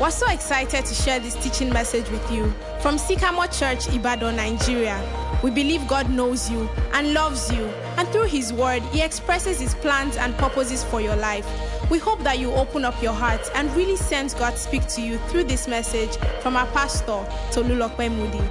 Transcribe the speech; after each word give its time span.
We're 0.00 0.10
so 0.10 0.26
excited 0.30 0.86
to 0.86 0.94
share 0.94 1.20
this 1.20 1.34
teaching 1.34 1.68
message 1.70 2.08
with 2.08 2.32
you 2.32 2.50
from 2.80 2.96
Sycamore 2.96 3.48
Church, 3.48 3.86
Ibadan, 3.88 4.34
Nigeria. 4.36 4.98
We 5.42 5.50
believe 5.50 5.86
God 5.86 6.08
knows 6.08 6.50
you 6.50 6.70
and 6.94 7.12
loves 7.12 7.52
you, 7.52 7.66
and 7.98 8.08
through 8.08 8.24
His 8.24 8.50
Word, 8.50 8.82
He 8.94 9.02
expresses 9.02 9.60
His 9.60 9.74
plans 9.74 10.16
and 10.16 10.34
purposes 10.38 10.82
for 10.84 11.02
your 11.02 11.16
life. 11.16 11.46
We 11.90 11.98
hope 11.98 12.22
that 12.22 12.38
you 12.38 12.50
open 12.52 12.86
up 12.86 13.02
your 13.02 13.12
heart 13.12 13.42
and 13.54 13.70
really 13.76 13.96
sense 13.96 14.32
God 14.32 14.56
speak 14.56 14.86
to 14.88 15.02
you 15.02 15.18
through 15.28 15.44
this 15.44 15.68
message 15.68 16.16
from 16.40 16.56
our 16.56 16.66
pastor, 16.68 17.22
Tolulope 17.52 18.10
Moody. 18.10 18.42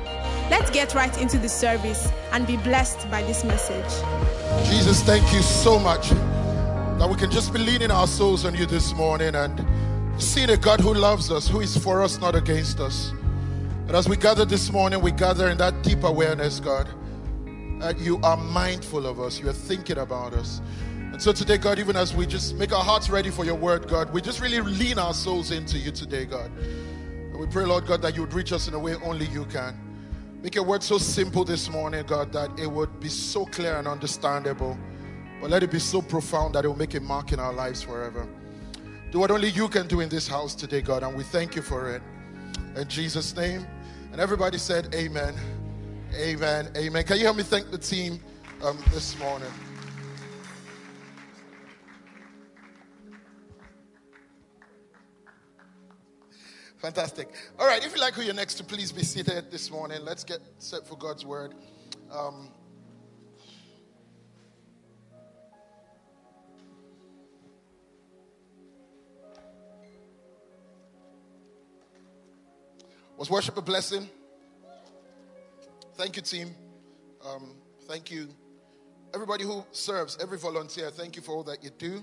Let's 0.51 0.69
get 0.69 0.93
right 0.93 1.19
into 1.19 1.39
the 1.39 1.49
service 1.49 2.11
and 2.31 2.45
be 2.45 2.57
blessed 2.57 3.09
by 3.09 3.23
this 3.23 3.43
message. 3.43 3.89
Jesus, 4.69 5.01
thank 5.01 5.33
you 5.33 5.41
so 5.41 5.79
much 5.79 6.11
that 6.99 7.09
we 7.09 7.15
can 7.15 7.31
just 7.31 7.51
be 7.51 7.57
leaning 7.57 7.89
our 7.89 8.05
souls 8.05 8.45
on 8.45 8.53
you 8.53 8.67
this 8.67 8.93
morning 8.93 9.33
and 9.33 9.65
see 10.19 10.45
the 10.45 10.57
God 10.57 10.79
who 10.79 10.93
loves 10.93 11.31
us, 11.31 11.47
who 11.47 11.61
is 11.61 11.77
for 11.77 12.01
us, 12.01 12.19
not 12.19 12.35
against 12.35 12.79
us. 12.79 13.11
And 13.87 13.91
as 13.91 14.07
we 14.07 14.15
gather 14.15 14.45
this 14.45 14.71
morning, 14.71 15.01
we 15.01 15.11
gather 15.11 15.49
in 15.49 15.57
that 15.57 15.81
deep 15.81 16.03
awareness, 16.03 16.59
God, 16.59 16.87
that 17.79 17.97
you 17.99 18.19
are 18.21 18.37
mindful 18.37 19.07
of 19.07 19.19
us, 19.19 19.39
you 19.39 19.49
are 19.49 19.53
thinking 19.53 19.97
about 19.97 20.33
us. 20.33 20.61
And 21.11 21.21
so 21.21 21.31
today, 21.31 21.57
God, 21.57 21.79
even 21.79 21.95
as 21.95 22.13
we 22.13 22.27
just 22.27 22.55
make 22.55 22.71
our 22.71 22.83
hearts 22.83 23.09
ready 23.09 23.31
for 23.31 23.45
your 23.45 23.55
word, 23.55 23.87
God, 23.87 24.13
we 24.13 24.21
just 24.21 24.41
really 24.41 24.61
lean 24.61 24.99
our 24.99 25.13
souls 25.13 25.51
into 25.51 25.77
you 25.77 25.91
today, 25.91 26.25
God. 26.25 26.51
And 26.59 27.39
we 27.39 27.47
pray, 27.47 27.65
Lord 27.65 27.87
God, 27.87 28.01
that 28.03 28.15
you 28.15 28.21
would 28.21 28.33
reach 28.33 28.53
us 28.53 28.67
in 28.67 28.73
a 28.73 28.79
way 28.79 28.95
only 29.03 29.25
you 29.25 29.45
can. 29.45 29.77
Make 30.43 30.55
your 30.55 30.63
word 30.63 30.83
so 30.83 30.97
simple 30.97 31.43
this 31.43 31.69
morning, 31.69 32.05
God, 32.05 32.31
that 32.33 32.57
it 32.59 32.71
would 32.71 32.99
be 32.99 33.09
so 33.09 33.45
clear 33.45 33.77
and 33.77 33.87
understandable. 33.87 34.77
But 35.41 35.49
let 35.49 35.63
it 35.63 35.71
be 35.71 35.79
so 35.79 36.01
profound 36.01 36.55
that 36.55 36.63
it 36.63 36.67
will 36.67 36.77
make 36.77 36.93
a 36.93 36.99
mark 36.99 37.31
in 37.31 37.39
our 37.39 37.53
lives 37.53 37.81
forever. 37.81 38.27
Do 39.11 39.17
what 39.17 39.31
only 39.31 39.49
you 39.49 39.67
can 39.67 39.87
do 39.87 40.01
in 40.01 40.09
this 40.09 40.27
house 40.27 40.53
today, 40.53 40.81
God, 40.81 41.01
and 41.01 41.17
we 41.17 41.23
thank 41.23 41.55
you 41.55 41.63
for 41.63 41.89
it. 41.89 42.03
In 42.75 42.87
Jesus' 42.87 43.35
name. 43.35 43.65
And 44.11 44.21
everybody 44.21 44.59
said, 44.59 44.93
Amen. 44.93 45.33
Amen. 46.15 46.69
Amen. 46.77 47.03
Can 47.03 47.17
you 47.17 47.23
help 47.23 47.37
me 47.37 47.43
thank 47.43 47.71
the 47.71 47.77
team 47.77 48.19
um, 48.63 48.77
this 48.91 49.17
morning? 49.17 49.49
Fantastic. 56.77 57.29
All 57.59 57.67
right, 57.67 57.83
if 57.83 57.95
you 57.95 57.99
like 57.99 58.13
who 58.13 58.21
you're 58.21 58.33
next 58.33 58.55
to, 58.55 58.63
please 58.63 58.91
be 58.91 59.03
seated 59.03 59.49
this 59.51 59.71
morning. 59.71 59.99
Let's 60.03 60.23
get 60.23 60.39
set 60.59 60.87
for 60.87 60.95
God's 60.95 61.25
word. 61.25 61.55
Um, 62.11 62.49
Was 73.19 73.29
worship 73.29 73.57
a 73.57 73.61
blessing? 73.61 74.09
Thank 75.95 76.15
you, 76.15 76.21
team. 76.21 76.55
Um, 77.27 77.51
thank 77.85 78.09
you, 78.09 78.29
everybody 79.13 79.43
who 79.43 79.65
serves, 79.73 80.17
every 80.21 80.37
volunteer. 80.37 80.89
Thank 80.89 81.17
you 81.17 81.21
for 81.21 81.33
all 81.33 81.43
that 81.43 81.61
you 81.61 81.69
do. 81.77 82.01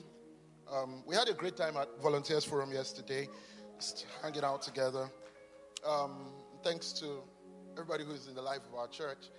Um, 0.70 1.02
we 1.06 1.14
had 1.14 1.30
a 1.30 1.32
great 1.32 1.56
time 1.56 1.78
at 1.78 1.88
Volunteers 2.02 2.44
Forum 2.44 2.70
yesterday, 2.70 3.30
just 3.78 4.04
hanging 4.22 4.44
out 4.44 4.60
together. 4.60 5.08
Um, 5.88 6.26
thanks 6.62 6.92
to 7.00 7.22
everybody 7.72 8.04
who's 8.04 8.28
in 8.28 8.34
the 8.34 8.42
life 8.42 8.60
of 8.70 8.78
our 8.78 8.88
church. 8.88 9.30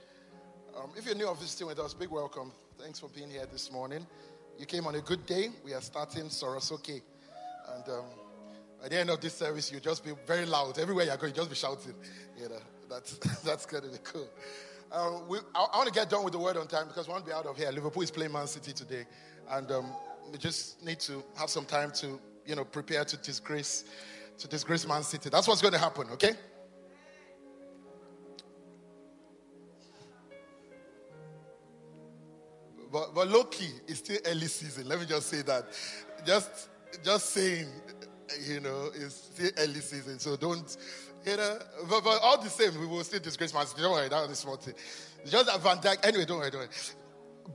Um, 0.75 0.89
if 0.97 1.05
you're 1.05 1.13
new 1.13 1.27
or 1.27 1.35
visiting 1.35 1.67
with 1.67 1.77
us, 1.77 1.93
big 1.93 2.09
welcome. 2.09 2.53
Thanks 2.79 2.97
for 2.97 3.09
being 3.09 3.29
here 3.29 3.45
this 3.51 3.71
morning. 3.71 4.07
You 4.57 4.65
came 4.65 4.87
on 4.87 4.95
a 4.95 5.01
good 5.01 5.27
day. 5.27 5.49
We 5.63 5.75
are 5.75 5.81
starting 5.81 6.23
Sorosoke. 6.23 7.03
And 7.75 7.87
um, 7.87 8.05
at 8.87 8.91
the 8.91 8.99
end 8.99 9.09
of 9.09 9.19
this 9.19 9.33
service, 9.33 9.69
you'll 9.69 9.81
just 9.81 10.01
be 10.01 10.11
very 10.25 10.45
loud. 10.45 10.79
Everywhere 10.79 11.03
you 11.03 11.11
go, 11.19 11.27
you 11.27 11.33
just 11.33 11.49
be 11.49 11.57
shouting. 11.57 11.93
You 12.39 12.47
know, 12.47 12.59
that's 12.89 13.17
that's 13.43 13.65
gonna 13.65 13.89
be 13.89 13.97
cool. 14.01 14.29
Um, 14.93 15.27
we, 15.27 15.39
I, 15.53 15.67
I 15.73 15.77
want 15.77 15.89
to 15.89 15.93
get 15.93 16.09
done 16.09 16.23
with 16.23 16.31
the 16.31 16.39
word 16.39 16.55
on 16.55 16.67
time 16.67 16.87
because 16.87 17.05
we 17.05 17.11
want 17.11 17.25
to 17.25 17.29
be 17.29 17.35
out 17.35 17.45
of 17.45 17.57
here. 17.57 17.69
Liverpool 17.69 18.01
is 18.01 18.11
playing 18.11 18.31
Man 18.31 18.47
City 18.47 18.71
today, 18.71 19.05
and 19.49 19.69
um, 19.73 19.91
we 20.31 20.37
just 20.37 20.81
need 20.85 21.01
to 21.01 21.21
have 21.35 21.49
some 21.49 21.65
time 21.65 21.91
to, 21.95 22.17
you 22.45 22.55
know, 22.55 22.63
prepare 22.63 23.03
to 23.03 23.17
disgrace, 23.17 23.83
to 24.37 24.47
disgrace 24.47 24.87
Man 24.87 25.03
City. 25.03 25.29
That's 25.29 25.49
what's 25.49 25.61
going 25.61 25.73
to 25.73 25.79
happen. 25.79 26.07
Okay. 26.11 26.31
But, 32.89 33.13
but 33.13 33.27
low 33.27 33.43
key, 33.43 33.67
it's 33.85 33.99
still 33.99 34.19
early 34.25 34.47
season. 34.47 34.87
Let 34.87 35.01
me 35.01 35.05
just 35.05 35.27
say 35.27 35.41
that. 35.41 35.65
Just, 36.25 36.69
just 37.03 37.31
saying 37.31 37.67
you 38.47 38.59
know, 38.59 38.89
it's 38.93 39.15
still 39.15 39.51
early 39.57 39.79
season, 39.79 40.19
so 40.19 40.35
don't, 40.35 40.77
you 41.25 41.37
know, 41.37 41.59
but, 41.89 42.03
but 42.03 42.19
all 42.21 42.41
the 42.41 42.49
same, 42.49 42.79
we 42.79 42.85
will 42.85 43.03
still 43.03 43.19
disgrace 43.19 43.51
City. 43.51 43.81
Don't 43.81 43.91
worry, 43.91 44.09
that 44.09 44.29
is 44.29 44.39
small 44.39 44.57
thing. 44.57 44.73
Just 45.25 45.47
that 45.47 45.61
Van 45.61 45.77
Dijk, 45.77 46.05
anyway, 46.05 46.25
don't 46.25 46.39
worry, 46.39 46.51
don't 46.51 46.61
worry. 46.61 46.69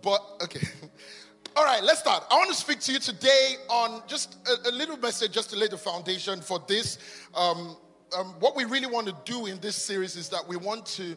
But, 0.02 0.20
okay. 0.44 0.66
All 1.56 1.64
right, 1.64 1.82
let's 1.82 2.00
start. 2.00 2.24
I 2.30 2.36
want 2.36 2.48
to 2.48 2.56
speak 2.56 2.80
to 2.80 2.92
you 2.92 2.98
today 2.98 3.56
on 3.68 4.02
just 4.06 4.38
a, 4.48 4.70
a 4.70 4.72
little 4.72 4.96
message 4.96 5.32
just 5.32 5.50
to 5.50 5.56
lay 5.56 5.68
the 5.68 5.76
foundation 5.76 6.40
for 6.40 6.58
this. 6.66 6.98
Um, 7.34 7.76
um, 8.16 8.34
what 8.40 8.56
we 8.56 8.64
really 8.64 8.86
want 8.86 9.06
to 9.08 9.16
do 9.30 9.44
in 9.44 9.60
this 9.60 9.76
series 9.76 10.16
is 10.16 10.30
that 10.30 10.48
we 10.48 10.56
want 10.56 10.86
to 10.86 11.14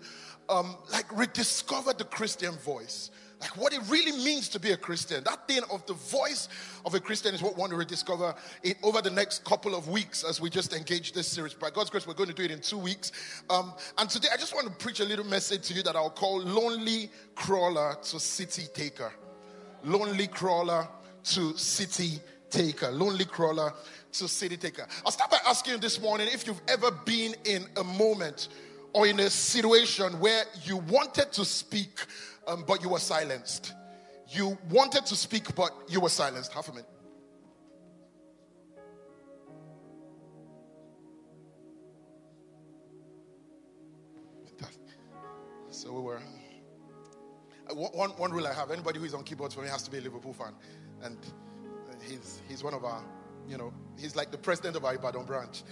um, 0.50 0.76
like 0.92 1.06
rediscover 1.18 1.94
the 1.94 2.04
Christian 2.04 2.54
voice 2.56 3.12
like 3.42 3.58
what 3.58 3.74
it 3.74 3.82
really 3.90 4.12
means 4.24 4.48
to 4.50 4.60
be 4.60 4.72
a 4.72 4.78
Christian. 4.78 5.24
That 5.24 5.48
thing 5.48 5.62
of 5.72 5.86
the 5.86 5.94
voice 5.94 6.48
of 6.86 6.96
a 6.96 7.00
Christian 7.00 7.36
is 7.36 7.42
what 7.42 7.56
we 7.56 7.60
want 7.60 7.72
to 7.72 7.78
rediscover 7.78 8.34
it 8.64 8.78
over 8.82 9.02
the 9.02 9.10
next 9.10 9.44
couple 9.44 9.76
of 9.76 9.88
weeks 9.90 10.24
as 10.24 10.40
we 10.40 10.50
just 10.50 10.74
engage 10.74 11.12
this 11.12 11.28
series. 11.28 11.54
By 11.54 11.70
God's 11.70 11.90
grace, 11.90 12.08
we're 12.08 12.14
going 12.14 12.30
to 12.30 12.36
do 12.36 12.44
it 12.44 12.52
in 12.52 12.62
two 12.62 12.78
weeks. 12.78 13.12
Um, 13.50 13.74
and 13.98 14.10
today, 14.10 14.30
I 14.34 14.38
just 14.38 14.54
want 14.54 14.68
to 14.68 14.74
preach 14.74 15.00
a 15.00 15.06
little 15.06 15.26
message 15.26 15.64
to 15.68 15.74
you 15.74 15.84
that 15.84 15.96
I'll 15.96 16.10
call 16.10 16.42
Lonely 16.42 17.10
Crawler 17.36 17.98
to 18.04 18.20
City 18.20 18.68
Taker. 18.74 19.12
Lonely 19.84 20.28
Crawler 20.28 20.88
to 21.26 21.58
City 21.58 22.20
Taker. 22.50 22.90
Lonely 22.92 23.26
Crawler 23.26 23.74
to 24.14 24.28
City 24.28 24.58
Taker. 24.58 24.88
I'll 25.06 25.12
start 25.12 25.30
by 25.30 25.40
asking 25.46 25.74
you 25.74 25.80
this 25.80 26.02
morning 26.02 26.30
if 26.32 26.48
you've 26.48 26.62
ever 26.68 26.90
been 26.92 27.36
in 27.44 27.66
a 27.76 27.84
moment 27.84 28.48
or 28.94 29.06
in 29.06 29.20
a 29.20 29.30
situation 29.30 30.22
where 30.22 30.46
you 30.64 30.78
wanted 30.78 31.30
to 31.34 31.44
speak 31.44 32.06
um, 32.48 32.64
but 32.68 32.82
you 32.82 32.90
were 32.90 33.00
silenced. 33.00 33.74
You 34.30 34.58
wanted 34.70 35.06
to 35.06 35.16
speak, 35.16 35.54
but 35.56 35.72
you 35.88 36.00
were 36.00 36.10
silenced. 36.10 36.52
Half 36.54 36.70
a 36.70 36.72
minute. 36.72 36.90
So 45.76 45.92
we 45.92 46.02
were. 46.02 46.22
Uh, 47.70 47.76
one, 47.76 48.12
one 48.12 48.32
rule 48.32 48.48
I 48.48 48.54
have 48.54 48.72
anybody 48.72 48.98
who 48.98 49.06
is 49.06 49.14
on 49.14 49.24
keyboards 49.24 49.54
for 49.54 49.62
me 49.62 49.68
has 49.68 49.84
to 49.84 49.92
be 49.92 49.98
a 49.98 50.02
Liverpool 50.02 50.34
fan. 50.34 50.54
And 51.04 51.18
he's, 52.08 52.42
he's 52.48 52.64
one 52.64 52.74
of 52.74 52.86
our, 52.86 53.04
you 53.48 53.58
know, 53.58 53.74
he's 53.98 54.16
like 54.16 54.32
the 54.32 54.38
president 54.38 54.78
of 54.78 54.86
our 54.86 54.96
Ibadan 54.96 55.26
branch. 55.26 55.64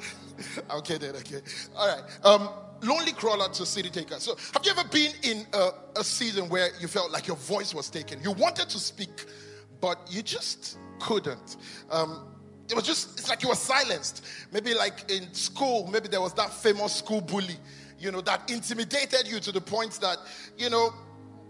I'm 0.70 0.82
kidding, 0.82 1.10
okay. 1.10 1.40
All 1.76 1.88
right. 1.88 2.02
Um, 2.24 2.48
lonely 2.82 3.12
crawler 3.12 3.48
to 3.48 3.66
city 3.66 3.90
taker. 3.90 4.18
So, 4.18 4.36
have 4.52 4.64
you 4.64 4.72
ever 4.72 4.88
been 4.88 5.12
in 5.22 5.46
a, 5.52 5.70
a 5.96 6.04
season 6.04 6.48
where 6.48 6.68
you 6.80 6.88
felt 6.88 7.10
like 7.10 7.26
your 7.26 7.36
voice 7.36 7.74
was 7.74 7.90
taken? 7.90 8.20
You 8.22 8.32
wanted 8.32 8.68
to 8.70 8.78
speak, 8.78 9.26
but 9.80 9.98
you 10.10 10.22
just 10.22 10.78
couldn't. 11.00 11.56
Um, 11.90 12.28
it 12.68 12.74
was 12.74 12.84
just, 12.84 13.18
it's 13.18 13.28
like 13.28 13.42
you 13.42 13.48
were 13.48 13.54
silenced. 13.54 14.24
Maybe 14.52 14.74
like 14.74 15.10
in 15.10 15.32
school, 15.34 15.88
maybe 15.92 16.08
there 16.08 16.20
was 16.20 16.32
that 16.34 16.52
famous 16.52 16.94
school 16.94 17.20
bully, 17.20 17.56
you 17.98 18.10
know, 18.10 18.20
that 18.22 18.50
intimidated 18.50 19.28
you 19.28 19.40
to 19.40 19.52
the 19.52 19.60
point 19.60 19.92
that, 20.00 20.18
you 20.56 20.70
know, 20.70 20.92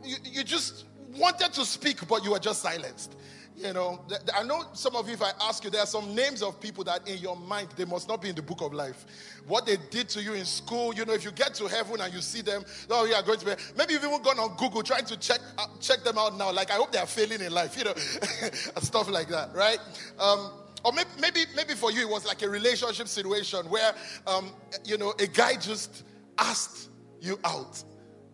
you, 0.02 0.16
you 0.24 0.44
just 0.44 0.86
wanted 1.16 1.52
to 1.52 1.64
speak, 1.64 2.06
but 2.08 2.24
you 2.24 2.32
were 2.32 2.38
just 2.38 2.62
silenced. 2.62 3.16
You 3.56 3.72
know, 3.72 4.00
I 4.34 4.42
know 4.44 4.64
some 4.72 4.96
of 4.96 5.06
you, 5.06 5.14
if 5.14 5.22
I 5.22 5.30
ask 5.42 5.62
you, 5.62 5.70
there 5.70 5.82
are 5.82 5.86
some 5.86 6.14
names 6.14 6.42
of 6.42 6.60
people 6.60 6.84
that 6.84 7.06
in 7.06 7.18
your 7.18 7.36
mind, 7.36 7.68
they 7.76 7.84
must 7.84 8.08
not 8.08 8.22
be 8.22 8.30
in 8.30 8.34
the 8.34 8.42
book 8.42 8.62
of 8.62 8.72
life. 8.72 9.04
What 9.46 9.66
they 9.66 9.76
did 9.90 10.08
to 10.10 10.22
you 10.22 10.32
in 10.32 10.44
school, 10.44 10.94
you 10.94 11.04
know, 11.04 11.12
if 11.12 11.24
you 11.24 11.32
get 11.32 11.54
to 11.54 11.68
heaven 11.68 12.00
and 12.00 12.12
you 12.12 12.22
see 12.22 12.40
them, 12.40 12.64
oh, 12.90 13.04
you 13.04 13.14
are 13.14 13.22
going 13.22 13.38
to 13.38 13.44
be, 13.44 13.52
maybe 13.76 13.92
you've 13.92 14.04
even 14.04 14.22
gone 14.22 14.38
on 14.38 14.56
Google 14.56 14.82
trying 14.82 15.04
to 15.04 15.16
check, 15.18 15.40
uh, 15.58 15.66
check 15.80 16.02
them 16.02 16.16
out 16.18 16.36
now. 16.36 16.50
Like, 16.50 16.70
I 16.70 16.74
hope 16.74 16.92
they 16.92 16.98
are 16.98 17.06
failing 17.06 17.40
in 17.40 17.52
life, 17.52 17.76
you 17.76 17.84
know, 17.84 17.94
stuff 18.80 19.10
like 19.10 19.28
that, 19.28 19.54
right? 19.54 19.78
Um, 20.18 20.50
or 20.84 20.92
maybe, 20.92 21.10
maybe, 21.20 21.40
maybe 21.54 21.74
for 21.74 21.92
you, 21.92 22.02
it 22.02 22.08
was 22.08 22.26
like 22.26 22.42
a 22.42 22.48
relationship 22.48 23.06
situation 23.06 23.66
where, 23.66 23.94
um, 24.26 24.50
you 24.84 24.96
know, 24.96 25.14
a 25.18 25.26
guy 25.26 25.54
just 25.54 26.04
asked 26.38 26.88
you 27.20 27.38
out, 27.44 27.82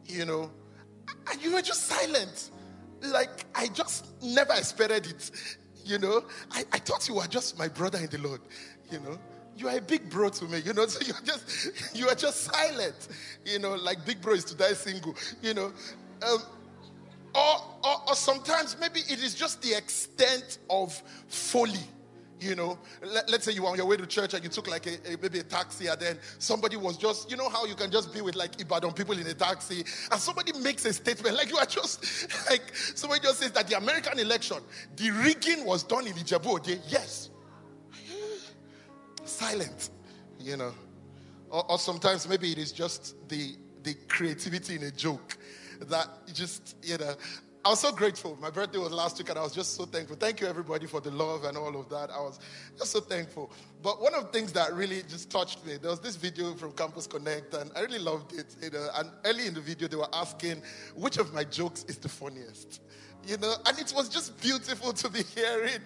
you 0.06 0.24
know, 0.24 0.50
and 1.30 1.42
you 1.42 1.52
were 1.52 1.62
just 1.62 1.86
silent 1.86 2.50
like 3.02 3.44
I 3.54 3.68
just 3.68 4.22
never 4.22 4.52
expected 4.54 5.06
it. 5.06 5.30
You 5.84 5.98
know, 5.98 6.24
I, 6.50 6.64
I 6.72 6.78
thought 6.78 7.08
you 7.08 7.14
were 7.14 7.26
just 7.26 7.58
my 7.58 7.68
brother 7.68 7.98
in 7.98 8.08
the 8.08 8.18
Lord. 8.18 8.40
You 8.90 9.00
know, 9.00 9.18
you 9.56 9.68
are 9.68 9.76
a 9.76 9.80
big 9.80 10.10
bro 10.10 10.28
to 10.28 10.44
me. 10.46 10.60
You 10.64 10.72
know, 10.72 10.86
so 10.88 11.00
you're 11.04 11.24
just 11.24 11.96
you 11.96 12.08
are 12.08 12.14
just 12.14 12.42
silent. 12.44 13.08
You 13.44 13.58
know, 13.58 13.74
like 13.74 14.04
big 14.04 14.20
bro 14.20 14.34
is 14.34 14.44
to 14.46 14.54
die 14.56 14.74
single. 14.74 15.14
You 15.42 15.54
know, 15.54 15.72
um, 16.22 16.38
or, 17.34 17.56
or 17.84 18.08
or 18.08 18.14
sometimes 18.14 18.76
maybe 18.80 19.00
it 19.00 19.22
is 19.22 19.34
just 19.34 19.62
the 19.62 19.74
extent 19.74 20.58
of 20.68 20.92
folly 21.28 21.86
you 22.40 22.54
know, 22.54 22.78
let, 23.02 23.30
us 23.32 23.44
say 23.44 23.52
you 23.52 23.62
were 23.62 23.68
on 23.68 23.76
your 23.76 23.86
way 23.86 23.96
to 23.96 24.06
church 24.06 24.34
and 24.34 24.42
you 24.42 24.50
took 24.50 24.68
like 24.68 24.86
a, 24.86 25.12
a, 25.12 25.18
maybe 25.20 25.40
a 25.40 25.42
taxi 25.42 25.86
and 25.86 26.00
then 26.00 26.18
somebody 26.38 26.76
was 26.76 26.96
just, 26.96 27.30
you 27.30 27.36
know 27.36 27.48
how 27.48 27.64
you 27.64 27.74
can 27.74 27.90
just 27.90 28.12
be 28.12 28.20
with 28.20 28.36
like 28.36 28.60
Ibadan 28.60 28.92
people 28.92 29.18
in 29.18 29.26
a 29.26 29.34
taxi 29.34 29.84
and 30.10 30.20
somebody 30.20 30.52
makes 30.60 30.84
a 30.84 30.92
statement 30.92 31.36
like 31.36 31.50
you 31.50 31.56
are 31.56 31.66
just, 31.66 32.28
like 32.50 32.62
somebody 32.94 33.20
just 33.22 33.40
says 33.40 33.50
that 33.52 33.68
the 33.68 33.76
American 33.76 34.18
election, 34.18 34.58
the 34.96 35.10
rigging 35.10 35.64
was 35.64 35.82
done 35.82 36.06
in 36.06 36.12
Ijebu 36.14 36.46
Ode. 36.46 36.80
Yes. 36.88 37.30
Silent, 39.24 39.90
you 40.40 40.56
know. 40.56 40.72
Or, 41.50 41.72
or 41.72 41.78
sometimes 41.78 42.28
maybe 42.28 42.52
it 42.52 42.58
is 42.58 42.72
just 42.72 43.16
the, 43.28 43.54
the 43.82 43.94
creativity 44.08 44.76
in 44.76 44.84
a 44.84 44.90
joke 44.90 45.36
that 45.82 46.08
just, 46.32 46.76
you 46.82 46.98
know, 46.98 47.14
I 47.64 47.70
was 47.70 47.80
so 47.80 47.92
grateful. 47.92 48.38
My 48.40 48.50
birthday 48.50 48.78
was 48.78 48.92
last 48.92 49.18
week 49.18 49.28
and 49.30 49.38
I 49.38 49.42
was 49.42 49.52
just 49.52 49.74
so 49.74 49.84
thankful. 49.84 50.16
Thank 50.16 50.40
you, 50.40 50.46
everybody, 50.46 50.86
for 50.86 51.00
the 51.00 51.10
love 51.10 51.44
and 51.44 51.56
all 51.56 51.78
of 51.78 51.88
that. 51.90 52.10
I 52.10 52.20
was 52.20 52.38
just 52.78 52.92
so 52.92 53.00
thankful. 53.00 53.50
But 53.82 54.00
one 54.00 54.14
of 54.14 54.24
the 54.26 54.28
things 54.28 54.52
that 54.52 54.72
really 54.74 55.02
just 55.08 55.28
touched 55.30 55.66
me, 55.66 55.76
there 55.76 55.90
was 55.90 56.00
this 56.00 56.16
video 56.16 56.54
from 56.54 56.72
Campus 56.72 57.06
Connect 57.06 57.54
and 57.54 57.70
I 57.76 57.80
really 57.80 57.98
loved 57.98 58.32
it. 58.32 58.54
You 58.62 58.70
know, 58.70 58.88
and 58.96 59.10
early 59.24 59.46
in 59.46 59.54
the 59.54 59.60
video, 59.60 59.88
they 59.88 59.96
were 59.96 60.08
asking 60.12 60.62
which 60.94 61.18
of 61.18 61.34
my 61.34 61.44
jokes 61.44 61.84
is 61.88 61.98
the 61.98 62.08
funniest. 62.08 62.80
You 63.26 63.36
know, 63.36 63.52
and 63.66 63.78
it 63.78 63.92
was 63.94 64.08
just 64.08 64.40
beautiful 64.40 64.92
to 64.92 65.10
be 65.10 65.22
hearing, 65.34 65.80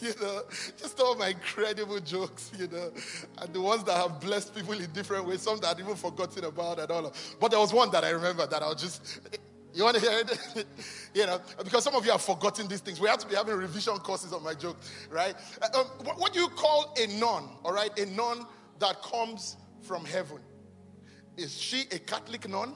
you 0.00 0.14
know, 0.20 0.42
just 0.76 0.98
all 0.98 1.14
my 1.14 1.28
incredible 1.28 2.00
jokes, 2.00 2.50
you 2.58 2.66
know, 2.66 2.90
and 3.38 3.54
the 3.54 3.60
ones 3.60 3.84
that 3.84 3.96
have 3.96 4.18
blessed 4.20 4.54
people 4.54 4.72
in 4.72 4.90
different 4.92 5.26
ways, 5.26 5.42
some 5.42 5.60
that 5.60 5.76
I'd 5.76 5.80
even 5.80 5.94
forgotten 5.94 6.44
about 6.44 6.80
and 6.80 6.90
all. 6.90 7.12
But 7.38 7.50
there 7.50 7.60
was 7.60 7.72
one 7.72 7.90
that 7.90 8.02
I 8.02 8.10
remember 8.10 8.46
that 8.46 8.62
I 8.62 8.68
was 8.68 8.80
just 8.80 9.20
you 9.74 9.84
want 9.84 9.96
to 9.96 10.00
hear 10.00 10.20
it? 10.20 10.66
you 11.14 11.26
know, 11.26 11.40
because 11.62 11.82
some 11.82 11.94
of 11.94 12.04
you 12.04 12.12
have 12.12 12.22
forgotten 12.22 12.68
these 12.68 12.80
things. 12.80 13.00
We 13.00 13.08
have 13.08 13.18
to 13.18 13.26
be 13.26 13.34
having 13.34 13.56
revision 13.56 13.96
courses 13.98 14.32
on 14.32 14.42
my 14.42 14.54
joke, 14.54 14.76
right? 15.10 15.34
Uh, 15.60 15.80
um, 15.80 15.86
what, 16.04 16.18
what 16.18 16.32
do 16.32 16.40
you 16.40 16.48
call 16.48 16.94
a 16.96 17.06
nun, 17.18 17.48
all 17.64 17.72
right? 17.72 17.96
A 17.98 18.06
nun 18.06 18.46
that 18.78 19.02
comes 19.02 19.56
from 19.82 20.04
heaven. 20.04 20.38
Is 21.36 21.60
she 21.60 21.82
a 21.90 21.98
Catholic 21.98 22.48
nun? 22.48 22.74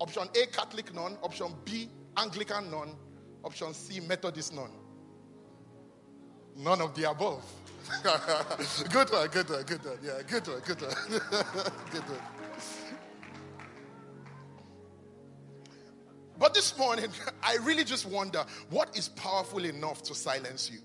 Option 0.00 0.22
A, 0.34 0.46
Catholic 0.46 0.94
nun. 0.94 1.18
Option 1.22 1.54
B, 1.64 1.88
Anglican 2.16 2.70
nun. 2.70 2.96
Option 3.44 3.74
C, 3.74 4.00
Methodist 4.00 4.54
nun. 4.54 4.70
None 6.56 6.80
of 6.80 6.94
the 6.94 7.10
above. 7.10 7.44
good 8.92 9.10
one, 9.10 9.28
good 9.28 9.48
one, 9.48 9.62
good 9.62 9.84
one. 9.84 9.98
Yeah, 10.02 10.22
good 10.26 10.48
one, 10.48 10.60
good 10.60 10.82
one. 10.82 10.94
good 11.90 12.02
one. 12.02 12.20
But 16.38 16.54
this 16.54 16.76
morning, 16.78 17.06
I 17.42 17.56
really 17.62 17.84
just 17.84 18.06
wonder 18.06 18.44
what 18.70 18.96
is 18.96 19.08
powerful 19.08 19.64
enough 19.64 20.02
to 20.04 20.14
silence 20.14 20.70
you? 20.72 20.78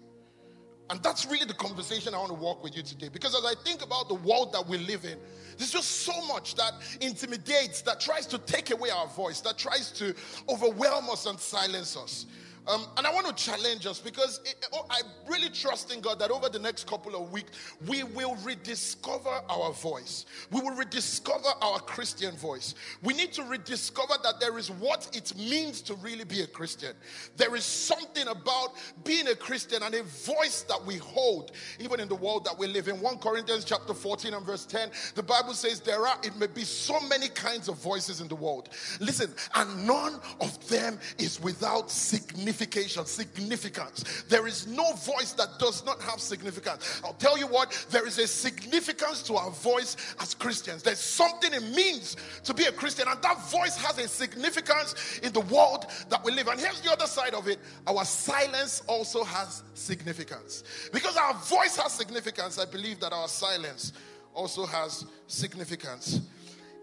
And 0.89 1.01
that's 1.01 1.25
really 1.25 1.45
the 1.45 1.53
conversation 1.53 2.13
I 2.13 2.17
want 2.17 2.29
to 2.29 2.35
walk 2.37 2.63
with 2.63 2.75
you 2.75 2.83
today. 2.83 3.09
Because 3.09 3.33
as 3.35 3.45
I 3.45 3.53
think 3.63 3.83
about 3.83 4.09
the 4.09 4.15
world 4.15 4.53
that 4.53 4.67
we 4.67 4.77
live 4.77 5.05
in, 5.05 5.17
there's 5.57 5.71
just 5.71 5.89
so 6.01 6.25
much 6.27 6.55
that 6.55 6.73
intimidates, 6.99 7.81
that 7.83 7.99
tries 7.99 8.25
to 8.27 8.37
take 8.37 8.71
away 8.71 8.89
our 8.89 9.07
voice, 9.07 9.39
that 9.41 9.57
tries 9.57 9.91
to 9.93 10.13
overwhelm 10.49 11.09
us 11.09 11.25
and 11.25 11.39
silence 11.39 11.95
us. 11.95 12.25
Um, 12.65 12.85
and 12.95 13.05
I 13.05 13.13
want 13.13 13.27
to 13.27 13.33
challenge 13.33 13.85
us 13.85 13.99
because 13.99 14.39
it, 14.45 14.67
oh, 14.71 14.85
I 14.89 15.01
really 15.27 15.49
trust 15.49 15.93
in 15.93 15.99
God 15.99 16.17
that 16.19 16.31
over 16.31 16.47
the 16.47 16.59
next 16.59 16.87
couple 16.87 17.13
of 17.13 17.31
weeks, 17.31 17.51
we 17.87 18.03
will 18.03 18.35
rediscover 18.37 19.41
our 19.49 19.73
voice. 19.73 20.25
We 20.49 20.61
will 20.61 20.75
rediscover 20.75 21.49
our 21.61 21.79
Christian 21.79 22.35
voice. 22.37 22.75
We 23.01 23.13
need 23.15 23.33
to 23.33 23.43
rediscover 23.43 24.13
that 24.23 24.39
there 24.39 24.57
is 24.57 24.71
what 24.71 25.09
it 25.13 25.35
means 25.37 25.81
to 25.83 25.95
really 25.95 26.23
be 26.23 26.41
a 26.41 26.47
Christian. 26.47 26.93
There 27.35 27.53
is 27.55 27.65
something 27.65 28.27
about 28.29 28.75
being 29.03 29.27
a 29.27 29.35
Christian 29.35 29.83
and 29.83 29.93
a 29.93 30.03
voice 30.03 30.63
that 30.69 30.85
we 30.85 30.95
hold, 30.97 31.51
even 31.79 31.99
in 31.99 32.07
the 32.07 32.15
world 32.15 32.45
that 32.45 32.57
we 32.57 32.67
live 32.67 32.87
in. 32.87 33.01
1 33.01 33.17
Corinthians 33.17 33.65
chapter 33.65 33.93
14 33.93 34.33
and 34.33 34.45
verse 34.45 34.65
10, 34.65 34.89
the 35.15 35.23
Bible 35.23 35.53
says 35.53 35.81
there 35.81 36.07
are, 36.07 36.17
it 36.23 36.35
may 36.37 36.47
be 36.47 36.63
so 36.63 36.97
many 37.09 37.27
kinds 37.27 37.67
of 37.67 37.77
voices 37.79 38.21
in 38.21 38.29
the 38.29 38.35
world. 38.35 38.69
Listen, 39.01 39.33
and 39.55 39.85
none 39.85 40.21
of 40.39 40.69
them 40.69 40.97
is 41.17 41.41
without 41.41 41.91
significance 41.91 42.52
signification, 42.53 43.05
significance. 43.05 44.23
There 44.29 44.47
is 44.47 44.67
no 44.67 44.93
voice 44.93 45.33
that 45.33 45.59
does 45.59 45.85
not 45.85 46.01
have 46.01 46.19
significance. 46.19 47.01
I'll 47.03 47.13
tell 47.13 47.37
you 47.37 47.47
what, 47.47 47.85
there 47.89 48.07
is 48.07 48.19
a 48.19 48.27
significance 48.27 49.23
to 49.23 49.35
our 49.35 49.49
voice 49.51 49.97
as 50.19 50.33
Christians. 50.33 50.83
There's 50.83 50.99
something 50.99 51.53
it 51.53 51.63
means 51.75 52.15
to 52.43 52.53
be 52.53 52.65
a 52.65 52.71
Christian, 52.71 53.07
and 53.07 53.21
that 53.21 53.49
voice 53.49 53.75
has 53.77 53.97
a 53.97 54.07
significance 54.07 55.19
in 55.23 55.33
the 55.33 55.41
world 55.41 55.87
that 56.09 56.23
we 56.23 56.31
live. 56.31 56.47
And 56.47 56.59
here's 56.59 56.81
the 56.81 56.91
other 56.91 57.07
side 57.07 57.33
of 57.33 57.47
it 57.47 57.59
our 57.87 58.05
silence 58.05 58.83
also 58.87 59.23
has 59.23 59.63
significance. 59.73 60.63
Because 60.91 61.17
our 61.17 61.33
voice 61.33 61.75
has 61.77 61.91
significance, 61.91 62.59
I 62.59 62.65
believe 62.65 62.99
that 62.99 63.13
our 63.13 63.27
silence 63.27 63.93
also 64.35 64.65
has 64.65 65.05
significance 65.27 66.21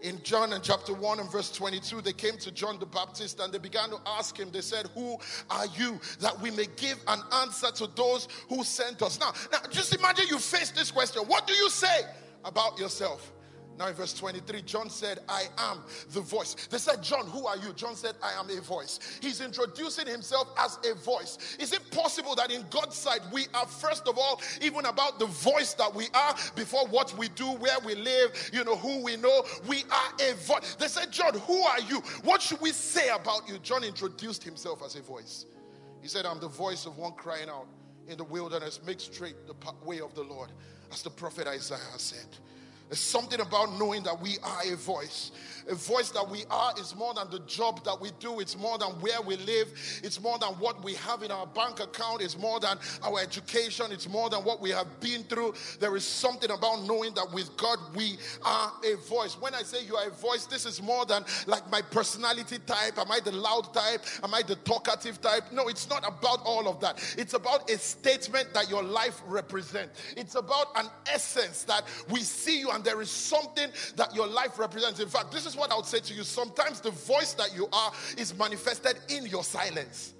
in 0.01 0.21
John 0.23 0.53
and 0.53 0.63
chapter 0.63 0.93
1 0.93 1.19
and 1.19 1.31
verse 1.31 1.51
22, 1.51 2.01
they 2.01 2.13
came 2.13 2.37
to 2.37 2.51
John 2.51 2.79
the 2.79 2.85
Baptist 2.85 3.39
and 3.39 3.53
they 3.53 3.57
began 3.57 3.89
to 3.89 3.97
ask 4.05 4.37
him, 4.37 4.49
they 4.51 4.61
said, 4.61 4.87
Who 4.95 5.17
are 5.49 5.65
you? 5.77 5.99
That 6.19 6.39
we 6.41 6.51
may 6.51 6.67
give 6.75 6.97
an 7.07 7.19
answer 7.33 7.71
to 7.71 7.87
those 7.95 8.27
who 8.49 8.63
sent 8.63 9.01
us. 9.01 9.19
Now, 9.19 9.33
now 9.51 9.59
just 9.69 9.95
imagine 9.95 10.25
you 10.29 10.39
face 10.39 10.71
this 10.71 10.91
question. 10.91 11.23
What 11.23 11.47
do 11.47 11.53
you 11.53 11.69
say 11.69 12.01
about 12.43 12.79
yourself? 12.79 13.31
Now, 13.77 13.87
in 13.87 13.95
verse 13.95 14.13
23, 14.13 14.61
John 14.61 14.89
said, 14.89 15.19
I 15.27 15.45
am 15.57 15.79
the 16.11 16.21
voice. 16.21 16.55
They 16.69 16.77
said, 16.77 17.01
John, 17.01 17.25
who 17.25 17.47
are 17.47 17.57
you? 17.57 17.73
John 17.73 17.95
said, 17.95 18.15
I 18.21 18.33
am 18.39 18.49
a 18.49 18.61
voice. 18.61 18.99
He's 19.21 19.41
introducing 19.41 20.05
himself 20.05 20.49
as 20.57 20.77
a 20.89 20.93
voice. 20.93 21.57
Is 21.59 21.73
it 21.73 21.81
possible 21.89 22.35
that 22.35 22.51
in 22.51 22.63
God's 22.69 22.95
sight, 22.95 23.21
we 23.31 23.47
are, 23.53 23.65
first 23.65 24.07
of 24.07 24.17
all, 24.17 24.39
even 24.61 24.85
about 24.85 25.19
the 25.19 25.25
voice 25.25 25.73
that 25.75 25.93
we 25.93 26.07
are 26.13 26.35
before 26.55 26.85
what 26.87 27.17
we 27.17 27.29
do, 27.29 27.45
where 27.53 27.79
we 27.85 27.95
live, 27.95 28.51
you 28.53 28.63
know, 28.63 28.75
who 28.75 29.03
we 29.03 29.17
know? 29.17 29.43
We 29.67 29.83
are 29.91 30.29
a 30.29 30.35
voice. 30.35 30.75
They 30.75 30.87
said, 30.87 31.11
John, 31.11 31.33
who 31.39 31.61
are 31.61 31.81
you? 31.81 32.01
What 32.23 32.41
should 32.41 32.61
we 32.61 32.71
say 32.71 33.09
about 33.09 33.47
you? 33.47 33.57
John 33.59 33.83
introduced 33.83 34.43
himself 34.43 34.83
as 34.85 34.95
a 34.95 35.01
voice. 35.01 35.45
He 36.01 36.07
said, 36.07 36.25
I'm 36.25 36.39
the 36.39 36.47
voice 36.47 36.85
of 36.85 36.97
one 36.97 37.13
crying 37.13 37.49
out 37.49 37.67
in 38.07 38.17
the 38.17 38.23
wilderness, 38.23 38.79
make 38.85 38.99
straight 38.99 39.35
the 39.47 39.55
way 39.85 40.01
of 40.01 40.13
the 40.15 40.23
Lord, 40.23 40.49
as 40.91 41.01
the 41.01 41.09
prophet 41.09 41.47
Isaiah 41.47 41.79
said. 41.97 42.27
There's 42.91 42.99
something 42.99 43.39
about 43.39 43.79
knowing 43.79 44.03
that 44.03 44.19
we 44.19 44.37
are 44.43 44.73
a 44.73 44.75
voice. 44.75 45.31
A 45.69 45.75
voice 45.75 46.09
that 46.09 46.29
we 46.29 46.43
are 46.49 46.73
is 46.77 46.93
more 46.93 47.13
than 47.13 47.29
the 47.29 47.39
job 47.45 47.85
that 47.85 48.01
we 48.01 48.09
do, 48.19 48.41
it's 48.41 48.57
more 48.57 48.77
than 48.77 48.89
where 48.99 49.21
we 49.21 49.37
live, 49.37 49.71
it's 50.03 50.19
more 50.19 50.37
than 50.39 50.49
what 50.55 50.83
we 50.83 50.95
have 50.95 51.23
in 51.23 51.31
our 51.31 51.47
bank 51.47 51.79
account, 51.79 52.21
it's 52.21 52.37
more 52.37 52.59
than 52.59 52.77
our 53.01 53.21
education, 53.21 53.91
it's 53.91 54.09
more 54.09 54.29
than 54.29 54.43
what 54.43 54.59
we 54.59 54.71
have 54.71 54.99
been 54.99 55.23
through. 55.23 55.53
There 55.79 55.95
is 55.95 56.03
something 56.03 56.51
about 56.51 56.83
knowing 56.83 57.13
that 57.13 57.31
with 57.31 57.55
God 57.55 57.77
we 57.95 58.17
are 58.43 58.73
a 58.83 58.97
voice. 59.07 59.35
When 59.39 59.55
I 59.55 59.61
say 59.61 59.85
you 59.85 59.95
are 59.95 60.07
a 60.07 60.11
voice, 60.11 60.45
this 60.45 60.65
is 60.65 60.81
more 60.81 61.05
than 61.05 61.23
like 61.47 61.69
my 61.71 61.81
personality 61.81 62.57
type. 62.65 62.97
Am 62.97 63.09
I 63.09 63.21
the 63.21 63.31
loud 63.31 63.73
type? 63.73 64.01
Am 64.23 64.33
I 64.33 64.41
the 64.41 64.55
talkative 64.55 65.21
type? 65.21 65.43
No, 65.53 65.69
it's 65.69 65.89
not 65.89 66.05
about 66.05 66.41
all 66.43 66.67
of 66.67 66.81
that. 66.81 67.01
It's 67.17 67.35
about 67.35 67.69
a 67.69 67.77
statement 67.77 68.53
that 68.53 68.69
your 68.69 68.83
life 68.83 69.21
represents. 69.27 70.01
It's 70.17 70.35
about 70.35 70.67
an 70.75 70.87
essence 71.07 71.63
that 71.65 71.85
we 72.09 72.19
see 72.19 72.59
you 72.59 72.71
and 72.71 72.80
and 72.81 72.87
there 72.87 73.01
is 73.01 73.11
something 73.11 73.69
that 73.95 74.15
your 74.15 74.25
life 74.25 74.57
represents. 74.57 74.99
In 74.99 75.07
fact, 75.07 75.31
this 75.31 75.45
is 75.45 75.55
what 75.55 75.71
I 75.71 75.75
would 75.75 75.85
say 75.85 75.99
to 75.99 76.13
you. 76.15 76.23
Sometimes 76.23 76.81
the 76.81 76.89
voice 76.89 77.33
that 77.33 77.55
you 77.55 77.67
are 77.71 77.91
is 78.17 78.35
manifested 78.37 78.97
in 79.07 79.27
your 79.27 79.43
silence. 79.43 80.15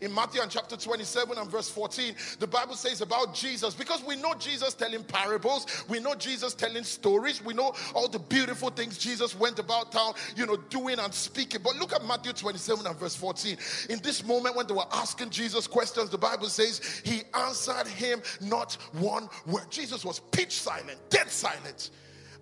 In 0.00 0.14
Matthew 0.14 0.40
and 0.42 0.50
chapter 0.50 0.76
27 0.76 1.38
and 1.38 1.50
verse 1.50 1.70
14, 1.70 2.14
the 2.38 2.46
Bible 2.46 2.74
says 2.74 3.00
about 3.00 3.34
Jesus, 3.34 3.74
because 3.74 4.04
we 4.04 4.16
know 4.16 4.34
Jesus 4.34 4.74
telling 4.74 5.04
parables, 5.04 5.66
we 5.88 6.00
know 6.00 6.14
Jesus 6.14 6.54
telling 6.54 6.84
stories, 6.84 7.42
we 7.42 7.54
know 7.54 7.74
all 7.94 8.08
the 8.08 8.18
beautiful 8.18 8.70
things 8.70 8.98
Jesus 8.98 9.38
went 9.38 9.58
about 9.58 9.92
town, 9.92 10.14
you 10.36 10.46
know, 10.46 10.56
doing 10.56 10.98
and 10.98 11.12
speaking. 11.12 11.60
But 11.62 11.76
look 11.76 11.92
at 11.92 12.04
Matthew 12.04 12.32
27 12.32 12.86
and 12.86 12.96
verse 12.96 13.16
14. 13.16 13.56
In 13.90 14.00
this 14.00 14.24
moment 14.24 14.56
when 14.56 14.66
they 14.66 14.74
were 14.74 14.88
asking 14.92 15.30
Jesus 15.30 15.66
questions, 15.66 16.10
the 16.10 16.18
Bible 16.18 16.48
says 16.48 17.02
he 17.04 17.22
answered 17.34 17.86
him 17.86 18.20
not 18.40 18.74
one 18.92 19.28
word. 19.46 19.70
Jesus 19.70 20.04
was 20.04 20.20
pitch 20.20 20.52
silent, 20.60 20.98
dead 21.10 21.30
silent. 21.30 21.90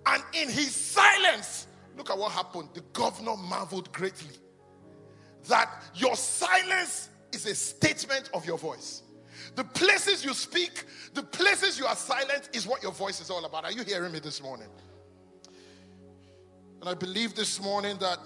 And 0.06 0.22
in 0.32 0.48
his 0.48 0.74
silence, 0.74 1.66
look 1.96 2.10
at 2.10 2.18
what 2.18 2.32
happened. 2.32 2.70
The 2.74 2.82
governor 2.92 3.36
marveled 3.36 3.92
greatly 3.92 4.36
that 5.48 5.70
your 5.94 6.16
silence 6.16 7.10
is 7.32 7.46
a 7.46 7.54
statement 7.54 8.30
of 8.32 8.46
your 8.46 8.58
voice. 8.58 9.02
The 9.56 9.64
places 9.64 10.24
you 10.24 10.34
speak, 10.34 10.84
the 11.12 11.22
places 11.22 11.78
you 11.78 11.86
are 11.86 11.96
silent 11.96 12.50
is 12.52 12.66
what 12.66 12.82
your 12.82 12.92
voice 12.92 13.20
is 13.20 13.30
all 13.30 13.44
about. 13.44 13.64
Are 13.64 13.72
you 13.72 13.84
hearing 13.84 14.12
me 14.12 14.18
this 14.18 14.42
morning? 14.42 14.68
And 16.80 16.88
I 16.88 16.94
believe 16.94 17.34
this 17.34 17.60
morning 17.60 17.96
that 17.98 18.18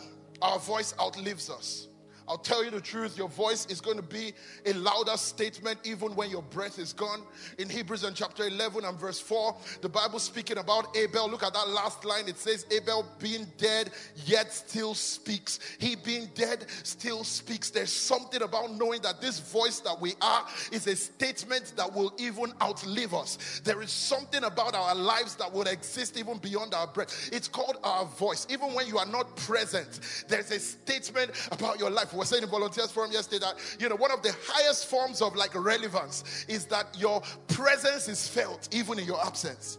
our 0.42 0.58
voice 0.58 0.94
outlives 1.00 1.50
us. 1.50 1.87
I'll 2.28 2.38
tell 2.38 2.62
you 2.62 2.70
the 2.70 2.80
truth, 2.80 3.16
your 3.16 3.28
voice 3.28 3.66
is 3.66 3.80
going 3.80 3.96
to 3.96 4.02
be 4.02 4.32
a 4.66 4.74
louder 4.74 5.16
statement 5.16 5.78
even 5.84 6.14
when 6.14 6.30
your 6.30 6.42
breath 6.42 6.78
is 6.78 6.92
gone. 6.92 7.22
In 7.58 7.70
Hebrews 7.70 8.04
and 8.04 8.14
chapter 8.14 8.46
11 8.46 8.84
and 8.84 8.98
verse 8.98 9.18
4, 9.18 9.56
the 9.80 9.88
Bible 9.88 10.18
speaking 10.18 10.58
about 10.58 10.94
Abel. 10.96 11.30
Look 11.30 11.42
at 11.42 11.54
that 11.54 11.68
last 11.68 12.04
line. 12.04 12.28
It 12.28 12.38
says, 12.38 12.66
Abel 12.70 13.06
being 13.18 13.46
dead, 13.56 13.90
yet 14.26 14.52
still 14.52 14.94
speaks. 14.94 15.58
He 15.78 15.96
being 15.96 16.28
dead 16.34 16.66
still 16.82 17.24
speaks. 17.24 17.70
There's 17.70 17.92
something 17.92 18.42
about 18.42 18.72
knowing 18.72 19.00
that 19.02 19.20
this 19.20 19.40
voice 19.40 19.80
that 19.80 19.98
we 19.98 20.14
are 20.20 20.44
is 20.70 20.86
a 20.86 20.96
statement 20.96 21.72
that 21.76 21.92
will 21.92 22.12
even 22.18 22.52
outlive 22.62 23.14
us. 23.14 23.62
There 23.64 23.80
is 23.80 23.90
something 23.90 24.44
about 24.44 24.74
our 24.74 24.94
lives 24.94 25.34
that 25.36 25.52
will 25.52 25.66
exist 25.66 26.18
even 26.18 26.38
beyond 26.38 26.74
our 26.74 26.86
breath. 26.86 27.30
It's 27.32 27.48
called 27.48 27.78
our 27.82 28.04
voice. 28.04 28.46
Even 28.50 28.74
when 28.74 28.86
you 28.86 28.98
are 28.98 29.06
not 29.06 29.34
present, 29.36 30.00
there's 30.28 30.50
a 30.50 30.58
statement 30.58 31.30
about 31.50 31.78
your 31.78 31.90
life. 31.90 32.12
We 32.18 32.22
were 32.22 32.26
saying 32.26 32.42
in 32.42 32.48
Volunteers 32.48 32.90
Forum 32.90 33.12
yesterday 33.12 33.46
that, 33.46 33.54
you 33.78 33.88
know, 33.88 33.94
one 33.94 34.10
of 34.10 34.24
the 34.24 34.34
highest 34.44 34.86
forms 34.86 35.22
of 35.22 35.36
like 35.36 35.54
relevance 35.54 36.46
is 36.48 36.64
that 36.64 36.96
your 36.98 37.22
presence 37.46 38.08
is 38.08 38.26
felt 38.26 38.68
even 38.74 38.98
in 38.98 39.04
your 39.04 39.24
absence. 39.24 39.78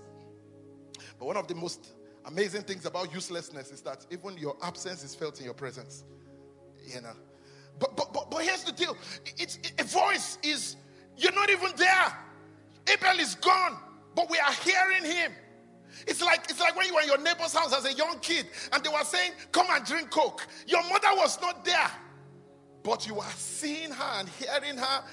But 1.20 1.26
one 1.26 1.36
of 1.36 1.50
the 1.50 1.56
most 1.56 1.90
amazing 2.24 2.62
things 2.62 2.86
about 2.86 3.14
uselessness 3.14 3.72
is 3.72 3.82
that 3.82 4.06
even 4.10 4.38
your 4.38 4.56
absence 4.64 5.04
is 5.04 5.14
felt 5.14 5.40
in 5.40 5.44
your 5.44 5.54
presence. 5.54 6.06
You 6.88 7.02
know. 7.02 7.12
But 7.78 7.98
but 7.98 8.14
but, 8.14 8.32
but 8.32 8.42
here's 8.42 8.64
the 8.64 8.72
deal. 8.72 8.96
It's 9.38 9.60
a 9.78 9.84
voice 9.84 10.38
is 10.42 10.78
you're 11.18 11.34
not 11.34 11.50
even 11.50 11.72
there. 11.76 12.18
Abel 12.88 13.20
is 13.20 13.36
gone, 13.36 13.80
but 14.16 14.30
we 14.30 14.40
are 14.40 14.54
hearing 14.54 15.04
him. 15.04 15.34
It's 16.08 16.22
like 16.22 16.46
it's 16.50 16.62
like 16.62 16.78
when 16.78 16.88
you 16.88 16.96
were 16.96 17.02
in 17.02 17.08
your 17.08 17.22
neighbor's 17.22 17.54
house 17.54 17.74
as 17.74 17.84
a 17.84 17.94
young 17.94 18.18
kid 18.20 18.48
and 18.72 18.82
they 18.82 18.90
were 18.90 19.04
saying, 19.04 19.34
Come 19.52 19.68
and 19.72 19.86
drink 19.86 20.10
Coke. 20.10 20.48
Your 20.68 20.84
mother 20.84 21.10
was 21.16 21.42
not 21.42 21.66
there, 21.66 21.92
but 22.90 23.06
you 23.06 23.20
are 23.20 23.32
seeing 23.36 23.92
her 23.92 24.20
and 24.20 24.28
hearing 24.30 24.76
her 24.76 25.04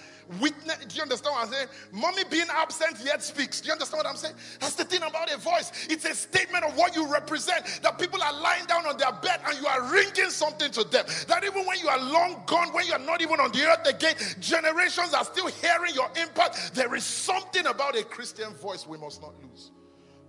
witness. 0.40 0.78
Do 0.86 0.96
you 0.96 1.02
understand 1.02 1.34
what 1.34 1.46
I'm 1.46 1.52
saying? 1.52 1.68
Mommy 1.92 2.24
being 2.30 2.46
absent 2.50 2.96
yet 3.04 3.22
speaks. 3.22 3.60
Do 3.60 3.66
you 3.66 3.72
understand 3.74 3.98
what 3.98 4.06
I'm 4.06 4.16
saying? 4.16 4.34
That's 4.60 4.76
the 4.76 4.84
thing 4.84 5.02
about 5.02 5.30
a 5.30 5.36
voice. 5.36 5.86
It's 5.90 6.06
a 6.06 6.14
statement 6.14 6.64
of 6.64 6.74
what 6.74 6.96
you 6.96 7.06
represent. 7.06 7.80
That 7.82 7.98
people 7.98 8.22
are 8.22 8.32
lying 8.32 8.64
down 8.64 8.86
on 8.86 8.96
their 8.96 9.12
bed 9.12 9.40
and 9.46 9.60
you 9.60 9.66
are 9.66 9.92
ringing 9.92 10.30
something 10.30 10.70
to 10.70 10.84
them. 10.84 11.04
That 11.28 11.44
even 11.44 11.66
when 11.66 11.78
you 11.78 11.88
are 11.88 12.00
long 12.00 12.44
gone, 12.46 12.72
when 12.72 12.86
you 12.86 12.94
are 12.94 12.98
not 12.98 13.20
even 13.20 13.40
on 13.40 13.52
the 13.52 13.66
earth 13.66 13.86
again, 13.86 14.14
generations 14.40 15.12
are 15.12 15.24
still 15.26 15.48
hearing 15.48 15.94
your 15.94 16.08
impact. 16.18 16.74
There 16.74 16.94
is 16.94 17.04
something 17.04 17.66
about 17.66 17.94
a 17.94 18.04
Christian 18.04 18.54
voice 18.54 18.86
we 18.86 18.96
must 18.96 19.20
not 19.20 19.34
lose. 19.42 19.70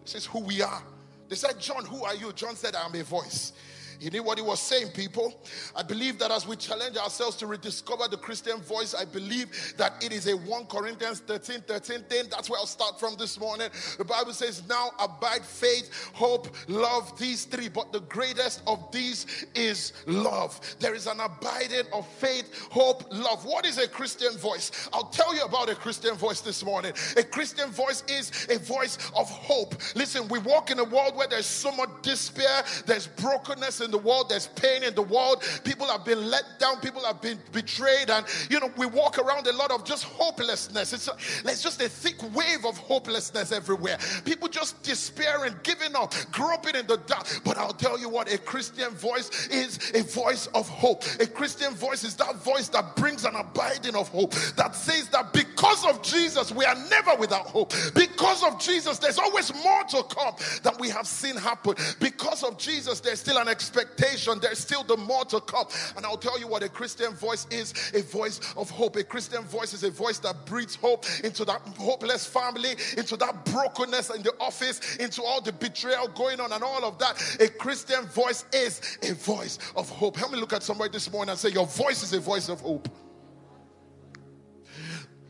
This 0.04 0.16
is 0.16 0.26
who 0.26 0.40
we 0.40 0.62
are. 0.62 0.84
They 1.30 1.38
said, 1.38 1.62
John, 1.62 1.86
who 1.86 2.04
are 2.04 2.16
you? 2.16 2.34
John 2.34 2.58
said, 2.58 2.76
I 2.76 2.86
am 2.86 2.94
a 2.94 3.04
voice. 3.06 3.54
You 4.00 4.12
knew 4.12 4.24
what 4.24 4.38
he 4.38 4.44
was 4.44 4.60
saying, 4.60 4.90
people. 4.90 5.34
I 5.76 5.84
believe 5.84 6.20
that 6.20 6.32
as 6.32 6.48
we 6.48 6.56
challenge 6.56 6.98
ourselves 6.98 7.36
to 7.38 7.48
rediscover 7.48 8.08
the 8.08 8.18
Christian 8.18 8.62
voice, 8.62 8.94
I 8.94 9.06
believe 9.06 9.74
that 9.78 10.04
it 10.04 10.12
is 10.12 10.28
a 10.28 10.38
1 10.38 10.66
Corinthians 10.66 11.20
13 11.22 11.62
13 11.62 12.04
thing. 12.04 12.26
That's 12.30 12.50
where 12.50 12.60
I'll 12.60 12.66
start 12.66 13.00
from 13.00 13.16
this 13.18 13.40
morning. 13.40 13.70
The 13.98 14.06
Bible 14.06 14.34
says, 14.34 14.68
Now 14.68 14.92
abide 15.00 15.44
faith, 15.44 16.12
hope, 16.14 16.48
love, 16.68 17.18
these 17.18 17.46
three, 17.46 17.70
but 17.70 17.92
the 17.92 18.02
greatest 18.02 18.62
of 18.68 18.92
these 18.92 19.46
is 19.56 19.94
love. 20.06 20.60
There 20.80 20.94
is 20.94 21.08
an 21.08 21.20
abiding 21.20 21.86
of 21.94 22.08
faith, 22.08 22.68
hope, 22.70 23.04
love. 23.12 23.46
What 23.46 23.66
is 23.66 23.78
a 23.78 23.88
Christian 23.88 24.38
voice? 24.38 24.90
I'll 24.94 25.06
tell 25.06 25.34
you 25.36 25.42
about 25.42 25.70
a 25.70 25.76
Christian 25.76 26.16
voice 26.16 26.42
this 26.42 26.64
morning. 26.64 26.94
A 27.16 27.24
Christian 27.24 27.72
voice 27.72 28.04
is 28.08 28.48
a 28.50 28.60
voice 28.60 28.98
of 29.16 29.30
hope. 29.30 29.76
Listen, 29.96 30.28
we 30.28 30.40
walk 30.40 30.72
in 30.72 30.80
a 30.80 30.84
world 30.84 31.16
where 31.16 31.28
there's 31.28 31.46
so 31.46 31.72
much 31.72 31.90
despair, 32.02 32.64
there's 32.86 33.08
brokenness, 33.08 33.87
in 33.88 33.92
the 33.92 33.98
world, 33.98 34.28
there's 34.30 34.48
pain 34.48 34.84
in 34.84 34.94
the 34.94 35.02
world. 35.02 35.44
People 35.64 35.88
have 35.88 36.04
been 36.04 36.30
let 36.30 36.44
down, 36.60 36.80
people 36.82 37.04
have 37.06 37.22
been 37.22 37.40
betrayed, 37.54 38.10
and 38.10 38.26
you 38.50 38.60
know, 38.60 38.70
we 38.78 38.86
walk 38.86 39.18
around 39.18 39.48
a 39.48 39.54
lot 39.54 39.72
of 39.72 39.86
just 39.86 40.04
hopelessness. 40.04 40.92
It's, 40.92 41.08
a, 41.08 41.16
it's 41.46 41.64
just 41.64 41.82
a 41.82 41.88
thick 41.88 42.22
wave 42.36 42.66
of 42.66 42.78
hopelessness 42.78 43.52
everywhere. 43.52 43.98
People 44.26 44.50
just 44.50 44.84
despairing, 44.84 45.56
giving 45.64 45.96
up, 45.96 46.14
groping 46.32 46.76
in 46.76 46.86
the 46.86 46.98
dark. 46.98 47.26
But 47.46 47.58
I'll 47.58 47.74
tell 47.74 47.98
you 47.98 48.10
what, 48.10 48.32
a 48.32 48.38
Christian 48.38 48.92
voice 48.92 49.48
is 49.48 49.80
a 49.96 50.04
voice 50.04 50.48
of 50.48 50.68
hope. 50.68 51.04
A 51.22 51.26
Christian 51.26 51.74
voice 51.74 52.04
is 52.04 52.16
that 52.18 52.36
voice 52.44 52.68
that 52.70 52.96
brings 52.98 53.24
an 53.24 53.36
abiding 53.36 53.96
of 53.96 54.10
hope, 54.10 54.34
that 54.58 54.76
says 54.76 55.08
that 55.10 55.32
because 55.32 55.86
of 55.86 56.04
Jesus, 56.04 56.52
we 56.52 56.66
are 56.66 56.76
never 56.90 57.16
without 57.16 57.46
hope. 57.46 57.74
Because 57.96 58.44
of 58.44 58.60
Jesus, 58.60 59.00
there's 59.00 59.18
always 59.18 59.54
more 59.64 59.84
to 59.86 60.04
come 60.04 60.36
than 60.64 60.74
we 60.80 60.90
have 60.90 61.08
seen 61.08 61.38
happen. 61.38 61.76
Because 62.00 62.44
of 62.44 62.58
Jesus, 62.58 63.00
there's 63.00 63.20
still 63.20 63.38
an 63.38 63.48
expectation 63.48 63.77
expectation, 63.78 64.40
there's 64.40 64.60
still 64.60 64.84
the 64.84 64.98
more 64.98 65.26
to 65.26 65.40
come. 65.42 65.68
And 65.96 66.06
I'll 66.06 66.18
tell 66.18 66.40
you 66.40 66.48
what 66.48 66.64
a 66.64 66.70
Christian 66.70 67.14
voice 67.14 67.48
is 67.52 67.74
a 67.94 68.02
voice 68.02 68.40
of 68.56 68.70
hope. 68.70 68.96
A 68.96 69.04
Christian 69.04 69.44
voice 69.44 69.74
is 69.74 69.84
a 69.84 69.92
voice 69.92 70.20
that 70.20 70.46
breathes 70.46 70.76
hope 70.76 71.06
into 71.24 71.46
that 71.46 71.62
hopeless 71.78 72.26
family, 72.26 72.72
into 72.98 73.18
that 73.18 73.46
brokenness 73.46 74.10
in 74.16 74.24
the 74.24 74.34
office, 74.40 74.98
into 74.98 75.24
all 75.24 75.42
the 75.42 75.54
betrayal 75.54 76.08
going 76.10 76.40
on 76.40 76.52
and 76.52 76.64
all 76.64 76.84
of 76.84 76.98
that. 77.00 77.38
A 77.40 77.48
Christian 77.48 78.06
voice 78.06 78.46
is 78.54 78.98
a 79.04 79.14
voice 79.14 79.60
of 79.76 79.90
hope. 79.90 80.18
Help 80.18 80.32
me 80.32 80.40
look 80.40 80.54
at 80.54 80.64
somebody 80.64 80.92
this 80.92 81.12
morning 81.12 81.32
and 81.32 81.40
say, 81.40 81.50
Your 81.50 81.68
voice 81.68 82.04
is 82.04 82.14
a 82.14 82.20
voice 82.20 82.50
of 82.50 82.62
hope. 82.62 82.90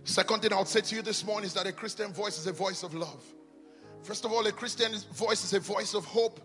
Second 0.03 0.41
thing 0.41 0.53
I'll 0.53 0.65
say 0.65 0.79
to 0.79 0.95
you 0.95 1.01
this 1.01 1.25
morning 1.25 1.47
is 1.47 1.53
that 1.53 1.67
a 1.67 1.73
Christian 1.73 2.13
voice 2.13 2.39
is 2.39 2.47
a 2.47 2.53
voice 2.53 2.83
of 2.83 2.93
love. 2.93 3.21
First 4.03 4.23
of 4.23 4.31
all, 4.31 4.45
a 4.47 4.53
Christian 4.53 4.93
voice 5.13 5.43
is 5.43 5.53
a 5.53 5.59
voice 5.59 5.93
of 5.93 6.05
hope. 6.05 6.39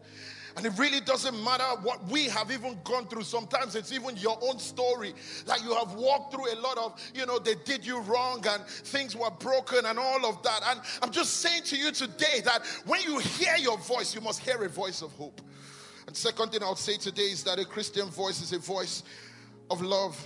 And 0.57 0.67
it 0.67 0.73
really 0.79 1.01
doesn't 1.01 1.43
matter 1.43 1.65
what 1.83 2.05
we 2.09 2.25
have 2.25 2.51
even 2.51 2.79
gone 2.85 3.07
through. 3.07 3.23
Sometimes 3.23 3.75
it's 3.75 3.93
even 3.93 4.17
your 4.17 4.39
own 4.43 4.59
story 4.59 5.15
Like 5.47 5.63
you 5.63 5.75
have 5.75 5.95
walked 5.95 6.33
through 6.33 6.53
a 6.53 6.57
lot 6.61 6.79
of, 6.79 7.01
you 7.15 7.27
know, 7.27 7.39
they 7.39 7.55
did 7.65 7.87
you 7.87 8.01
wrong 8.01 8.45
and 8.47 8.65
things 8.67 9.17
were 9.17 9.31
broken 9.31 9.87
and 9.87 9.99
all 9.99 10.27
of 10.27 10.43
that. 10.43 10.61
And 10.67 10.81
I'm 11.03 11.11
just 11.11 11.39
saying 11.39 11.63
to 11.65 11.77
you 11.77 11.93
today 11.93 12.41
that 12.45 12.65
when 12.87 13.01
you 13.03 13.19
hear 13.19 13.57
your 13.57 13.79
voice, 13.79 14.15
you 14.15 14.21
must 14.21 14.41
hear 14.41 14.63
a 14.63 14.69
voice 14.69 15.03
of 15.03 15.13
hope. 15.13 15.41
And 16.07 16.17
second 16.17 16.51
thing 16.51 16.63
I'll 16.63 16.77
say 16.77 16.97
today 16.97 17.31
is 17.31 17.45
that 17.45 17.59
a 17.59 17.65
Christian 17.65 18.09
voice 18.09 18.43
is 18.43 18.53
a 18.53 18.59
voice 18.59 19.03
of 19.71 19.81
love. 19.81 20.23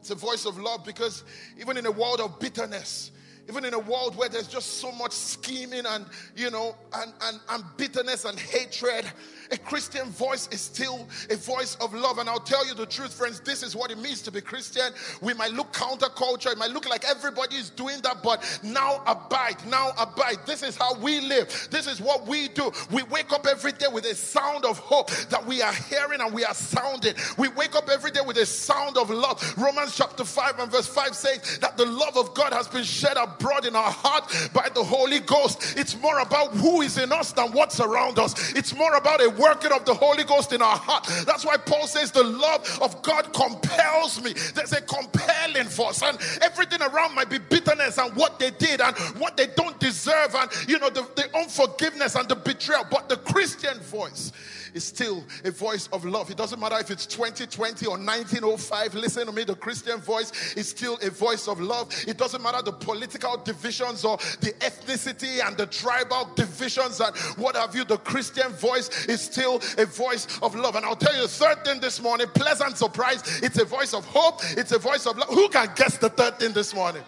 It's 0.00 0.10
a 0.10 0.14
voice 0.14 0.46
of 0.46 0.58
love 0.58 0.84
because 0.84 1.24
even 1.58 1.76
in 1.76 1.86
a 1.86 1.90
world 1.90 2.20
of 2.20 2.40
bitterness, 2.40 3.12
even 3.48 3.64
in 3.64 3.74
a 3.74 3.78
world 3.78 4.16
where 4.16 4.28
there's 4.28 4.48
just 4.48 4.78
so 4.78 4.92
much 4.92 5.12
scheming 5.12 5.84
and 5.86 6.06
you 6.36 6.50
know 6.50 6.74
and, 6.94 7.12
and, 7.22 7.40
and 7.50 7.64
bitterness 7.76 8.24
and 8.24 8.38
hatred 8.38 9.04
a 9.50 9.58
Christian 9.58 10.08
voice 10.10 10.48
is 10.52 10.60
still 10.60 11.06
a 11.28 11.36
voice 11.36 11.76
of 11.80 11.94
love. 11.94 12.18
And 12.18 12.28
I'll 12.28 12.38
tell 12.38 12.66
you 12.66 12.74
the 12.74 12.86
truth, 12.86 13.12
friends, 13.12 13.40
this 13.40 13.62
is 13.62 13.74
what 13.74 13.90
it 13.90 13.98
means 13.98 14.22
to 14.22 14.30
be 14.30 14.40
Christian. 14.40 14.92
We 15.20 15.34
might 15.34 15.52
look 15.52 15.72
counterculture, 15.72 16.52
it 16.52 16.58
might 16.58 16.70
look 16.70 16.88
like 16.88 17.04
everybody 17.04 17.56
is 17.56 17.70
doing 17.70 18.00
that, 18.02 18.22
but 18.22 18.60
now 18.62 19.02
abide, 19.06 19.56
now 19.66 19.90
abide. 19.98 20.38
This 20.46 20.62
is 20.62 20.76
how 20.76 20.94
we 20.94 21.20
live, 21.20 21.68
this 21.70 21.86
is 21.86 22.00
what 22.00 22.26
we 22.26 22.48
do. 22.48 22.72
We 22.90 23.02
wake 23.04 23.32
up 23.32 23.46
every 23.46 23.72
day 23.72 23.86
with 23.92 24.04
a 24.04 24.14
sound 24.14 24.64
of 24.64 24.78
hope 24.78 25.10
that 25.30 25.44
we 25.44 25.62
are 25.62 25.72
hearing 25.72 26.20
and 26.20 26.32
we 26.32 26.44
are 26.44 26.54
sounding. 26.54 27.14
We 27.38 27.48
wake 27.48 27.74
up 27.74 27.88
every 27.88 28.10
day 28.10 28.20
with 28.24 28.36
a 28.36 28.46
sound 28.46 28.96
of 28.96 29.10
love. 29.10 29.42
Romans 29.56 29.96
chapter 29.96 30.24
5 30.24 30.58
and 30.60 30.70
verse 30.70 30.86
5 30.86 31.14
says 31.14 31.58
that 31.58 31.76
the 31.76 31.86
love 31.86 32.16
of 32.16 32.34
God 32.34 32.52
has 32.52 32.68
been 32.68 32.84
shed 32.84 33.16
abroad 33.16 33.64
in 33.64 33.74
our 33.74 33.90
heart 33.90 34.24
by 34.52 34.68
the 34.74 34.84
Holy 34.84 35.20
Ghost. 35.20 35.74
It's 35.76 36.00
more 36.00 36.20
about 36.20 36.52
who 36.52 36.82
is 36.82 36.98
in 36.98 37.12
us 37.12 37.32
than 37.32 37.52
what's 37.52 37.80
around 37.80 38.18
us, 38.18 38.52
it's 38.52 38.74
more 38.74 38.94
about 38.94 39.22
a 39.22 39.39
working 39.40 39.72
of 39.72 39.84
the 39.84 39.94
Holy 39.94 40.24
Ghost 40.24 40.52
in 40.52 40.62
our 40.62 40.76
heart. 40.76 41.06
That's 41.26 41.44
why 41.44 41.56
Paul 41.56 41.86
says 41.86 42.12
the 42.12 42.22
love 42.22 42.78
of 42.82 43.02
God 43.02 43.32
compels 43.32 44.22
me. 44.22 44.34
There's 44.54 44.72
a 44.72 44.82
compelling 44.82 45.66
force, 45.66 46.02
and 46.02 46.18
everything 46.42 46.82
around 46.82 47.14
might 47.14 47.30
be 47.30 47.38
bitterness 47.38 47.98
and 47.98 48.14
what 48.14 48.38
they 48.38 48.50
did 48.50 48.80
and 48.80 48.96
what 49.18 49.36
they 49.36 49.46
don't 49.56 49.78
deserve, 49.80 50.34
and 50.34 50.50
you 50.68 50.78
know, 50.78 50.90
the, 50.90 51.02
the 51.16 51.36
unforgiveness 51.36 52.14
and 52.14 52.28
the 52.28 52.36
betrayal. 52.36 52.84
But 52.90 53.08
the 53.08 53.16
Christian 53.16 53.78
voice 53.80 54.32
is 54.74 54.84
still 54.84 55.24
a 55.44 55.50
voice 55.50 55.88
of 55.92 56.04
love. 56.04 56.30
It 56.30 56.36
doesn't 56.36 56.60
matter 56.60 56.78
if 56.78 56.90
it's 56.90 57.06
2020 57.06 57.86
or 57.86 57.98
1905. 57.98 58.94
Listen 58.94 59.26
to 59.26 59.32
me, 59.32 59.44
the 59.44 59.54
Christian 59.54 60.00
voice 60.00 60.54
is 60.54 60.68
still 60.68 60.98
a 61.02 61.10
voice 61.10 61.48
of 61.48 61.60
love. 61.60 61.92
It 62.06 62.16
doesn't 62.16 62.42
matter 62.42 62.62
the 62.62 62.72
political 62.72 63.36
divisions 63.38 64.04
or 64.04 64.16
the 64.40 64.52
ethnicity 64.60 65.46
and 65.46 65.56
the 65.56 65.66
tribal 65.66 66.30
divisions 66.34 67.00
and 67.00 67.16
what 67.36 67.56
have 67.56 67.74
you. 67.74 67.84
The 67.84 67.98
Christian 67.98 68.50
voice 68.52 69.06
is 69.06 69.20
still 69.20 69.60
a 69.78 69.86
voice 69.86 70.40
of 70.42 70.54
love. 70.54 70.76
And 70.76 70.84
I'll 70.84 70.96
tell 70.96 71.14
you 71.14 71.22
the 71.22 71.28
third 71.28 71.64
thing 71.64 71.80
this 71.80 72.00
morning 72.00 72.26
pleasant 72.34 72.76
surprise. 72.76 73.40
It's 73.42 73.58
a 73.58 73.64
voice 73.64 73.94
of 73.94 74.04
hope, 74.04 74.40
it's 74.56 74.72
a 74.72 74.78
voice 74.78 75.06
of 75.06 75.16
love. 75.16 75.28
Who 75.28 75.48
can 75.48 75.68
guess 75.74 75.98
the 75.98 76.08
third 76.08 76.38
thing 76.38 76.52
this 76.52 76.74
morning? 76.74 77.02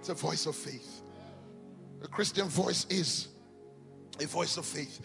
It's 0.00 0.08
a 0.08 0.14
voice 0.14 0.46
of 0.46 0.54
faith. 0.54 1.00
The 2.00 2.08
Christian 2.08 2.48
voice 2.48 2.86
is 2.90 3.28
a 4.20 4.26
voice 4.26 4.56
of 4.56 4.66
faith. 4.66 5.00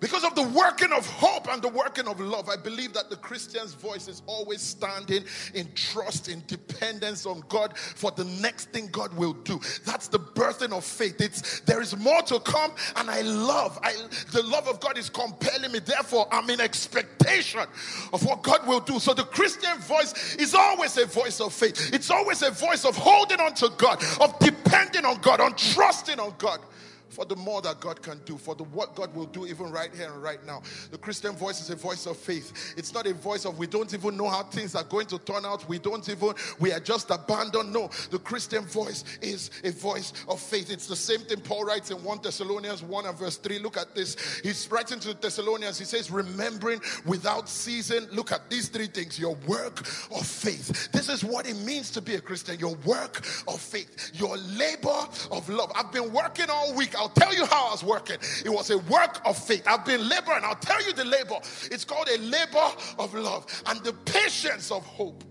Because 0.00 0.24
of 0.24 0.34
the 0.34 0.42
working 0.42 0.92
of 0.92 1.06
hope 1.06 1.48
and 1.48 1.62
the 1.62 1.68
working 1.68 2.06
of 2.08 2.20
love, 2.20 2.48
I 2.48 2.56
believe 2.56 2.92
that 2.92 3.10
the 3.10 3.16
Christian's 3.16 3.74
voice 3.74 4.08
is 4.08 4.22
always 4.26 4.60
standing 4.60 5.24
in 5.54 5.72
trust, 5.74 6.28
in 6.28 6.42
dependence 6.46 7.26
on 7.26 7.42
God 7.48 7.78
for 7.78 8.10
the 8.10 8.24
next 8.24 8.70
thing 8.70 8.88
God 8.88 9.14
will 9.14 9.32
do. 9.32 9.60
That's 9.86 10.08
the 10.08 10.18
birthing 10.18 10.72
of 10.72 10.84
faith. 10.84 11.20
It's 11.20 11.60
there 11.60 11.80
is 11.80 11.96
more 11.96 12.22
to 12.22 12.40
come, 12.40 12.72
and 12.96 13.08
I 13.08 13.22
love. 13.22 13.78
I 13.82 13.94
the 14.32 14.42
love 14.42 14.68
of 14.68 14.80
God 14.80 14.98
is 14.98 15.08
compelling 15.08 15.72
me. 15.72 15.78
Therefore, 15.78 16.26
I'm 16.30 16.50
in 16.50 16.60
expectation 16.60 17.60
of 18.12 18.24
what 18.24 18.42
God 18.42 18.66
will 18.66 18.80
do. 18.80 18.98
So 18.98 19.14
the 19.14 19.24
Christian 19.24 19.78
voice 19.78 20.36
is 20.36 20.54
always 20.54 20.98
a 20.98 21.06
voice 21.06 21.40
of 21.40 21.52
faith. 21.52 21.94
It's 21.94 22.10
always 22.10 22.42
a 22.42 22.50
voice 22.50 22.84
of 22.84 22.96
holding 22.96 23.40
on 23.40 23.54
to 23.54 23.70
God, 23.78 24.02
of 24.20 24.38
depending 24.38 25.04
on 25.04 25.20
God, 25.20 25.40
on 25.40 25.54
trusting 25.54 26.20
on 26.20 26.34
God 26.38 26.60
for 27.14 27.24
the 27.24 27.36
more 27.36 27.62
that 27.62 27.80
God 27.80 28.02
can 28.02 28.20
do, 28.24 28.36
for 28.36 28.54
the 28.54 28.64
what 28.64 28.94
God 28.94 29.14
will 29.14 29.26
do 29.26 29.46
even 29.46 29.70
right 29.70 29.90
here 29.94 30.10
and 30.10 30.22
right 30.22 30.44
now. 30.44 30.62
The 30.90 30.98
Christian 30.98 31.32
voice 31.36 31.60
is 31.60 31.70
a 31.70 31.76
voice 31.76 32.06
of 32.06 32.16
faith. 32.16 32.74
It's 32.76 32.92
not 32.92 33.06
a 33.06 33.14
voice 33.14 33.44
of 33.44 33.58
we 33.58 33.66
don't 33.66 33.92
even 33.94 34.16
know 34.16 34.28
how 34.28 34.42
things 34.42 34.74
are 34.74 34.84
going 34.84 35.06
to 35.06 35.18
turn 35.18 35.44
out. 35.44 35.68
We 35.68 35.78
don't 35.78 36.06
even 36.08 36.34
we 36.58 36.72
are 36.72 36.80
just 36.80 37.10
abandoned. 37.10 37.72
No, 37.72 37.90
the 38.10 38.18
Christian 38.18 38.64
voice 38.64 39.04
is 39.22 39.50
a 39.62 39.70
voice 39.70 40.12
of 40.28 40.40
faith. 40.40 40.70
It's 40.70 40.86
the 40.86 40.96
same 40.96 41.20
thing 41.20 41.40
Paul 41.40 41.64
writes 41.64 41.90
in 41.90 42.02
1 42.02 42.18
Thessalonians 42.22 42.82
1 42.82 43.06
and 43.06 43.18
verse 43.18 43.36
3. 43.36 43.58
Look 43.60 43.76
at 43.76 43.94
this. 43.94 44.40
He's 44.42 44.68
writing 44.70 44.98
to 45.00 45.08
the 45.08 45.14
Thessalonians. 45.14 45.78
He 45.78 45.84
says, 45.84 46.10
remembering 46.10 46.80
without 47.06 47.48
ceasing. 47.48 48.06
Look 48.12 48.32
at 48.32 48.50
these 48.50 48.68
three 48.68 48.86
things: 48.86 49.18
your 49.18 49.36
work 49.46 49.80
of 49.80 50.26
faith. 50.26 50.90
This 50.92 51.08
is 51.08 51.24
what 51.24 51.46
it 51.46 51.56
means 51.58 51.90
to 51.92 52.00
be 52.00 52.14
a 52.14 52.20
Christian. 52.20 52.58
Your 52.58 52.74
work 52.84 53.18
of 53.48 53.60
faith, 53.60 54.10
your 54.14 54.36
labor 54.36 55.06
of 55.30 55.48
love. 55.48 55.70
I've 55.74 55.92
been 55.92 56.12
working 56.12 56.46
all 56.50 56.74
week. 56.74 56.94
I'll 57.04 57.10
tell 57.10 57.34
you 57.34 57.44
how 57.44 57.68
I 57.68 57.72
was 57.72 57.84
working. 57.84 58.16
It 58.46 58.48
was 58.48 58.70
a 58.70 58.78
work 58.78 59.20
of 59.26 59.36
faith. 59.36 59.64
I've 59.66 59.84
been 59.84 60.08
laboring. 60.08 60.40
I'll 60.42 60.54
tell 60.54 60.82
you 60.86 60.94
the 60.94 61.04
labor. 61.04 61.36
It's 61.70 61.84
called 61.84 62.08
a 62.08 62.16
labor 62.16 62.70
of 62.98 63.12
love 63.12 63.44
and 63.66 63.78
the 63.84 63.92
patience 63.92 64.70
of 64.70 64.86
hope 64.86 65.22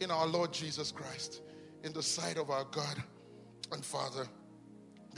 in 0.00 0.10
our 0.10 0.26
Lord 0.26 0.52
Jesus 0.52 0.92
Christ, 0.92 1.40
in 1.82 1.94
the 1.94 2.02
sight 2.02 2.36
of 2.36 2.50
our 2.50 2.64
God 2.64 3.02
and 3.72 3.82
Father. 3.82 4.28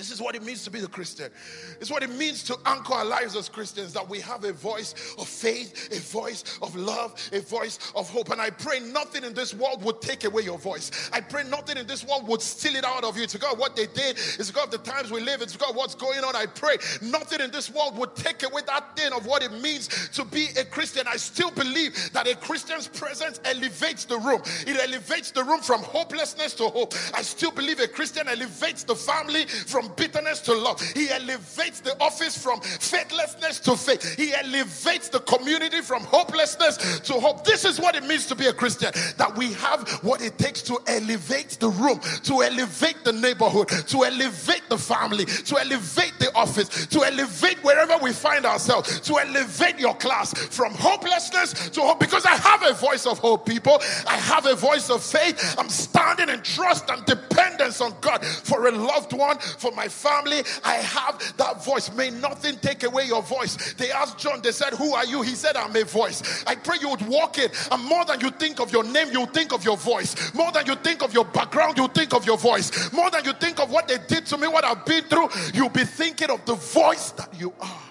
This 0.01 0.11
is 0.11 0.19
what 0.19 0.35
it 0.35 0.43
means 0.43 0.65
to 0.65 0.71
be 0.71 0.81
the 0.81 0.89
Christian. 0.89 1.31
It's 1.79 1.91
what 1.91 2.03
it 2.03 2.09
means 2.09 2.43
to 2.45 2.57
anchor 2.65 2.95
our 2.95 3.05
lives 3.05 3.37
as 3.37 3.51
Christians 3.51 3.93
that 3.93 4.09
we 4.09 4.19
have 4.21 4.45
a 4.45 4.53
voice 4.55 4.95
of 5.19 5.29
faith, 5.29 5.93
a 5.93 6.01
voice 6.01 6.59
of 6.63 6.75
love, 6.75 7.15
a 7.35 7.41
voice 7.41 7.79
of 7.95 8.09
hope. 8.09 8.31
And 8.31 8.41
I 8.41 8.49
pray 8.49 8.81
nothing 8.81 9.25
in 9.25 9.35
this 9.35 9.53
world 9.53 9.85
would 9.85 10.01
take 10.01 10.25
away 10.25 10.43
your 10.43 10.57
voice. 10.57 11.11
I 11.13 11.21
pray 11.21 11.45
nothing 11.45 11.77
in 11.77 11.87
this 11.87 12.03
world 12.03 12.27
would 12.29 12.41
steal 12.41 12.77
it 12.77 12.85
out 12.87 13.05
of 13.05 13.19
you. 13.19 13.27
To 13.27 13.39
because 13.39 13.59
what 13.59 13.77
they 13.77 13.87
did, 13.89 14.17
it's 14.17 14.49
of 14.49 14.71
the 14.71 14.79
times 14.79 15.11
we 15.11 15.21
live, 15.21 15.43
it's 15.43 15.53
because 15.53 15.75
what's 15.75 15.95
going 15.95 16.25
on. 16.25 16.35
I 16.35 16.47
pray 16.47 16.77
nothing 17.03 17.41
in 17.43 17.51
this 17.51 17.71
world 17.71 17.99
would 17.99 18.17
take 18.17 18.43
away 18.43 18.63
that 18.69 18.97
thing 18.97 19.13
of 19.13 19.27
what 19.27 19.43
it 19.43 19.53
means 19.53 20.09
to 20.15 20.25
be 20.25 20.49
a 20.59 20.65
Christian. 20.65 21.07
I 21.07 21.17
still 21.17 21.51
believe 21.51 22.11
that 22.15 22.27
a 22.27 22.35
Christian's 22.37 22.89
presence 22.89 23.39
elevates 23.45 24.07
the 24.07 24.17
room, 24.17 24.41
it 24.67 24.81
elevates 24.81 25.31
the 25.31 25.45
room 25.45 25.61
from 25.61 25.83
hopelessness 25.83 26.55
to 26.55 26.69
hope. 26.69 26.95
I 27.15 27.21
still 27.21 27.51
believe 27.51 27.81
a 27.81 27.89
Christian 27.89 28.29
elevates 28.29 28.85
the 28.85 28.95
family 28.95 29.45
from 29.45 29.90
bitterness 29.97 30.41
to 30.43 30.55
love. 30.55 30.81
He 30.81 31.11
elevates 31.11 31.81
the 31.81 32.01
office 32.01 32.37
from 32.37 32.61
faithlessness 32.61 33.61
to 33.61 33.77
faith. 33.77 34.17
He 34.17 34.35
elevates 34.35 35.09
the 35.09 35.21
community 35.21 35.81
from 35.81 36.03
hopelessness 36.05 37.01
to 37.01 37.15
hope. 37.15 37.45
This 37.45 37.65
is 37.65 37.81
what 37.81 37.97
it 37.97 38.05
means 38.05 38.27
to 38.27 38.35
be 38.35 38.47
a 38.47 38.53
Christian 38.53 38.93
that 39.17 39.37
we 39.37 39.53
have 39.55 39.89
what 40.03 40.23
it 40.23 40.39
takes 40.39 40.63
to 40.63 40.79
elevate 40.87 41.51
the 41.61 41.69
room, 41.69 42.01
to 42.25 42.43
elevate 42.43 43.05
the 43.05 43.13
neighborhood, 43.13 43.69
to 43.69 44.05
elevate 44.05 44.63
the 44.69 44.79
family, 44.79 45.25
to 45.25 45.59
elevate 45.59 46.10
the 46.21 46.33
office, 46.35 46.87
to 46.87 47.03
elevate 47.03 47.59
wherever 47.65 47.97
we 47.99 48.13
find 48.13 48.47
ourselves, 48.47 49.01
to 49.01 49.19
elevate 49.19 49.79
your 49.79 49.95
class 49.97 50.33
from 50.35 50.73
hopelessness 50.75 51.71
to 51.71 51.81
hope. 51.81 51.99
Because 51.99 52.25
I 52.25 52.37
have 52.37 52.63
a 52.63 52.75
voice 52.75 53.07
of 53.07 53.19
hope, 53.19 53.47
people. 53.47 53.81
I 54.07 54.17
have 54.17 54.47
a 54.47 54.55
voice 54.55 54.91
of 54.91 55.03
faith. 55.03 55.57
I'm 55.59 55.69
standing 55.69 56.29
in 56.29 56.43
trust 56.43 56.89
and 56.91 57.05
dependence 57.07 57.81
on 57.81 57.95
God 58.01 58.25
for 58.25 58.69
a 58.69 58.71
loved 58.71 59.13
one, 59.13 59.39
for 59.39 59.73
my 59.73 59.89
family. 59.89 60.43
I 60.65 60.75
have 60.75 61.37
that 61.39 61.65
voice. 61.65 61.93
May 61.95 62.11
nothing 62.11 62.57
take 62.59 62.85
away 62.85 63.07
your 63.07 63.23
voice. 63.23 63.75
They 63.75 63.91
asked 63.91 64.19
John, 64.19 64.41
they 64.43 64.53
said, 64.53 64.75
Who 64.75 64.93
are 64.95 65.07
you? 65.07 65.23
He 65.23 65.35
said, 65.35 65.57
I'm 65.57 65.75
a 65.75 65.85
voice. 65.85 66.45
I 66.47 66.55
pray 66.55 66.77
you 66.81 66.91
would 66.91 67.07
walk 67.07 67.39
it. 67.39 67.57
And 67.73 67.83
more 67.85 68.05
than 68.05 68.21
you 68.21 68.31
think 68.31 68.61
of 68.61 68.73
your 68.73 68.85
name, 68.85 69.09
you 69.11 69.27
think 69.27 69.53
of 69.53 69.65
your 69.65 69.77
voice. 69.77 70.35
More 70.35 70.53
than 70.53 70.67
you 70.67 70.75
think 70.77 71.03
of 71.03 71.15
your 71.15 71.25
background, 71.25 71.79
you 71.79 71.89
think 71.89 72.15
of 72.15 72.27
your 72.27 72.39
voice. 72.39 72.93
More 72.93 73.11
than 73.11 73.25
you 73.25 73.33
think 73.33 73.59
of 73.59 73.71
what 73.71 73.89
they 73.89 73.99
did 74.07 74.27
to 74.27 74.39
me, 74.39 74.49
what 74.49 74.65
I've 74.65 74.85
been 74.85 75.05
through, 75.05 75.29
you'll 75.55 75.71
be 75.71 75.85
thinking 75.85 76.10
of 76.31 76.45
the 76.45 76.55
voice 76.55 77.11
that 77.13 77.33
you 77.39 77.53
are. 77.61 77.90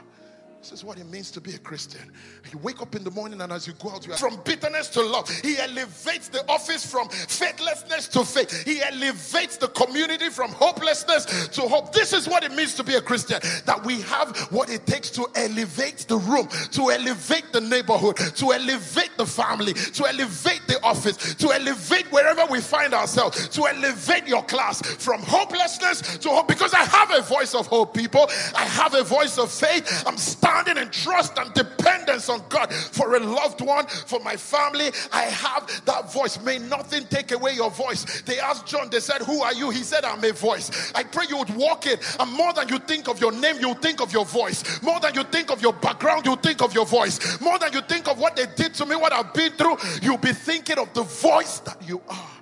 This 0.69 0.81
is 0.81 0.85
what 0.85 0.99
it 0.99 1.09
means 1.09 1.31
to 1.31 1.41
be 1.41 1.55
a 1.55 1.57
Christian. 1.57 2.11
You 2.51 2.59
wake 2.59 2.79
up 2.79 2.93
in 2.93 3.03
the 3.03 3.09
morning 3.09 3.41
and 3.41 3.51
as 3.51 3.65
you 3.65 3.73
go 3.73 3.89
out, 3.89 4.05
you 4.05 4.13
are 4.13 4.17
from 4.17 4.39
bitterness 4.45 4.88
to 4.89 5.01
love. 5.01 5.27
He 5.27 5.57
elevates 5.57 6.27
the 6.27 6.47
office 6.47 6.85
from 6.85 7.09
faithlessness 7.09 8.07
to 8.09 8.23
faith. 8.23 8.65
He 8.65 8.79
elevates 8.83 9.57
the 9.57 9.69
community 9.69 10.29
from 10.29 10.51
hopelessness 10.51 11.47
to 11.47 11.61
hope. 11.61 11.91
This 11.91 12.13
is 12.13 12.27
what 12.27 12.43
it 12.43 12.51
means 12.51 12.75
to 12.75 12.83
be 12.83 12.93
a 12.93 13.01
Christian. 13.01 13.39
That 13.65 13.83
we 13.83 14.01
have 14.01 14.38
what 14.51 14.69
it 14.69 14.85
takes 14.85 15.09
to 15.11 15.27
elevate 15.34 16.05
the 16.08 16.17
room, 16.17 16.47
to 16.73 16.91
elevate 16.91 17.51
the 17.51 17.62
neighborhood, 17.62 18.17
to 18.17 18.53
elevate 18.53 19.17
the 19.17 19.25
family, 19.25 19.73
to 19.73 20.05
elevate 20.05 20.62
the 20.67 20.79
office, 20.84 21.34
to 21.34 21.51
elevate 21.51 22.12
wherever 22.12 22.45
we 22.45 22.62
find 22.62 22.93
ourselves, 22.93 23.47
to 23.49 23.65
elevate 23.65 24.27
your 24.27 24.43
class 24.43 24.84
from 24.84 25.23
hopelessness 25.23 26.19
to 26.19 26.29
hope. 26.29 26.47
Because 26.47 26.75
I 26.75 26.84
have 26.84 27.10
a 27.10 27.23
voice 27.23 27.55
of 27.55 27.65
hope, 27.65 27.95
people. 27.95 28.29
I 28.55 28.65
have 28.65 28.93
a 28.93 29.03
voice 29.03 29.39
of 29.39 29.51
faith. 29.51 30.03
I'm 30.05 30.17
standing 30.17 30.59
standing 30.60 30.84
in 30.84 30.89
trust 30.91 31.38
and 31.38 31.54
dependence 31.54 32.30
on 32.30 32.41
God 32.50 32.74
for 32.74 33.15
a 33.15 33.19
loved 33.19 33.62
one, 33.62 33.86
for 33.88 34.19
my 34.19 34.36
family. 34.36 34.89
I 35.12 35.24
have 35.24 35.86
that 35.86 36.12
voice. 36.12 36.41
May 36.41 36.60
nothing 36.60 37.06
take 37.06 37.32
away 37.32 37.54
your 37.54 37.72
voice. 37.72 38.22
They 38.22 38.39
asked 38.39 38.65
John, 38.65 38.89
they 38.89 39.00
said, 39.00 39.22
Who 39.22 39.41
are 39.41 39.54
you? 39.54 39.69
He 39.69 39.84
said, 39.84 40.04
I'm 40.04 40.24
a 40.24 40.34
voice. 40.34 40.91
I 40.95 41.04
pray 41.04 41.26
you 41.30 41.38
would 41.38 41.56
walk 41.56 41.88
it. 41.88 42.00
And 42.19 42.32
more 42.34 42.54
than 42.54 42.69
you 42.69 42.80
think 42.80 43.08
of 43.08 43.19
your 43.22 43.32
name, 43.32 43.58
you 43.60 43.74
think 43.76 44.02
of 44.02 44.12
your 44.12 44.26
voice. 44.26 44.82
More 44.82 45.00
than 45.00 45.13
you 45.13 45.24
think 45.24 45.52
of 45.52 45.62
your 45.62 45.74
background, 45.74 46.26
you 46.26 46.36
think 46.38 46.62
of 46.62 46.74
your 46.74 46.86
voice. 46.86 47.39
More 47.41 47.58
than 47.60 47.74
you 47.74 47.82
think 47.82 48.08
of 48.08 48.19
what 48.19 48.36
they 48.36 48.45
did 48.56 48.74
to 48.76 48.86
me, 48.86 48.95
what 48.95 49.13
I've 49.13 49.34
been 49.34 49.52
through, 49.54 49.78
you'll 50.02 50.17
be 50.17 50.34
thinking 50.34 50.78
of 50.78 50.93
the 50.93 51.04
voice 51.04 51.60
that 51.60 51.82
you 51.88 52.02
are. 52.10 52.38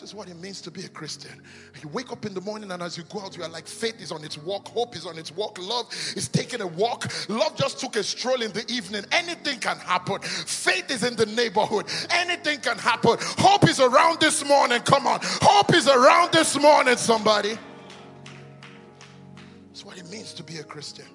This 0.00 0.10
is 0.10 0.14
what 0.14 0.30
it 0.30 0.40
means 0.40 0.62
to 0.62 0.70
be 0.70 0.82
a 0.86 0.88
Christian. 0.88 1.42
You 1.82 1.90
wake 1.90 2.10
up 2.10 2.24
in 2.24 2.32
the 2.32 2.40
morning, 2.40 2.70
and 2.70 2.82
as 2.82 2.96
you 2.96 3.04
go 3.04 3.20
out, 3.20 3.36
you 3.36 3.42
are 3.42 3.48
like 3.50 3.66
faith 3.66 4.00
is 4.00 4.10
on 4.10 4.24
its 4.24 4.38
walk, 4.38 4.68
hope 4.68 4.96
is 4.96 5.04
on 5.04 5.18
its 5.18 5.30
walk, 5.30 5.58
love 5.58 5.92
is 6.16 6.26
taking 6.26 6.62
a 6.62 6.66
walk. 6.66 7.12
Love 7.28 7.54
just 7.54 7.78
took 7.78 7.96
a 7.96 8.02
stroll 8.02 8.40
in 8.40 8.50
the 8.52 8.64
evening. 8.72 9.04
Anything 9.12 9.58
can 9.58 9.76
happen. 9.76 10.18
Faith 10.22 10.90
is 10.90 11.04
in 11.04 11.16
the 11.16 11.26
neighborhood. 11.26 11.84
Anything 12.08 12.60
can 12.60 12.78
happen. 12.78 13.16
Hope 13.20 13.68
is 13.68 13.78
around 13.78 14.20
this 14.20 14.42
morning. 14.42 14.80
Come 14.80 15.06
on. 15.06 15.20
Hope 15.22 15.74
is 15.74 15.86
around 15.86 16.32
this 16.32 16.58
morning, 16.58 16.96
somebody. 16.96 17.58
That's 19.66 19.84
what 19.84 19.98
it 19.98 20.08
means 20.08 20.32
to 20.32 20.42
be 20.42 20.56
a 20.56 20.64
Christian. 20.64 21.06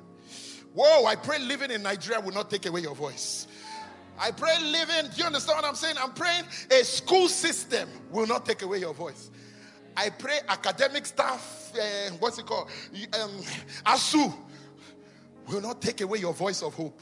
Whoa, 0.75 1.05
I 1.05 1.15
pray 1.15 1.39
living 1.39 1.71
in 1.71 1.81
Nigeria 1.81 2.19
will 2.19 2.33
not 2.33 2.51
take 2.51 2.67
away 2.67 2.81
your 2.81 2.93
voice. 2.95 3.47
I 4.17 4.31
pray 4.31 4.57
living, 4.61 5.11
do 5.11 5.17
you 5.17 5.25
understand 5.25 5.57
what 5.57 5.65
I'm 5.65 5.75
saying? 5.75 5.95
I'm 5.99 6.13
praying 6.13 6.45
a 6.71 6.83
school 6.83 7.27
system 7.27 7.89
will 8.11 8.27
not 8.27 8.45
take 8.45 8.61
away 8.61 8.79
your 8.79 8.93
voice. 8.93 9.29
I 9.97 10.09
pray 10.09 10.39
academic 10.47 11.05
staff, 11.05 11.71
uh, 11.75 12.11
what's 12.19 12.37
it 12.37 12.45
called? 12.45 12.69
Um, 13.19 13.31
ASUU 13.85 14.33
will 15.47 15.61
not 15.61 15.81
take 15.81 16.01
away 16.01 16.19
your 16.19 16.33
voice 16.33 16.61
of 16.63 16.73
hope. 16.73 16.99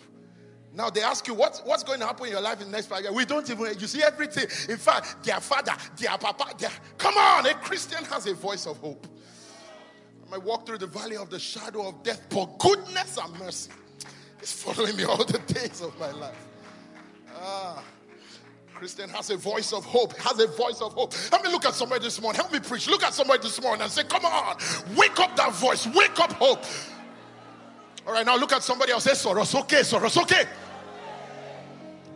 Now 0.76 0.89
they 0.89 1.02
ask 1.02 1.28
you 1.28 1.36
what's, 1.36 1.60
what's 1.62 1.84
going 1.84 1.99
to 1.99 2.06
happen 2.06 2.26
in 2.26 2.32
your 2.32 2.41
life 2.41 2.60
in 2.60 2.67
the 2.67 2.71
next 2.71 2.88
five 2.88 3.02
years. 3.02 3.13
We 3.13 3.26
don't 3.26 3.47
even, 3.49 3.80
you 3.80 3.88
see 3.88 4.02
everything. 4.02 4.45
In 4.69 4.78
fact, 4.78 5.23
their 5.23 5.39
father, 5.39 5.73
their 5.97 6.17
papa, 6.17 6.56
their, 6.58 6.71
come 6.97 7.15
on, 7.15 7.45
a 7.45 7.54
Christian 7.56 8.04
has 8.06 8.26
a 8.26 8.34
voice 8.34 8.65
of 8.65 8.78
hope. 8.78 9.06
I 10.26 10.32
might 10.32 10.43
walk 10.43 10.65
through 10.65 10.80
the 10.80 10.88
valley 10.88 11.17
of 11.17 11.30
the 11.30 11.39
shadow 11.39 11.88
of 11.88 12.02
death, 12.02 12.23
but 12.30 12.58
goodness 12.58 13.17
and 13.17 13.38
mercy 13.39 13.71
is 14.41 14.52
following 14.52 14.95
me 14.97 15.04
all 15.04 15.23
the 15.23 15.39
days 15.39 15.82
of 15.82 15.97
my 15.99 16.12
life. 16.12 16.47
Ah. 17.43 17.84
Christian 18.73 19.10
has 19.10 19.29
a 19.29 19.38
voice 19.38 19.71
of 19.71 19.86
hope, 19.86 20.17
has 20.17 20.39
a 20.39 20.47
voice 20.47 20.82
of 20.82 20.93
hope. 20.93 21.13
Let 21.32 21.43
me 21.43 21.51
look 21.51 21.65
at 21.65 21.73
somebody 21.73 22.03
this 22.03 22.21
morning. 22.21 22.39
Help 22.39 22.51
me 22.51 22.60
preach. 22.60 22.89
Look 22.89 23.03
at 23.03 23.13
somebody 23.13 23.41
this 23.41 23.62
morning 23.62 23.84
and 23.84 23.91
say, 23.91 24.03
Come 24.03 24.25
on, 24.25 24.58
wake 24.95 25.19
up 25.19 25.36
that 25.36 25.53
voice, 25.53 25.86
wake 25.88 26.19
up 26.19 26.34
hope. 26.34 26.63
All 28.06 28.13
right, 28.13 28.25
now 28.25 28.36
look 28.36 28.51
at 28.51 28.63
somebody 28.63 28.91
else. 28.91 29.06
Say, 29.06 29.12
Sorosoke, 29.12 29.69
Soros, 29.69 30.21
okay. 30.23 30.43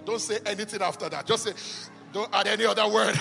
Don't 0.06 0.20
say 0.20 0.40
anything 0.46 0.82
after 0.82 1.10
that. 1.10 1.26
Just 1.26 1.44
say, 1.44 1.90
don't 2.14 2.34
add 2.34 2.48
any 2.48 2.66
other 2.66 2.88
word. 2.88 3.16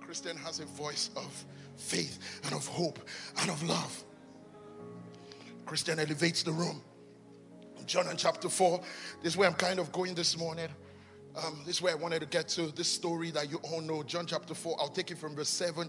Christian 0.00 0.36
has 0.36 0.60
a 0.60 0.64
voice 0.64 1.10
of 1.16 1.44
faith 1.76 2.40
and 2.44 2.52
of 2.52 2.66
hope 2.66 2.98
and 3.40 3.50
of 3.50 3.62
love. 3.62 4.04
Christian 5.66 5.98
elevates 5.98 6.42
the 6.42 6.52
room. 6.52 6.82
John 7.86 8.08
in 8.08 8.16
chapter 8.16 8.48
4. 8.48 8.80
This 9.22 9.32
is 9.32 9.36
where 9.36 9.48
I'm 9.48 9.54
kind 9.54 9.78
of 9.78 9.92
going 9.92 10.14
this 10.14 10.38
morning. 10.38 10.68
Um, 11.36 11.62
this 11.64 11.76
is 11.76 11.82
where 11.82 11.92
I 11.92 11.96
wanted 11.96 12.20
to 12.20 12.26
get 12.26 12.48
to 12.48 12.66
this 12.72 12.88
story 12.88 13.30
that 13.30 13.50
you 13.50 13.58
all 13.58 13.80
know. 13.80 14.02
John 14.02 14.26
chapter 14.26 14.54
4. 14.54 14.76
I'll 14.80 14.88
take 14.88 15.10
it 15.10 15.18
from 15.18 15.34
verse 15.34 15.48
7. 15.48 15.88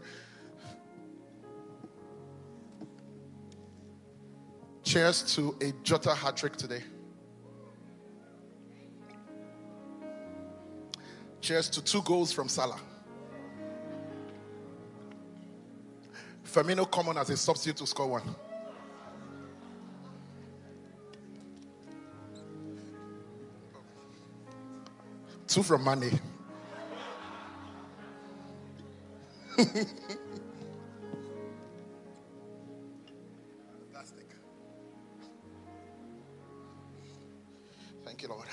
Cheers 4.83 5.35
to 5.35 5.55
a 5.61 5.71
Jota 5.83 6.13
hat 6.13 6.37
trick 6.37 6.55
today. 6.55 6.83
Cheers 11.41 11.69
to 11.69 11.83
two 11.83 12.01
goals 12.03 12.31
from 12.31 12.47
Salah. 12.47 12.79
Firmino 16.45 16.89
common 16.89 17.17
as 17.17 17.29
a 17.29 17.37
substitute 17.37 17.77
to 17.77 17.87
score 17.87 18.07
one. 18.07 18.35
Two 25.53 25.61
from 25.61 25.85
Mané. 25.85 26.19
Fantastic. 29.55 29.95
Thank 38.03 38.23
you, 38.23 38.29
Lord. 38.29 38.47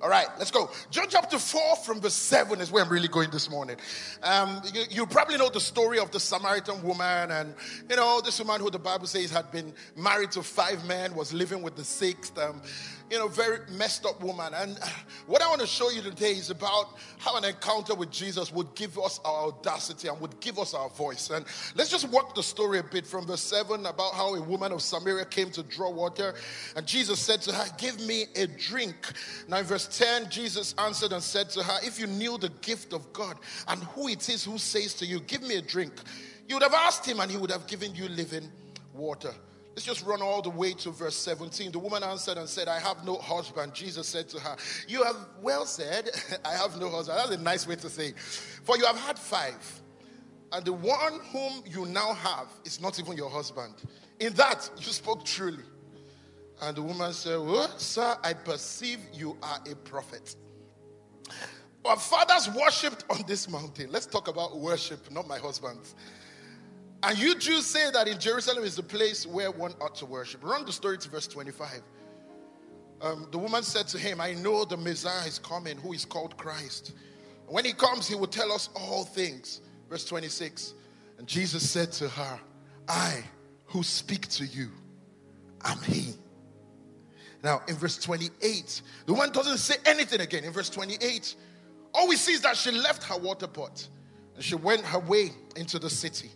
All 0.00 0.08
right, 0.08 0.28
let's 0.38 0.50
go. 0.50 0.70
John 0.90 1.08
chapter 1.10 1.38
4 1.38 1.76
from 1.76 2.00
verse 2.00 2.14
7 2.14 2.58
is 2.62 2.70
where 2.70 2.82
I'm 2.82 2.90
really 2.90 3.08
going 3.08 3.28
this 3.30 3.50
morning. 3.50 3.76
Um, 4.22 4.62
you, 4.72 4.84
you, 4.88 5.06
probably 5.06 5.36
know 5.36 5.50
the 5.50 5.60
story 5.60 5.98
of 5.98 6.10
the 6.10 6.20
Samaritan 6.20 6.82
woman, 6.82 7.30
and 7.30 7.54
you 7.90 7.96
know, 7.96 8.22
this 8.22 8.38
woman 8.38 8.62
who 8.62 8.70
the 8.70 8.78
Bible 8.78 9.06
says 9.06 9.30
had 9.30 9.50
been 9.50 9.74
married 9.94 10.30
to 10.32 10.42
five 10.42 10.86
men, 10.86 11.14
was 11.14 11.34
living 11.34 11.60
with 11.60 11.76
the 11.76 11.84
sixth. 11.84 12.38
Um, 12.38 12.62
you 13.10 13.18
know, 13.18 13.28
very 13.28 13.58
messed 13.70 14.04
up 14.04 14.22
woman. 14.22 14.52
And 14.54 14.78
what 15.26 15.42
I 15.42 15.48
want 15.48 15.60
to 15.60 15.66
show 15.66 15.90
you 15.90 16.02
today 16.02 16.32
is 16.32 16.50
about 16.50 16.96
how 17.18 17.36
an 17.36 17.44
encounter 17.44 17.94
with 17.94 18.10
Jesus 18.10 18.52
would 18.52 18.74
give 18.74 18.98
us 18.98 19.20
our 19.24 19.48
audacity 19.48 20.08
and 20.08 20.20
would 20.20 20.38
give 20.40 20.58
us 20.58 20.74
our 20.74 20.88
voice. 20.90 21.30
And 21.30 21.44
let's 21.74 21.90
just 21.90 22.08
walk 22.08 22.34
the 22.34 22.42
story 22.42 22.78
a 22.78 22.82
bit 22.82 23.06
from 23.06 23.26
verse 23.26 23.42
7 23.42 23.86
about 23.86 24.14
how 24.14 24.34
a 24.34 24.40
woman 24.40 24.72
of 24.72 24.82
Samaria 24.82 25.26
came 25.26 25.50
to 25.52 25.62
draw 25.62 25.90
water. 25.90 26.34
And 26.74 26.86
Jesus 26.86 27.20
said 27.20 27.42
to 27.42 27.52
her, 27.52 27.66
Give 27.78 27.98
me 28.06 28.26
a 28.34 28.46
drink. 28.46 29.12
Now, 29.48 29.58
in 29.58 29.64
verse 29.64 29.86
10, 29.98 30.30
Jesus 30.30 30.74
answered 30.78 31.12
and 31.12 31.22
said 31.22 31.50
to 31.50 31.62
her, 31.62 31.78
If 31.82 32.00
you 32.00 32.06
knew 32.06 32.38
the 32.38 32.50
gift 32.60 32.92
of 32.92 33.12
God 33.12 33.36
and 33.68 33.82
who 33.84 34.08
it 34.08 34.28
is 34.28 34.44
who 34.44 34.58
says 34.58 34.94
to 34.94 35.06
you, 35.06 35.20
Give 35.20 35.42
me 35.42 35.56
a 35.56 35.62
drink, 35.62 35.92
you 36.48 36.56
would 36.56 36.62
have 36.62 36.74
asked 36.74 37.06
him 37.06 37.20
and 37.20 37.30
he 37.30 37.36
would 37.36 37.50
have 37.50 37.66
given 37.66 37.94
you 37.94 38.08
living 38.08 38.50
water. 38.94 39.32
Let's 39.76 39.84
just 39.84 40.06
run 40.06 40.22
all 40.22 40.40
the 40.40 40.48
way 40.48 40.72
to 40.72 40.90
verse 40.90 41.14
17. 41.16 41.70
The 41.70 41.78
woman 41.78 42.02
answered 42.02 42.38
and 42.38 42.48
said, 42.48 42.66
I 42.66 42.78
have 42.80 43.04
no 43.04 43.16
husband. 43.16 43.74
Jesus 43.74 44.08
said 44.08 44.26
to 44.30 44.40
her, 44.40 44.56
You 44.88 45.04
have 45.04 45.16
well 45.42 45.66
said, 45.66 46.08
I 46.46 46.54
have 46.54 46.80
no 46.80 46.88
husband. 46.88 47.18
That's 47.18 47.32
a 47.32 47.42
nice 47.42 47.68
way 47.68 47.76
to 47.76 47.90
say. 47.90 48.12
For 48.64 48.78
you 48.78 48.86
have 48.86 48.98
had 48.98 49.18
five, 49.18 49.82
and 50.52 50.64
the 50.64 50.72
one 50.72 51.20
whom 51.30 51.62
you 51.66 51.84
now 51.84 52.14
have 52.14 52.48
is 52.64 52.80
not 52.80 52.98
even 52.98 53.18
your 53.18 53.28
husband. 53.28 53.74
In 54.18 54.32
that 54.32 54.70
you 54.78 54.86
spoke 54.92 55.26
truly. 55.26 55.64
And 56.62 56.74
the 56.74 56.80
woman 56.80 57.12
said, 57.12 57.38
Well, 57.38 57.68
sir, 57.76 58.16
I 58.24 58.32
perceive 58.32 59.00
you 59.12 59.36
are 59.42 59.60
a 59.70 59.74
prophet. 59.74 60.36
Our 61.84 61.96
fathers 61.98 62.48
worshipped 62.50 63.04
on 63.10 63.24
this 63.26 63.46
mountain. 63.50 63.92
Let's 63.92 64.06
talk 64.06 64.28
about 64.28 64.58
worship, 64.58 65.10
not 65.10 65.28
my 65.28 65.38
husband's. 65.38 65.94
And 67.02 67.18
you 67.18 67.34
Jews 67.34 67.66
say 67.66 67.90
that 67.90 68.08
in 68.08 68.18
Jerusalem 68.18 68.64
is 68.64 68.76
the 68.76 68.82
place 68.82 69.26
where 69.26 69.50
one 69.50 69.74
ought 69.80 69.94
to 69.96 70.06
worship. 70.06 70.42
Run 70.42 70.64
the 70.64 70.72
story 70.72 70.98
to 70.98 71.08
verse 71.08 71.26
25. 71.26 71.82
Um, 73.02 73.28
the 73.30 73.38
woman 73.38 73.62
said 73.62 73.86
to 73.88 73.98
him, 73.98 74.20
I 74.20 74.32
know 74.32 74.64
the 74.64 74.76
Messiah 74.76 75.26
is 75.26 75.38
coming, 75.38 75.76
who 75.76 75.92
is 75.92 76.04
called 76.04 76.36
Christ. 76.36 76.92
When 77.46 77.64
he 77.64 77.72
comes, 77.72 78.08
he 78.08 78.14
will 78.14 78.26
tell 78.26 78.50
us 78.50 78.70
all 78.74 79.04
things. 79.04 79.60
Verse 79.90 80.04
26. 80.04 80.74
And 81.18 81.26
Jesus 81.26 81.68
said 81.68 81.92
to 81.92 82.08
her, 82.08 82.40
I 82.88 83.22
who 83.66 83.82
speak 83.82 84.28
to 84.28 84.46
you, 84.46 84.70
am 85.64 85.78
he. 85.82 86.14
Now, 87.44 87.62
in 87.68 87.76
verse 87.76 87.98
28, 87.98 88.82
the 89.04 89.12
woman 89.12 89.30
doesn't 89.30 89.58
say 89.58 89.76
anything 89.84 90.20
again. 90.20 90.44
In 90.44 90.52
verse 90.52 90.70
28, 90.70 91.36
all 91.94 92.08
we 92.08 92.16
see 92.16 92.32
is 92.32 92.40
that 92.40 92.56
she 92.56 92.70
left 92.70 93.04
her 93.04 93.18
water 93.18 93.46
pot 93.46 93.86
and 94.34 94.42
she 94.42 94.54
went 94.54 94.82
her 94.82 94.98
way 94.98 95.30
into 95.56 95.78
the 95.78 95.90
city 95.90 96.30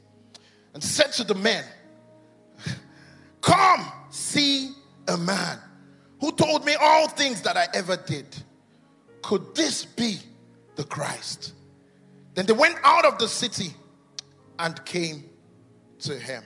and 0.74 0.82
said 0.82 1.12
to 1.12 1.24
the 1.24 1.34
men, 1.34 1.64
Come 3.40 3.90
see 4.10 4.72
a 5.08 5.16
man 5.16 5.58
who 6.20 6.32
told 6.32 6.64
me 6.64 6.74
all 6.80 7.08
things 7.08 7.42
that 7.42 7.56
I 7.56 7.66
ever 7.74 7.96
did. 7.96 8.26
Could 9.22 9.54
this 9.54 9.84
be 9.84 10.18
the 10.76 10.84
Christ? 10.84 11.54
Then 12.34 12.46
they 12.46 12.52
went 12.52 12.76
out 12.84 13.04
of 13.04 13.18
the 13.18 13.28
city 13.28 13.74
and 14.58 14.82
came 14.84 15.24
to 16.00 16.18
him. 16.18 16.44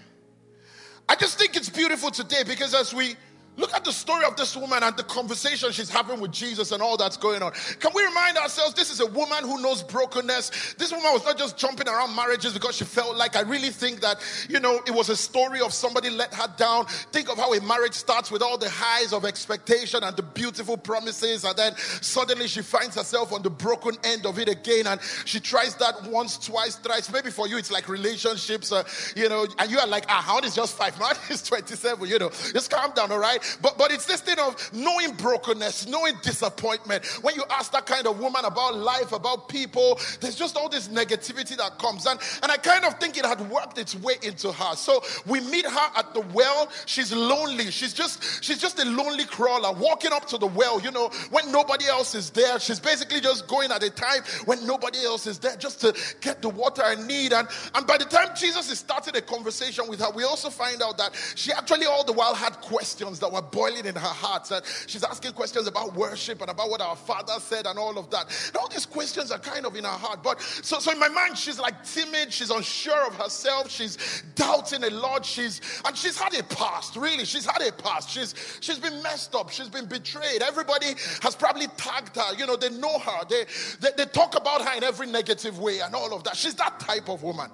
I 1.09 1.17
just 1.17 1.39
think 1.39 1.57
it's 1.57 1.69
beautiful 1.69 2.11
today 2.11 2.43
because 2.47 2.75
as 2.75 2.95
we 2.95 3.17
Look 3.57 3.73
at 3.73 3.85
the 3.85 3.93
story 3.93 4.25
of 4.25 4.37
this 4.37 4.57
woman 4.57 4.83
and 4.83 4.97
the 4.97 5.05
conversation 5.05 5.71
she's 5.71 5.89
having 5.89 6.21
with 6.21 6.33
Jesus 6.33 6.73
and 6.73 6.83
all 6.83 6.97
that's 6.97 7.17
going 7.17 7.41
on. 7.41 7.53
Can 7.79 7.93
we 7.95 8.05
remind 8.05 8.37
ourselves 8.37 8.75
this 8.75 8.91
is 8.91 9.01
a 9.01 9.07
woman 9.07 9.45
who 9.45 9.63
knows 9.63 9.83
brokenness? 9.83 10.75
This 10.75 10.91
woman 10.91 11.13
was 11.13 11.25
not 11.25 11.39
just 11.39 11.57
jumping 11.57 11.89
around 11.89 12.17
marriages 12.17 12.53
because 12.53 12.77
she 12.77 12.85
felt 12.85 13.17
like 13.17 13.37
I 13.37 13.43
really 13.43 13.71
think 13.71 14.01
that, 14.01 14.19
you 14.49 14.59
know, 14.59 14.81
it 14.87 14.91
was 14.91 15.09
a 15.09 15.17
story 15.17 15.61
of 15.61 15.73
somebody 15.73 16.11
let 16.11 16.35
her 16.35 16.53
down. 16.57 16.87
Think 17.13 17.31
of 17.31 17.39
how 17.39 17.55
a 17.55 17.61
marriage 17.61 17.95
starts 17.95 18.31
with 18.33 18.43
all 18.43 18.59
the 18.59 18.69
highs 18.69 19.13
of 19.13 19.25
expectation 19.25 20.03
and 20.03 20.17
the 20.17 20.23
beautiful 20.23 20.77
promises, 20.77 21.45
and 21.45 21.57
then 21.57 21.77
suddenly 21.77 22.49
she 22.49 22.61
finds 22.61 22.97
herself 22.97 23.33
on 23.33 23.43
the 23.43 23.51
broken 23.51 23.95
end 24.03 24.27
of 24.27 24.39
it 24.41 24.49
again 24.49 24.89
and 24.89 25.01
she 25.25 25.39
tries 25.39 25.77
that 25.77 26.03
once, 26.09 26.39
twice, 26.39 26.77
thrice. 26.77 27.11
Maybe 27.13 27.31
for 27.31 27.47
you 27.47 27.59
it's 27.59 27.71
like 27.71 27.89
relationships, 27.89 28.73
uh, 28.73 28.83
you 29.15 29.29
know, 29.29 29.47
and 29.59 29.71
you 29.71 29.79
are 29.79 29.87
like, 29.87 30.07
ah, 30.09 30.23
how 30.27 30.39
is 30.41 30.57
just 30.57 30.77
five? 30.77 30.99
Man 31.05 31.15
is 31.31 31.43
27, 31.43 32.09
you 32.09 32.19
know. 32.19 32.31
Just 32.31 32.71
calm 32.71 32.93
down, 32.95 33.13
all 33.13 33.19
right? 33.19 33.44
But, 33.63 33.79
but 33.79 33.93
it's 33.93 34.07
this 34.07 34.21
thing 34.21 34.39
of 34.39 34.71
knowing 34.73 35.13
brokenness, 35.13 35.87
knowing 35.87 36.15
disappointment. 36.23 37.05
When 37.23 37.35
you 37.35 37.45
ask 37.51 37.73
that 37.73 37.87
kind 37.87 38.07
of 38.07 38.19
woman 38.19 38.45
about 38.45 38.77
life, 38.77 39.13
about 39.13 39.49
people, 39.49 39.99
there's 40.21 40.37
just 40.37 40.57
all 40.57 40.69
this 40.69 40.89
negativity 40.89 41.57
that 41.57 41.79
comes. 41.79 42.07
And, 42.07 42.19
and 42.43 42.51
I 42.51 42.57
kind 42.57 42.85
of 42.85 42.99
think 42.99 43.17
it 43.17 43.25
had 43.25 43.41
worked 43.51 43.79
its 43.79 43.95
way 43.95 44.15
into 44.23 44.53
her. 44.53 44.77
So 44.77 45.03
we 45.27 45.41
meet 45.41 45.67
her 45.67 45.89
at 45.97 46.15
the 46.15 46.21
well. 46.33 46.69
She's 46.87 47.13
lonely. 47.13 47.71
She's 47.71 47.93
just, 47.93 48.43
she's 48.43 48.59
just 48.59 48.79
a 48.81 48.85
lonely 48.85 49.25
crawler 49.25 49.73
walking 49.73 50.13
up 50.13 50.27
to 50.29 50.39
the 50.39 50.47
well, 50.47 50.81
you 50.81 50.91
know, 50.91 51.09
when 51.31 51.51
nobody 51.53 51.87
else 51.87 52.15
is 52.15 52.31
there. 52.31 52.59
She's 52.59 52.81
basically 52.81 53.21
just 53.21 53.47
going 53.47 53.71
at 53.71 53.83
a 53.83 53.91
time 53.91 54.23
when 54.45 54.67
nobody 54.67 55.05
else 55.05 55.27
is 55.27 55.39
there 55.39 55.57
just 55.57 55.81
to 55.81 55.95
get 56.21 56.43
the 56.43 56.49
water 56.49 56.83
I 56.85 56.95
need. 56.95 57.33
And, 57.33 57.49
and 57.75 57.87
by 57.87 57.99
the 57.99 58.05
time 58.05 58.29
Jesus 58.37 58.71
is 58.71 58.79
starting 58.79 59.17
a 59.17 59.21
conversation 59.21 59.87
with 59.89 60.01
her, 60.01 60.11
we 60.11 60.25
also 60.25 60.51
find 60.51 60.83
out 60.83 60.99
that 60.99 61.15
she 61.35 61.53
actually 61.53 61.87
all 61.87 62.05
the 62.05 62.13
while 62.13 62.35
had 62.35 62.61
questions 62.61 63.19
that 63.21 63.31
were 63.35 63.43
boiling 63.43 63.87
in 63.87 63.95
her 63.95 64.01
heart. 64.01 64.51
And 64.51 64.65
she's 64.87 65.05
asking 65.05 65.33
questions 65.33 65.67
about 65.67 65.95
worship 65.95 66.41
and 66.41 66.51
about 66.51 66.71
what 66.71 66.81
our 66.81 66.97
father 66.97 67.35
said 67.39 67.67
and 67.67 67.79
all 67.79 67.99
of 67.99 68.11
that. 68.11 68.27
And 68.49 68.57
all 68.57 68.69
these 68.69 68.87
questions 68.87 69.31
are 69.31 69.39
kind 69.39 69.67
of 69.67 69.77
in 69.77 69.85
her 69.85 69.91
heart. 69.91 70.23
But 70.23 70.41
so, 70.41 70.79
so 70.79 70.93
in 70.93 70.99
my 70.99 71.09
mind, 71.09 71.37
she's 71.37 71.59
like 71.59 71.85
timid, 71.85 72.33
she's 72.33 72.51
unsure 72.51 73.07
of 73.07 73.15
herself, 73.17 73.71
she's 73.71 74.23
doubting 74.35 74.85
a 74.85 74.91
lot. 74.91 75.25
She's 75.25 75.61
and 75.85 75.97
she's 75.97 76.19
had 76.19 76.35
a 76.35 76.43
past, 76.45 76.97
really. 76.97 77.25
She's 77.25 77.47
had 77.47 77.63
a 77.63 77.73
past. 77.73 78.11
She's 78.11 78.35
she's 78.61 78.79
been 78.79 79.03
messed 79.03 79.35
up, 79.35 79.51
she's 79.51 79.69
been 79.69 79.87
betrayed. 79.87 80.43
Everybody 80.43 80.95
has 81.21 81.35
probably 81.35 81.67
tagged 81.77 82.17
her, 82.17 82.35
you 82.37 82.47
know, 82.47 82.57
they 82.57 82.71
know 82.71 82.99
her, 82.99 83.25
they, 83.29 83.45
they, 83.81 83.91
they 83.97 84.07
talk 84.07 84.37
about 84.37 84.63
her 84.63 84.77
in 84.77 84.85
every 84.85 85.07
negative 85.07 85.59
way 85.59 85.81
and 85.81 85.95
all 85.95 86.15
of 86.15 86.25
that. 86.25 86.37
She's 86.37 86.55
that 86.55 86.81
type 86.81 87.09
of 87.09 87.23
woman. 87.23 87.51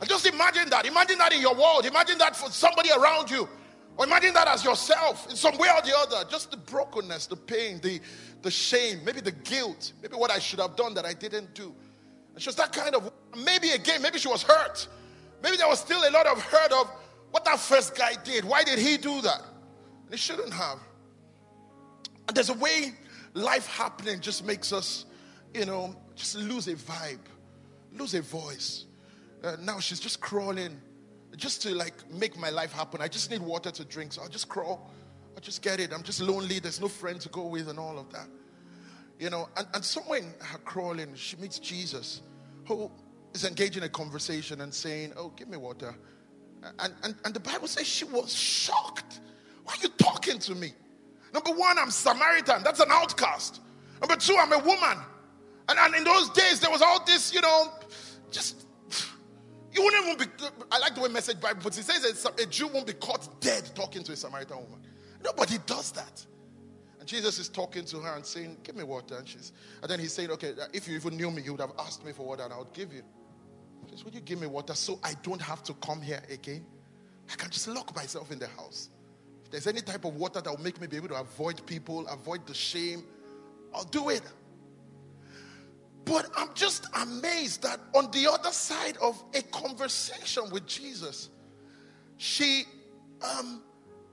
And 0.00 0.08
just 0.08 0.26
imagine 0.26 0.68
that. 0.70 0.86
Imagine 0.86 1.18
that 1.18 1.32
in 1.32 1.40
your 1.40 1.54
world. 1.54 1.86
Imagine 1.86 2.18
that 2.18 2.36
for 2.36 2.50
somebody 2.50 2.90
around 2.90 3.30
you. 3.30 3.48
Imagine 4.02 4.34
that 4.34 4.46
as 4.48 4.62
yourself 4.62 5.28
in 5.30 5.36
some 5.36 5.56
way 5.56 5.68
or 5.68 5.80
the 5.80 5.96
other. 5.96 6.28
Just 6.28 6.50
the 6.50 6.56
brokenness, 6.58 7.26
the 7.26 7.36
pain, 7.36 7.80
the, 7.82 8.00
the 8.42 8.50
shame, 8.50 9.00
maybe 9.04 9.20
the 9.20 9.32
guilt, 9.32 9.92
maybe 10.02 10.16
what 10.16 10.30
I 10.30 10.38
should 10.38 10.60
have 10.60 10.76
done 10.76 10.92
that 10.94 11.06
I 11.06 11.14
didn't 11.14 11.54
do. 11.54 11.74
She 12.36 12.48
was 12.48 12.56
that 12.56 12.72
kind 12.72 12.94
of, 12.94 13.10
maybe 13.34 13.70
again, 13.70 14.02
maybe 14.02 14.18
she 14.18 14.28
was 14.28 14.42
hurt. 14.42 14.86
Maybe 15.42 15.56
there 15.56 15.68
was 15.68 15.80
still 15.80 16.00
a 16.06 16.10
lot 16.10 16.26
of 16.26 16.42
hurt 16.42 16.72
of 16.72 16.90
what 17.30 17.44
that 17.46 17.58
first 17.58 17.96
guy 17.96 18.14
did. 18.22 18.44
Why 18.44 18.62
did 18.62 18.78
he 18.78 18.98
do 18.98 19.22
that? 19.22 19.40
And 20.04 20.10
he 20.10 20.18
shouldn't 20.18 20.52
have. 20.52 20.78
And 22.28 22.36
there's 22.36 22.50
a 22.50 22.54
way 22.54 22.92
life 23.32 23.66
happening 23.66 24.20
just 24.20 24.44
makes 24.44 24.72
us, 24.72 25.06
you 25.54 25.64
know, 25.64 25.96
just 26.14 26.36
lose 26.36 26.68
a 26.68 26.74
vibe, 26.74 27.20
lose 27.94 28.12
a 28.14 28.20
voice. 28.20 28.84
Uh, 29.42 29.56
now 29.62 29.78
she's 29.80 30.00
just 30.00 30.20
crawling 30.20 30.80
just 31.36 31.62
to 31.62 31.74
like 31.74 31.94
make 32.10 32.38
my 32.38 32.50
life 32.50 32.72
happen. 32.72 33.00
I 33.00 33.08
just 33.08 33.30
need 33.30 33.40
water 33.40 33.70
to 33.70 33.84
drink. 33.84 34.12
So 34.12 34.22
I'll 34.22 34.28
just 34.28 34.48
crawl. 34.48 34.90
I'll 35.34 35.42
just 35.42 35.62
get 35.62 35.80
it. 35.80 35.92
I'm 35.92 36.02
just 36.02 36.20
lonely. 36.20 36.58
There's 36.58 36.80
no 36.80 36.88
friend 36.88 37.20
to 37.20 37.28
go 37.28 37.46
with 37.46 37.68
and 37.68 37.78
all 37.78 37.98
of 37.98 38.10
that. 38.12 38.28
You 39.18 39.30
know, 39.30 39.48
and, 39.56 39.66
and 39.74 39.84
somewhere 39.84 40.18
in 40.18 40.32
her 40.40 40.58
crawling, 40.58 41.14
she 41.14 41.36
meets 41.36 41.58
Jesus, 41.58 42.22
who 42.66 42.90
is 43.32 43.44
engaging 43.44 43.82
a 43.82 43.88
conversation 43.88 44.60
and 44.60 44.72
saying, 44.72 45.12
Oh, 45.16 45.32
give 45.36 45.48
me 45.48 45.56
water. 45.56 45.94
And, 46.78 46.94
and, 47.02 47.14
and 47.24 47.34
the 47.34 47.40
Bible 47.40 47.68
says 47.68 47.86
she 47.86 48.04
was 48.04 48.34
shocked. 48.34 49.20
Why 49.64 49.74
are 49.74 49.82
you 49.82 49.88
talking 49.98 50.38
to 50.40 50.54
me? 50.54 50.72
Number 51.32 51.50
one, 51.50 51.78
I'm 51.78 51.90
Samaritan. 51.90 52.62
That's 52.62 52.80
an 52.80 52.88
outcast. 52.90 53.60
Number 54.00 54.16
two, 54.16 54.36
I'm 54.38 54.52
a 54.52 54.58
woman. 54.58 54.98
And, 55.68 55.78
and 55.78 55.94
in 55.94 56.04
those 56.04 56.30
days, 56.30 56.60
there 56.60 56.70
was 56.70 56.82
all 56.82 57.04
this, 57.04 57.34
you 57.34 57.40
know, 57.40 57.72
just 58.30 58.65
You 59.76 59.84
wouldn't 59.84 60.06
even 60.06 60.18
be, 60.18 60.46
I 60.72 60.78
like 60.78 60.94
the 60.94 61.02
way 61.02 61.08
Message 61.10 61.38
Bible 61.38 61.60
puts 61.60 61.76
it. 61.76 61.82
It 61.82 62.16
says 62.16 62.26
a 62.38 62.46
Jew 62.46 62.68
won't 62.68 62.86
be 62.86 62.94
caught 62.94 63.40
dead 63.42 63.70
talking 63.74 64.02
to 64.04 64.12
a 64.12 64.16
Samaritan 64.16 64.56
woman. 64.56 64.80
Nobody 65.22 65.58
does 65.66 65.92
that. 65.92 66.24
And 66.98 67.06
Jesus 67.06 67.38
is 67.38 67.48
talking 67.50 67.84
to 67.84 67.98
her 67.98 68.16
and 68.16 68.24
saying, 68.24 68.56
Give 68.62 68.74
me 68.74 68.84
water. 68.84 69.18
And 69.18 69.28
she's, 69.28 69.52
and 69.82 69.90
then 69.90 70.00
he's 70.00 70.14
saying, 70.14 70.30
Okay, 70.30 70.54
if 70.72 70.88
you 70.88 70.94
even 70.96 71.16
knew 71.18 71.30
me, 71.30 71.42
you 71.42 71.52
would 71.52 71.60
have 71.60 71.72
asked 71.78 72.06
me 72.06 72.12
for 72.12 72.26
water 72.26 72.44
and 72.44 72.54
I 72.54 72.58
would 72.58 72.72
give 72.72 72.90
you. 72.90 73.02
She 73.84 73.90
says, 73.90 74.04
Would 74.04 74.14
you 74.14 74.22
give 74.22 74.40
me 74.40 74.46
water 74.46 74.74
so 74.74 74.98
I 75.04 75.12
don't 75.22 75.42
have 75.42 75.62
to 75.64 75.74
come 75.74 76.00
here 76.00 76.22
again? 76.30 76.64
I 77.30 77.34
can 77.34 77.50
just 77.50 77.68
lock 77.68 77.94
myself 77.94 78.32
in 78.32 78.38
the 78.38 78.46
house. 78.46 78.88
If 79.44 79.50
there's 79.50 79.66
any 79.66 79.82
type 79.82 80.06
of 80.06 80.16
water 80.16 80.40
that 80.40 80.50
will 80.50 80.62
make 80.62 80.80
me 80.80 80.86
be 80.86 80.96
able 80.96 81.08
to 81.08 81.20
avoid 81.20 81.64
people, 81.66 82.06
avoid 82.08 82.46
the 82.46 82.54
shame, 82.54 83.04
I'll 83.74 83.84
do 83.84 84.08
it. 84.08 84.22
But 86.06 86.30
I'm 86.36 86.54
just 86.54 86.86
amazed 86.94 87.62
that 87.62 87.80
on 87.94 88.10
the 88.12 88.30
other 88.30 88.52
side 88.52 88.96
of 89.02 89.22
a 89.34 89.42
conversation 89.42 90.44
with 90.50 90.66
Jesus, 90.66 91.28
she 92.16 92.64
um, 93.20 93.62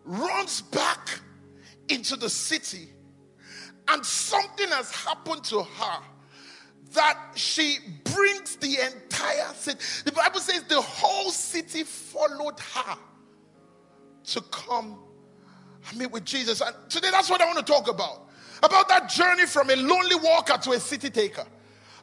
runs 0.04 0.62
back 0.62 1.22
into 1.88 2.18
the 2.18 2.30
city, 2.30 2.90
and 3.88 4.06
something 4.06 4.68
has 4.70 4.92
happened 4.92 5.46
to 5.46 5.62
her 5.62 6.00
that 6.94 7.18
she 7.36 7.78
brings 8.04 8.58
the 8.58 8.80
entire 8.86 9.54
city. 9.54 9.80
The 10.04 10.12
Bible 10.12 10.40
says 10.40 10.64
the 10.64 10.82
whole 10.82 11.32
city 11.32 11.84
followed 11.84 12.60
her 12.60 12.98
to 14.26 14.42
come 14.42 14.98
I 15.92 15.96
meet 15.96 16.12
with 16.12 16.26
Jesus. 16.26 16.62
And 16.62 16.76
today, 16.90 17.10
that's 17.12 17.30
what 17.30 17.42
I 17.42 17.46
want 17.46 17.66
to 17.66 17.72
talk 17.72 17.88
about 17.90 18.30
about 18.62 18.88
that 18.88 19.10
journey 19.10 19.46
from 19.46 19.70
a 19.70 19.76
lonely 19.76 20.16
walker 20.16 20.58
to 20.58 20.72
a 20.72 20.80
city 20.80 21.10
taker 21.10 21.46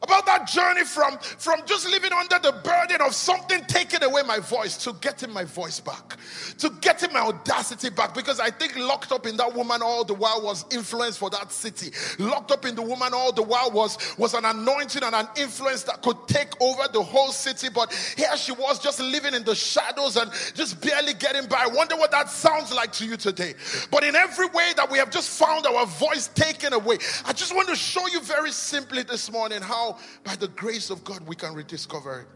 about 0.02 0.24
that 0.26 0.46
journey 0.46 0.84
from, 0.84 1.18
from 1.18 1.60
just 1.66 1.88
living 1.88 2.12
under 2.12 2.38
the 2.38 2.52
burden 2.52 3.00
of 3.06 3.14
something 3.14 3.62
taking 3.66 4.02
away 4.02 4.22
my 4.22 4.38
voice 4.38 4.76
to 4.78 4.94
getting 5.00 5.30
my 5.32 5.44
voice 5.44 5.80
back, 5.80 6.16
to 6.58 6.70
getting 6.80 7.12
my 7.12 7.20
audacity 7.20 7.90
back. 7.90 8.14
Because 8.14 8.40
I 8.40 8.50
think 8.50 8.78
locked 8.78 9.12
up 9.12 9.26
in 9.26 9.36
that 9.36 9.54
woman 9.54 9.82
all 9.82 10.04
the 10.04 10.14
while 10.14 10.40
was 10.42 10.64
influence 10.72 11.16
for 11.16 11.28
that 11.30 11.52
city. 11.52 11.92
Locked 12.18 12.50
up 12.50 12.64
in 12.64 12.74
the 12.74 12.82
woman 12.82 13.12
all 13.12 13.32
the 13.32 13.42
while 13.42 13.70
was, 13.70 13.98
was 14.16 14.34
an 14.34 14.44
anointing 14.44 15.02
and 15.02 15.14
an 15.14 15.28
influence 15.36 15.82
that 15.84 16.02
could 16.02 16.16
take 16.26 16.58
over 16.60 16.82
the 16.92 17.02
whole 17.02 17.32
city. 17.32 17.68
But 17.68 17.92
here 18.16 18.36
she 18.36 18.52
was 18.52 18.78
just 18.78 19.00
living 19.00 19.34
in 19.34 19.44
the 19.44 19.54
shadows 19.54 20.16
and 20.16 20.30
just 20.54 20.80
barely 20.80 21.14
getting 21.14 21.46
by. 21.46 21.64
I 21.64 21.66
wonder 21.66 21.96
what 21.96 22.10
that 22.12 22.30
sounds 22.30 22.72
like 22.72 22.92
to 22.92 23.06
you 23.06 23.16
today. 23.16 23.54
But 23.90 24.04
in 24.04 24.16
every 24.16 24.46
way 24.46 24.72
that 24.76 24.90
we 24.90 24.98
have 24.98 25.10
just 25.10 25.38
found 25.38 25.66
our 25.66 25.84
voice 25.84 26.28
taken 26.28 26.72
away, 26.72 26.98
I 27.26 27.32
just 27.32 27.54
want 27.54 27.68
to 27.68 27.76
show 27.76 28.06
you 28.06 28.20
very 28.20 28.50
simply 28.50 29.02
this 29.02 29.30
morning 29.30 29.60
how 29.60 29.89
by 30.24 30.36
the 30.36 30.48
grace 30.48 30.90
of 30.90 31.04
God, 31.04 31.26
we 31.26 31.36
can 31.36 31.54
rediscover 31.54 32.20
it. 32.20 32.28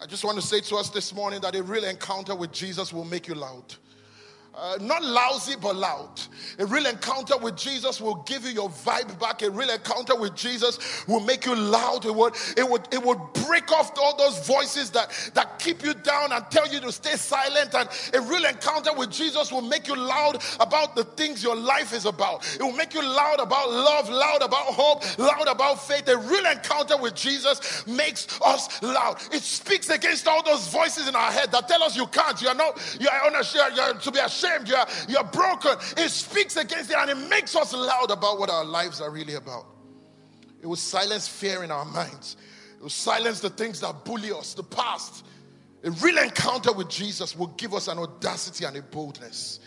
I 0.00 0.06
just 0.06 0.24
want 0.24 0.38
to 0.38 0.46
say 0.46 0.60
to 0.60 0.76
us 0.76 0.90
this 0.90 1.14
morning 1.14 1.40
that 1.40 1.54
a 1.54 1.62
real 1.62 1.84
encounter 1.84 2.34
with 2.34 2.52
Jesus 2.52 2.92
will 2.92 3.04
make 3.04 3.28
you 3.28 3.34
loud. 3.34 3.74
Uh, 4.58 4.78
not 4.80 5.04
lousy, 5.04 5.54
but 5.60 5.76
loud. 5.76 6.08
A 6.58 6.64
real 6.64 6.86
encounter 6.86 7.36
with 7.36 7.58
Jesus 7.58 8.00
will 8.00 8.22
give 8.26 8.42
you 8.42 8.52
your 8.52 8.70
vibe 8.70 9.20
back. 9.20 9.42
A 9.42 9.50
real 9.50 9.68
encounter 9.68 10.16
with 10.16 10.34
Jesus 10.34 11.06
will 11.06 11.20
make 11.20 11.44
you 11.44 11.54
loud. 11.54 12.06
It 12.06 12.14
would, 12.14 12.32
it 12.56 12.66
would, 12.66 12.88
it 12.90 13.04
would 13.04 13.18
break 13.46 13.70
off 13.70 13.92
all 13.98 14.16
those 14.16 14.46
voices 14.46 14.88
that, 14.92 15.10
that 15.34 15.58
keep 15.58 15.84
you 15.84 15.92
down 15.92 16.32
and 16.32 16.42
tell 16.50 16.66
you 16.72 16.80
to 16.80 16.90
stay 16.90 17.16
silent. 17.16 17.74
And 17.74 17.86
a 18.14 18.20
real 18.22 18.46
encounter 18.46 18.94
with 18.94 19.10
Jesus 19.10 19.52
will 19.52 19.60
make 19.60 19.88
you 19.88 19.94
loud 19.94 20.42
about 20.58 20.96
the 20.96 21.04
things 21.04 21.42
your 21.42 21.56
life 21.56 21.92
is 21.92 22.06
about. 22.06 22.46
It 22.58 22.62
will 22.62 22.72
make 22.72 22.94
you 22.94 23.02
loud 23.02 23.40
about 23.40 23.70
love, 23.70 24.08
loud 24.08 24.40
about 24.40 24.68
hope, 24.68 25.18
loud 25.18 25.48
about 25.48 25.86
faith. 25.86 26.08
A 26.08 26.16
real 26.16 26.46
encounter 26.46 26.96
with 26.96 27.14
Jesus 27.14 27.86
makes 27.86 28.40
us 28.40 28.82
loud. 28.82 29.20
It 29.32 29.42
speaks 29.42 29.90
against 29.90 30.26
all 30.26 30.42
those 30.42 30.66
voices 30.68 31.08
in 31.08 31.14
our 31.14 31.30
head 31.30 31.52
that 31.52 31.68
tell 31.68 31.82
us 31.82 31.94
you 31.94 32.06
can't, 32.06 32.40
you're 32.40 32.54
not, 32.54 32.80
you're, 32.98 33.12
you're, 33.52 33.70
you're 33.72 33.94
to 33.94 34.10
be 34.10 34.18
ashamed 34.18 34.45
ashamed, 34.46 34.68
you're, 34.68 34.86
you're 35.08 35.24
broken. 35.24 35.72
It 35.96 36.10
speaks 36.10 36.56
against 36.56 36.90
it 36.90 36.96
and 36.96 37.10
it 37.10 37.28
makes 37.28 37.54
us 37.56 37.72
loud 37.72 38.10
about 38.10 38.38
what 38.38 38.50
our 38.50 38.64
lives 38.64 39.00
are 39.00 39.10
really 39.10 39.34
about. 39.34 39.66
It 40.60 40.66
will 40.66 40.76
silence 40.76 41.28
fear 41.28 41.62
in 41.64 41.70
our 41.70 41.84
minds, 41.84 42.36
it 42.76 42.82
will 42.82 42.88
silence 42.90 43.40
the 43.40 43.50
things 43.50 43.80
that 43.80 44.04
bully 44.04 44.32
us, 44.32 44.54
the 44.54 44.62
past. 44.62 45.24
A 45.84 45.90
real 45.90 46.18
encounter 46.18 46.72
with 46.72 46.88
Jesus 46.88 47.36
will 47.36 47.48
give 47.48 47.72
us 47.72 47.86
an 47.86 47.98
audacity 47.98 48.64
and 48.64 48.76
a 48.76 48.82
boldness. 48.82 49.60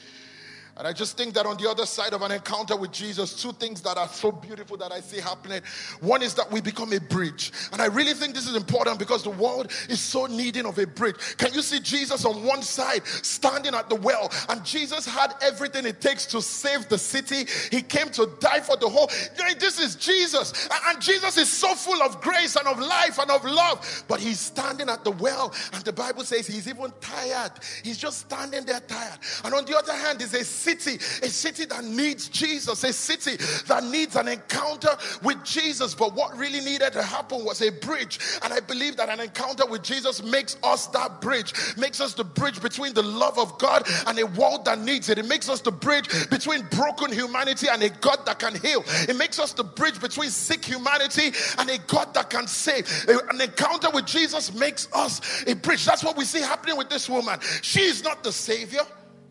And 0.79 0.87
I 0.87 0.93
just 0.93 1.17
think 1.17 1.33
that 1.33 1.45
on 1.45 1.57
the 1.57 1.69
other 1.69 1.85
side 1.85 2.13
of 2.13 2.21
an 2.21 2.31
encounter 2.31 2.77
with 2.77 2.93
Jesus, 2.93 3.33
two 3.33 3.51
things 3.51 3.81
that 3.81 3.97
are 3.97 4.07
so 4.07 4.31
beautiful 4.31 4.77
that 4.77 4.93
I 4.93 5.01
see 5.01 5.19
happening. 5.19 5.61
One 5.99 6.21
is 6.21 6.33
that 6.35 6.49
we 6.49 6.61
become 6.61 6.93
a 6.93 7.01
bridge. 7.01 7.51
And 7.73 7.81
I 7.81 7.87
really 7.87 8.13
think 8.13 8.33
this 8.33 8.47
is 8.47 8.55
important 8.55 8.97
because 8.97 9.21
the 9.23 9.29
world 9.29 9.71
is 9.89 9.99
so 9.99 10.25
needing 10.25 10.65
of 10.65 10.77
a 10.77 10.87
bridge. 10.87 11.17
Can 11.37 11.53
you 11.53 11.61
see 11.61 11.81
Jesus 11.81 12.23
on 12.23 12.45
one 12.45 12.61
side 12.61 13.05
standing 13.05 13.75
at 13.75 13.89
the 13.89 13.95
well? 13.95 14.31
And 14.47 14.63
Jesus 14.63 15.05
had 15.05 15.33
everything 15.41 15.85
it 15.85 15.99
takes 15.99 16.25
to 16.27 16.41
save 16.41 16.87
the 16.87 16.97
city. 16.97 17.45
He 17.71 17.81
came 17.81 18.09
to 18.11 18.29
die 18.39 18.61
for 18.61 18.77
the 18.77 18.87
whole. 18.87 19.07
This 19.59 19.79
is 19.81 19.95
Jesus. 19.95 20.69
And 20.87 21.01
Jesus 21.01 21.37
is 21.37 21.49
so 21.49 21.75
full 21.75 22.01
of 22.01 22.21
grace 22.21 22.55
and 22.55 22.67
of 22.67 22.79
life 22.79 23.19
and 23.19 23.29
of 23.29 23.43
love. 23.43 24.05
But 24.07 24.21
he's 24.21 24.39
standing 24.39 24.87
at 24.87 25.03
the 25.03 25.11
well. 25.11 25.53
And 25.73 25.83
the 25.83 25.91
Bible 25.91 26.23
says 26.23 26.47
he's 26.47 26.69
even 26.69 26.93
tired. 27.01 27.51
He's 27.83 27.97
just 27.97 28.19
standing 28.19 28.63
there 28.63 28.79
tired. 28.79 29.19
And 29.43 29.53
on 29.53 29.65
the 29.65 29.77
other 29.77 29.93
hand, 29.93 30.21
is 30.21 30.33
a 30.33 30.43
city, 30.77 30.95
a 31.25 31.29
city 31.29 31.65
that 31.65 31.83
needs 31.83 32.29
Jesus, 32.29 32.83
a 32.83 32.93
city 32.93 33.37
that 33.67 33.83
needs 33.85 34.15
an 34.15 34.27
encounter 34.27 34.89
with 35.23 35.43
Jesus. 35.43 35.95
But 35.95 36.13
what 36.13 36.37
really 36.37 36.59
needed 36.59 36.93
to 36.93 37.03
happen 37.03 37.43
was 37.43 37.61
a 37.61 37.71
bridge. 37.71 38.19
And 38.43 38.53
I 38.53 38.59
believe 38.59 38.97
that 38.97 39.09
an 39.09 39.19
encounter 39.19 39.65
with 39.65 39.83
Jesus 39.83 40.23
makes 40.23 40.57
us 40.63 40.87
that 40.87 41.21
bridge, 41.21 41.53
makes 41.77 42.01
us 42.01 42.13
the 42.13 42.23
bridge 42.23 42.61
between 42.61 42.93
the 42.93 43.03
love 43.03 43.37
of 43.37 43.57
God 43.57 43.87
and 44.07 44.19
a 44.19 44.25
world 44.25 44.65
that 44.65 44.79
needs 44.79 45.09
it. 45.09 45.17
It 45.17 45.25
makes 45.25 45.49
us 45.49 45.61
the 45.61 45.71
bridge 45.71 46.29
between 46.29 46.61
broken 46.71 47.11
humanity 47.11 47.67
and 47.69 47.81
a 47.83 47.89
God 47.89 48.25
that 48.25 48.39
can 48.39 48.55
heal. 48.55 48.83
It 49.07 49.15
makes 49.15 49.39
us 49.39 49.53
the 49.53 49.63
bridge 49.63 49.99
between 49.99 50.29
sick 50.29 50.63
humanity 50.63 51.31
and 51.57 51.69
a 51.69 51.77
God 51.87 52.13
that 52.13 52.29
can 52.29 52.47
save. 52.47 52.87
An 53.29 53.41
encounter 53.41 53.89
with 53.89 54.05
Jesus 54.05 54.53
makes 54.53 54.87
us 54.93 55.43
a 55.47 55.55
bridge. 55.55 55.85
That's 55.85 56.03
what 56.03 56.17
we 56.17 56.25
see 56.25 56.41
happening 56.41 56.77
with 56.77 56.89
this 56.89 57.09
woman. 57.09 57.39
She 57.61 57.81
is 57.81 58.03
not 58.03 58.23
the 58.23 58.31
Savior, 58.31 58.81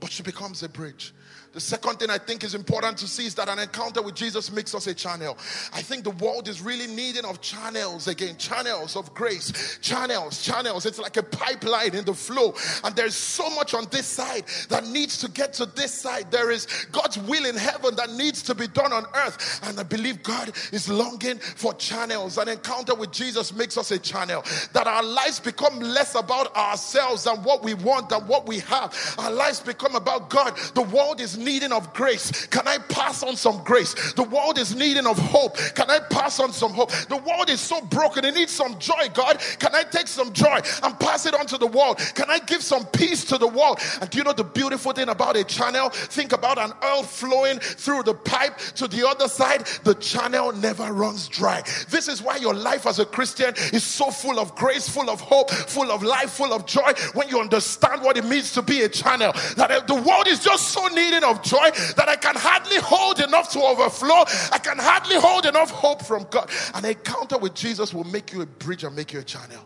but 0.01 0.11
she 0.11 0.23
becomes 0.23 0.63
a 0.63 0.69
bridge. 0.69 1.13
The 1.53 1.61
second 1.61 1.99
thing 1.99 2.11
I 2.11 2.19
think 2.19 2.45
is 2.45 2.55
important 2.55 2.99
to 2.99 3.09
see 3.09 3.25
is 3.25 3.35
that 3.37 3.49
an 3.49 3.59
encounter 3.59 4.03
with 4.03 4.15
Jesus 4.15 4.53
makes 4.53 4.75
us 4.75 4.87
a 4.87 4.95
channel. 4.95 5.39
I 5.73 5.81
think 5.81 6.05
the 6.05 6.11
world 6.11 6.47
is 6.47 6.61
really 6.61 6.87
needing 6.87 7.25
of 7.25 7.41
channels 7.41 8.07
again, 8.07 8.37
channels 8.37 8.97
of 8.97 9.15
grace, 9.15 9.79
channels, 9.81 10.43
channels. 10.43 10.85
It's 10.85 10.99
like 10.99 11.17
a 11.17 11.23
pipeline 11.23 11.95
in 11.95 12.05
the 12.05 12.13
flow. 12.13 12.55
And 12.85 12.95
there's 12.95 13.15
so 13.15 13.49
much 13.51 13.73
on 13.73 13.87
this 13.91 14.07
side 14.07 14.45
that 14.69 14.87
needs 14.87 15.19
to 15.19 15.31
get 15.31 15.55
to 15.55 15.67
this 15.67 15.93
side. 15.93 16.31
There 16.31 16.51
is 16.51 16.67
God's 16.93 17.17
will 17.19 17.47
in 17.47 17.57
heaven 17.57 17.97
that 17.97 18.11
needs 18.11 18.43
to 18.43 18.55
be 18.55 18.69
done 18.69 18.93
on 18.93 19.07
earth. 19.15 19.61
And 19.65 19.81
I 19.81 19.85
believe 19.85 20.23
God 20.23 20.53
is 20.71 20.89
longing 20.89 21.39
for 21.39 21.73
channels. 21.75 22.37
An 22.37 22.49
encounter 22.49 22.95
with 22.95 23.11
Jesus 23.11 23.55
makes 23.55 23.79
us 23.79 23.91
a 23.91 23.99
channel. 23.99 24.45
That 24.75 24.87
our 24.87 25.03
lives 25.03 25.41
become 25.41 25.81
less 25.81 26.15
about 26.15 26.55
ourselves 26.55 27.27
and 27.27 27.43
what 27.43 27.63
we 27.63 27.73
want 27.73 28.13
and 28.13 28.29
what 28.29 28.47
we 28.47 28.59
have. 28.61 28.95
Our 29.19 29.31
lives 29.31 29.61
become 29.61 29.95
about 29.95 30.29
God. 30.29 30.55
The 30.75 30.83
world 30.83 31.23
is 31.23 31.38
needing 31.39 31.73
of 31.73 31.93
grace. 31.95 32.47
Can 32.47 32.67
I 32.67 32.79
pass 32.79 33.23
on 33.23 33.37
some 33.37 33.63
grace? 33.65 34.13
The 34.13 34.25
world 34.25 34.59
is 34.59 34.75
needing 34.75 35.07
of 35.07 35.19
hope. 35.19 35.57
Can 35.75 35.91
I 35.91 36.01
pass 36.01 36.41
on 36.41 36.53
some 36.53 36.73
hope? 36.73 36.91
The 37.09 37.17
world 37.17 37.49
is 37.51 37.61
so 37.61 37.81
broken. 37.83 38.25
It 38.25 38.35
needs 38.35 38.53
some 38.53 38.79
joy, 38.79 39.09
God. 39.15 39.41
Can 39.59 39.75
I 39.75 39.83
take 39.85 40.09
some 40.09 40.33
joy 40.33 40.61
and 40.83 40.99
pass 40.99 41.27
it 41.27 41.35
on 41.35 41.47
to 41.47 41.59
the 41.59 41.67
world? 41.67 41.99
Can 42.15 42.31
I 42.31 42.39
give 42.41 42.63
some 42.63 42.85
peace 42.87 43.25
to 43.27 43.39
the 43.39 43.47
world? 43.47 43.81
And 44.01 44.11
do 44.11 44.19
you 44.19 44.25
know 44.25 44.33
the 44.33 44.45
beautiful 44.45 44.93
thing 44.93 45.09
about 45.09 45.37
a 45.37 45.45
channel? 45.45 45.91
Think 45.91 46.33
about 46.33 46.59
an 46.59 46.73
oil 46.85 47.03
flowing 47.03 47.59
through 47.59 48.03
the 48.05 48.15
pipe 48.15 48.59
to 48.77 48.89
the 48.89 49.07
other 49.07 49.29
side. 49.29 49.67
The 49.85 49.95
channel 49.95 50.53
never 50.53 50.93
runs 50.93 51.29
dry. 51.29 51.63
This 51.89 52.09
is 52.09 52.23
why 52.23 52.37
your 52.37 52.55
life 52.55 52.87
as 52.87 52.99
a 52.99 53.07
Christian 53.07 53.55
is 53.73 53.85
so 53.85 54.11
full 54.11 54.39
of 54.39 54.55
grace, 54.55 54.89
full 54.89 55.11
of 55.11 55.21
hope, 55.21 55.51
full 55.51 55.91
of 55.91 56.03
life, 56.03 56.31
full 56.31 56.53
of 56.53 56.67
joy. 56.67 56.93
When 57.15 57.29
you 57.29 57.41
understand 57.41 58.03
what 58.03 58.17
it 58.17 58.25
means 58.25 58.53
to 58.53 58.63
be 58.63 58.83
a 58.83 58.89
channel, 58.89 59.33
that 59.57 59.87
the 59.87 59.95
world 59.95 60.27
is 60.27 60.41
just 60.41 60.69
so 60.69 60.87
needing 60.89 61.25
of 61.31 61.43
joy 61.43 61.71
that 61.97 62.09
I 62.09 62.17
can 62.17 62.35
hardly 62.37 62.79
hold 62.79 63.21
enough 63.21 63.51
to 63.53 63.61
overflow. 63.61 64.25
I 64.53 64.59
can 64.59 64.79
hardly 64.79 65.17
hold 65.17 65.47
enough 65.47 65.71
hope 65.71 66.05
from 66.05 66.27
God. 66.31 66.51
An 66.75 66.85
encounter 66.85 67.39
with 67.39 67.55
Jesus 67.55 67.93
will 67.95 68.05
make 68.05 68.33
you 68.33 68.43
a 68.43 68.47
bridge 68.47 68.85
and 68.85 68.95
make 68.95 69.13
you 69.13 69.21
a 69.21 69.25
channel. 69.25 69.65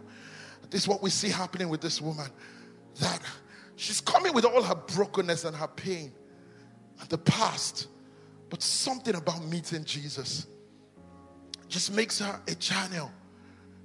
This 0.70 0.82
is 0.82 0.88
what 0.88 1.02
we 1.02 1.10
see 1.10 1.28
happening 1.28 1.68
with 1.68 1.80
this 1.80 2.00
woman. 2.00 2.30
That 3.00 3.20
she's 3.76 4.00
coming 4.00 4.32
with 4.32 4.44
all 4.44 4.62
her 4.62 4.74
brokenness 4.74 5.44
and 5.44 5.56
her 5.56 5.68
pain 5.68 6.12
and 7.00 7.08
the 7.08 7.18
past. 7.18 7.88
But 8.48 8.62
something 8.62 9.14
about 9.14 9.44
meeting 9.44 9.84
Jesus 9.84 10.46
just 11.68 11.92
makes 11.94 12.18
her 12.18 12.40
a 12.48 12.54
channel, 12.54 13.10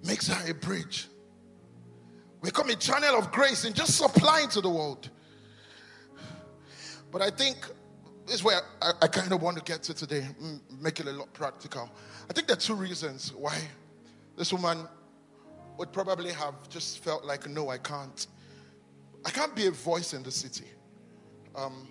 makes 0.03 0.27
her 0.27 0.49
a 0.49 0.53
bridge. 0.53 1.07
Become 2.41 2.69
a 2.69 2.75
channel 2.75 3.15
of 3.17 3.31
grace 3.31 3.65
and 3.65 3.75
just 3.75 3.97
supplying 3.97 4.49
to 4.49 4.61
the 4.61 4.69
world. 4.69 5.09
But 7.17 7.33
I 7.33 7.35
think 7.35 7.57
this 8.27 8.35
is 8.35 8.43
where 8.43 8.61
I, 8.79 8.91
I 9.01 9.07
kind 9.07 9.31
of 9.31 9.41
want 9.41 9.57
to 9.57 9.63
get 9.63 9.81
to 9.83 9.93
today, 9.95 10.27
make 10.79 10.99
it 10.99 11.07
a 11.07 11.11
lot 11.11 11.33
practical. 11.33 11.89
I 12.29 12.33
think 12.33 12.45
there 12.45 12.55
are 12.55 12.59
two 12.59 12.75
reasons 12.75 13.33
why 13.33 13.57
this 14.37 14.53
woman 14.53 14.87
would 15.79 15.91
probably 15.91 16.31
have 16.31 16.53
just 16.69 17.03
felt 17.03 17.25
like, 17.25 17.49
no, 17.49 17.69
I 17.69 17.79
can't. 17.79 18.27
I 19.25 19.31
can't 19.31 19.55
be 19.55 19.65
a 19.65 19.71
voice 19.71 20.13
in 20.13 20.21
the 20.21 20.29
city. 20.29 20.65
Um, 21.55 21.87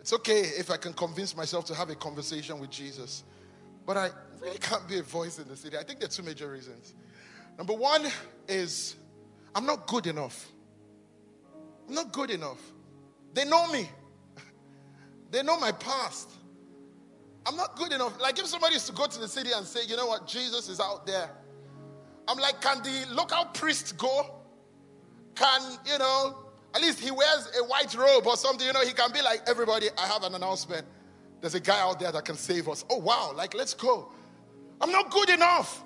it's 0.00 0.12
okay 0.14 0.40
if 0.40 0.68
I 0.72 0.78
can 0.78 0.94
convince 0.94 1.36
myself 1.36 1.64
to 1.66 1.74
have 1.76 1.88
a 1.88 1.94
conversation 1.94 2.58
with 2.58 2.70
Jesus, 2.70 3.22
but 3.86 3.96
I 3.96 4.10
really 4.40 4.58
can't 4.58 4.88
be 4.88 4.98
a 4.98 5.04
voice 5.04 5.38
in 5.38 5.46
the 5.46 5.54
city. 5.56 5.76
I 5.76 5.84
think 5.84 6.00
there 6.00 6.08
are 6.08 6.10
two 6.10 6.24
major 6.24 6.50
reasons. 6.50 6.92
Number 7.56 7.74
one 7.74 8.04
is 8.48 8.96
I'm 9.54 9.64
not 9.64 9.86
good 9.86 10.08
enough. 10.08 10.50
I'm 11.86 11.94
not 11.94 12.10
good 12.10 12.32
enough. 12.32 12.58
They 13.34 13.44
know 13.44 13.70
me, 13.70 13.88
they 15.30 15.42
know 15.42 15.58
my 15.58 15.72
past. 15.72 16.30
I'm 17.46 17.56
not 17.56 17.76
good 17.76 17.92
enough. 17.92 18.20
Like 18.20 18.38
if 18.38 18.46
somebody 18.46 18.76
is 18.76 18.84
to 18.86 18.92
go 18.92 19.06
to 19.06 19.18
the 19.18 19.28
city 19.28 19.50
and 19.54 19.66
say, 19.66 19.80
you 19.86 19.96
know 19.96 20.06
what, 20.06 20.26
Jesus 20.26 20.68
is 20.68 20.80
out 20.80 21.06
there. 21.06 21.30
I'm 22.26 22.38
like, 22.38 22.60
can 22.60 22.82
the 22.82 23.06
local 23.10 23.46
priest 23.54 23.96
go? 23.96 24.34
Can, 25.34 25.78
you 25.86 25.98
know, 25.98 26.44
at 26.74 26.82
least 26.82 27.00
he 27.00 27.10
wears 27.10 27.50
a 27.58 27.64
white 27.64 27.94
robe 27.94 28.26
or 28.26 28.36
something, 28.36 28.66
you 28.66 28.72
know, 28.72 28.84
he 28.84 28.92
can 28.92 29.10
be 29.12 29.22
like, 29.22 29.40
everybody, 29.46 29.86
I 29.96 30.06
have 30.06 30.24
an 30.24 30.34
announcement. 30.34 30.86
There's 31.40 31.54
a 31.54 31.60
guy 31.60 31.80
out 31.80 32.00
there 32.00 32.12
that 32.12 32.24
can 32.24 32.36
save 32.36 32.68
us. 32.68 32.84
Oh, 32.90 32.98
wow, 32.98 33.32
like, 33.34 33.54
let's 33.54 33.72
go. 33.72 34.12
I'm 34.80 34.92
not 34.92 35.10
good 35.10 35.30
enough. 35.30 35.82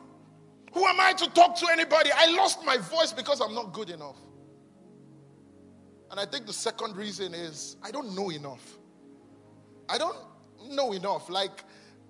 Who 0.73 0.85
am 0.87 0.99
I 0.99 1.13
to 1.13 1.31
talk 1.31 1.57
to 1.59 1.67
anybody? 1.71 2.11
I 2.15 2.27
lost 2.33 2.65
my 2.65 2.79
voice 2.79 3.13
because 3.13 3.41
I'm 3.41 3.55
not 3.55 3.73
good 3.73 3.91
enough. 3.91 4.17
And 6.11 6.19
I 6.19 6.27
think 6.27 6.47
the 6.47 6.53
second 6.53 6.97
reason 6.97 7.35
is 7.35 7.77
I 7.83 7.91
don't 7.91 8.15
know 8.17 8.31
enough. 8.31 8.79
I 9.93 9.99
don't 9.99 10.17
know 10.71 10.93
enough. 10.93 11.29
Like, 11.29 11.65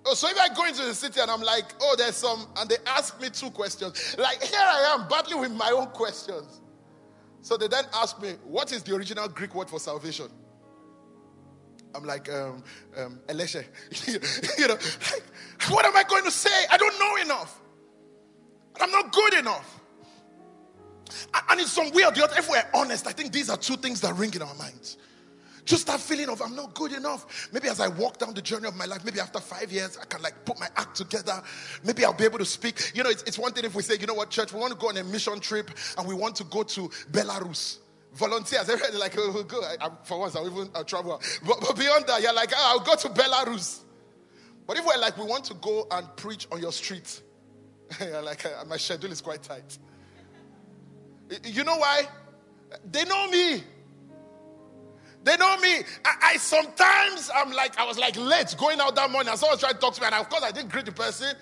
oh, 0.07 0.15
so 0.15 0.29
if 0.29 0.39
I 0.39 0.55
go 0.55 0.65
into 0.67 0.85
the 0.85 0.95
city 0.95 1.21
and 1.21 1.29
I'm 1.29 1.43
like, 1.43 1.65
oh, 1.81 1.97
there's 1.99 2.15
some, 2.15 2.47
and 2.57 2.71
they 2.71 2.77
ask 2.87 3.21
me 3.21 3.29
two 3.29 3.51
questions, 3.51 4.15
like 4.19 4.41
here 4.41 4.61
I 4.61 4.97
am 4.97 5.09
battling 5.09 5.41
with 5.41 5.53
my 5.53 5.71
own 5.71 5.87
questions. 5.89 6.61
So 7.41 7.57
they 7.57 7.67
then 7.67 7.85
ask 7.93 8.23
me, 8.23 8.35
what 8.45 8.71
is 8.71 8.85
the 8.85 8.95
original 8.95 9.27
Greek 9.27 9.53
word 9.57 9.69
for 9.69 9.81
salvation? 9.81 10.29
I'm 11.93 12.05
like, 12.05 12.33
um, 12.33 12.63
um, 12.97 13.21
you 13.29 14.69
know, 14.69 14.75
like, 14.75 15.25
what 15.69 15.85
am 15.85 15.97
I 15.97 16.05
going 16.05 16.25
to 16.25 16.31
say? 16.31 16.65
I 16.71 16.77
don't 16.77 16.99
know 17.01 17.35
enough. 17.35 17.61
I'm 18.81 18.93
not 18.93 19.13
good 19.13 19.35
enough. 19.35 19.81
And 21.51 21.61
it's 21.61 21.73
some 21.73 21.91
weird, 21.91 22.17
if 22.17 22.49
we're 22.49 22.65
honest, 22.73 23.09
I 23.09 23.13
think 23.13 23.33
these 23.33 23.51
are 23.51 23.57
two 23.57 23.77
things 23.77 24.01
that 24.03 24.15
ring 24.15 24.33
in 24.35 24.41
our 24.41 24.55
minds. 24.55 24.99
Just 25.65 25.87
that 25.87 26.01
feeling 26.01 26.29
of 26.29 26.43
I'm 26.43 26.57
not 26.57 26.75
good 26.75 26.93
enough. 26.93 27.49
Maybe 27.53 27.69
as 27.69 27.79
I 27.79 27.89
walk 27.89 28.19
down 28.19 28.35
the 28.35 28.43
journey 28.43 28.67
of 28.67 28.77
my 28.77 28.85
life, 28.85 29.05
maybe 29.05 29.21
after 29.21 29.39
five 29.39 29.71
years, 29.71 29.97
I 30.01 30.05
can 30.05 30.21
like 30.21 30.45
put 30.45 30.59
my 30.59 30.69
act 30.77 30.97
together. 30.97 31.41
Maybe 31.85 32.05
I'll 32.05 32.13
be 32.13 32.25
able 32.25 32.39
to 32.39 32.45
speak. 32.45 32.93
You 32.95 33.05
know, 33.05 33.11
it's, 33.11 33.23
it's 33.23 33.39
one 33.39 33.53
thing 33.53 33.65
if 33.65 33.75
we 33.75 33.83
say, 33.83 33.97
you 34.01 34.07
know 34.07 34.15
what, 34.15 34.31
church, 34.31 34.53
we 34.53 34.59
want 34.59 34.73
to 34.73 34.79
go 34.79 34.89
on 34.89 34.97
a 34.97 35.05
mission 35.05 35.39
trip 35.39 35.71
and 35.97 36.07
we 36.09 36.15
want 36.15 36.35
to 36.37 36.45
go 36.45 36.65
to 36.65 36.89
Belarus 37.13 37.79
volunteers. 38.15 38.69
Everybody 38.69 38.97
like, 38.97 39.15
oh, 39.17 39.31
we'll 39.33 39.45
go. 39.45 39.61
I, 39.63 39.91
for 40.05 40.19
once, 40.19 40.37
I'll 40.37 40.47
even 40.47 40.71
I'll 40.75 40.85
travel. 40.85 41.21
But, 41.47 41.61
but, 41.61 41.77
beyond 41.77 42.07
that, 42.07 42.23
you're 42.23 42.35
like, 42.35 42.53
oh, 42.55 42.79
I'll 42.79 42.85
go 42.85 42.95
to 42.97 43.09
Belarus. 43.09 43.81
But 44.67 44.79
if 44.79 44.87
we're 44.87 44.99
like, 44.99 45.17
we 45.17 45.25
want 45.25 45.45
to 45.45 45.55
go 45.55 45.87
and 45.91 46.07
preach 46.17 46.47
on 46.51 46.61
your 46.61 46.73
street, 46.73 47.23
you're 48.01 48.23
like, 48.23 48.45
uh, 48.47 48.65
my 48.67 48.77
schedule 48.77 49.11
is 49.11 49.21
quite 49.21 49.43
tight. 49.43 49.79
You 51.45 51.65
know 51.65 51.77
why? 51.77 52.09
They 52.91 53.05
know 53.05 53.29
me. 53.29 53.63
They 55.25 55.37
know 55.37 55.57
me. 55.59 55.83
I, 56.05 56.15
I, 56.23 56.37
sometimes 56.37 57.31
I'm 57.35 57.53
like, 57.53 57.79
I 57.79 57.85
was 57.85 57.99
like 57.99 58.17
late 58.17 58.55
going 58.59 58.81
out 58.81 58.95
that 58.97 59.11
morning, 59.11 59.31
and 59.31 59.39
someone 59.39 59.59
tried 59.59 59.73
to 59.73 59.79
talk 59.79 59.95
to 59.95 60.01
me, 60.01 60.07
and 60.07 60.17
of 60.17 60.29
course 60.29 60.43
I 60.43 60.51
didn't 60.51 60.71
greet 60.71 60.87
the 60.87 60.93
person. 60.93 61.37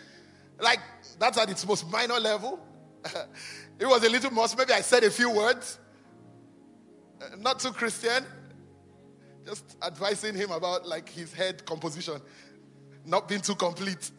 Like 0.60 0.80
that's 1.18 1.38
at 1.38 1.48
its 1.50 1.66
most 1.66 1.90
minor 1.90 2.20
level. 2.20 2.60
it 3.78 3.86
was 3.86 4.04
a 4.04 4.10
little 4.10 4.30
more. 4.30 4.46
Maybe 4.56 4.72
I 4.72 4.82
said 4.82 5.04
a 5.04 5.10
few 5.10 5.30
words. 5.30 5.78
Uh, 7.20 7.36
not 7.38 7.58
too 7.60 7.72
Christian. 7.72 8.24
Just 9.46 9.76
advising 9.82 10.34
him 10.34 10.50
about 10.50 10.86
like 10.86 11.08
his 11.08 11.32
head 11.32 11.64
composition, 11.64 12.20
not 13.06 13.26
being 13.28 13.40
too 13.40 13.54
complete. 13.54 14.10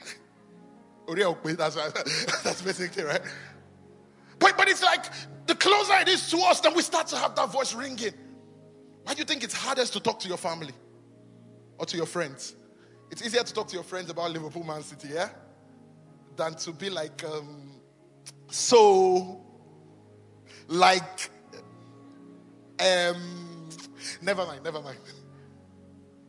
that's 1.06 1.76
that's 2.42 2.62
basically 2.62 3.04
right. 3.04 3.22
But, 4.40 4.56
but 4.56 4.68
it's 4.68 4.82
like 4.82 5.04
the 5.46 5.54
closer 5.54 5.94
it 6.00 6.08
is 6.08 6.28
to 6.30 6.38
us, 6.38 6.60
then 6.60 6.74
we 6.74 6.82
start 6.82 7.06
to 7.08 7.16
have 7.16 7.34
that 7.36 7.50
voice 7.50 7.74
ringing. 7.74 8.12
Why 9.04 9.14
do 9.14 9.18
you 9.20 9.24
think 9.24 9.44
it's 9.44 9.54
hardest 9.54 9.92
to 9.92 10.00
talk 10.00 10.18
to 10.20 10.28
your 10.28 10.36
family 10.36 10.74
or 11.78 11.86
to 11.86 11.96
your 11.96 12.06
friends? 12.06 12.56
It's 13.10 13.24
easier 13.24 13.42
to 13.42 13.54
talk 13.54 13.68
to 13.68 13.74
your 13.74 13.84
friends 13.84 14.10
about 14.10 14.32
Liverpool 14.32 14.64
Man 14.64 14.82
City, 14.82 15.08
yeah? 15.14 15.28
Than 16.36 16.54
to 16.56 16.72
be 16.72 16.90
like, 16.90 17.22
um, 17.24 17.80
so, 18.50 19.40
like, 20.66 21.30
um, 22.80 23.68
never 24.20 24.44
mind, 24.44 24.64
never 24.64 24.82
mind. 24.82 24.98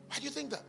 Why 0.07 0.17
do 0.17 0.23
you 0.23 0.29
think 0.29 0.51
that? 0.51 0.61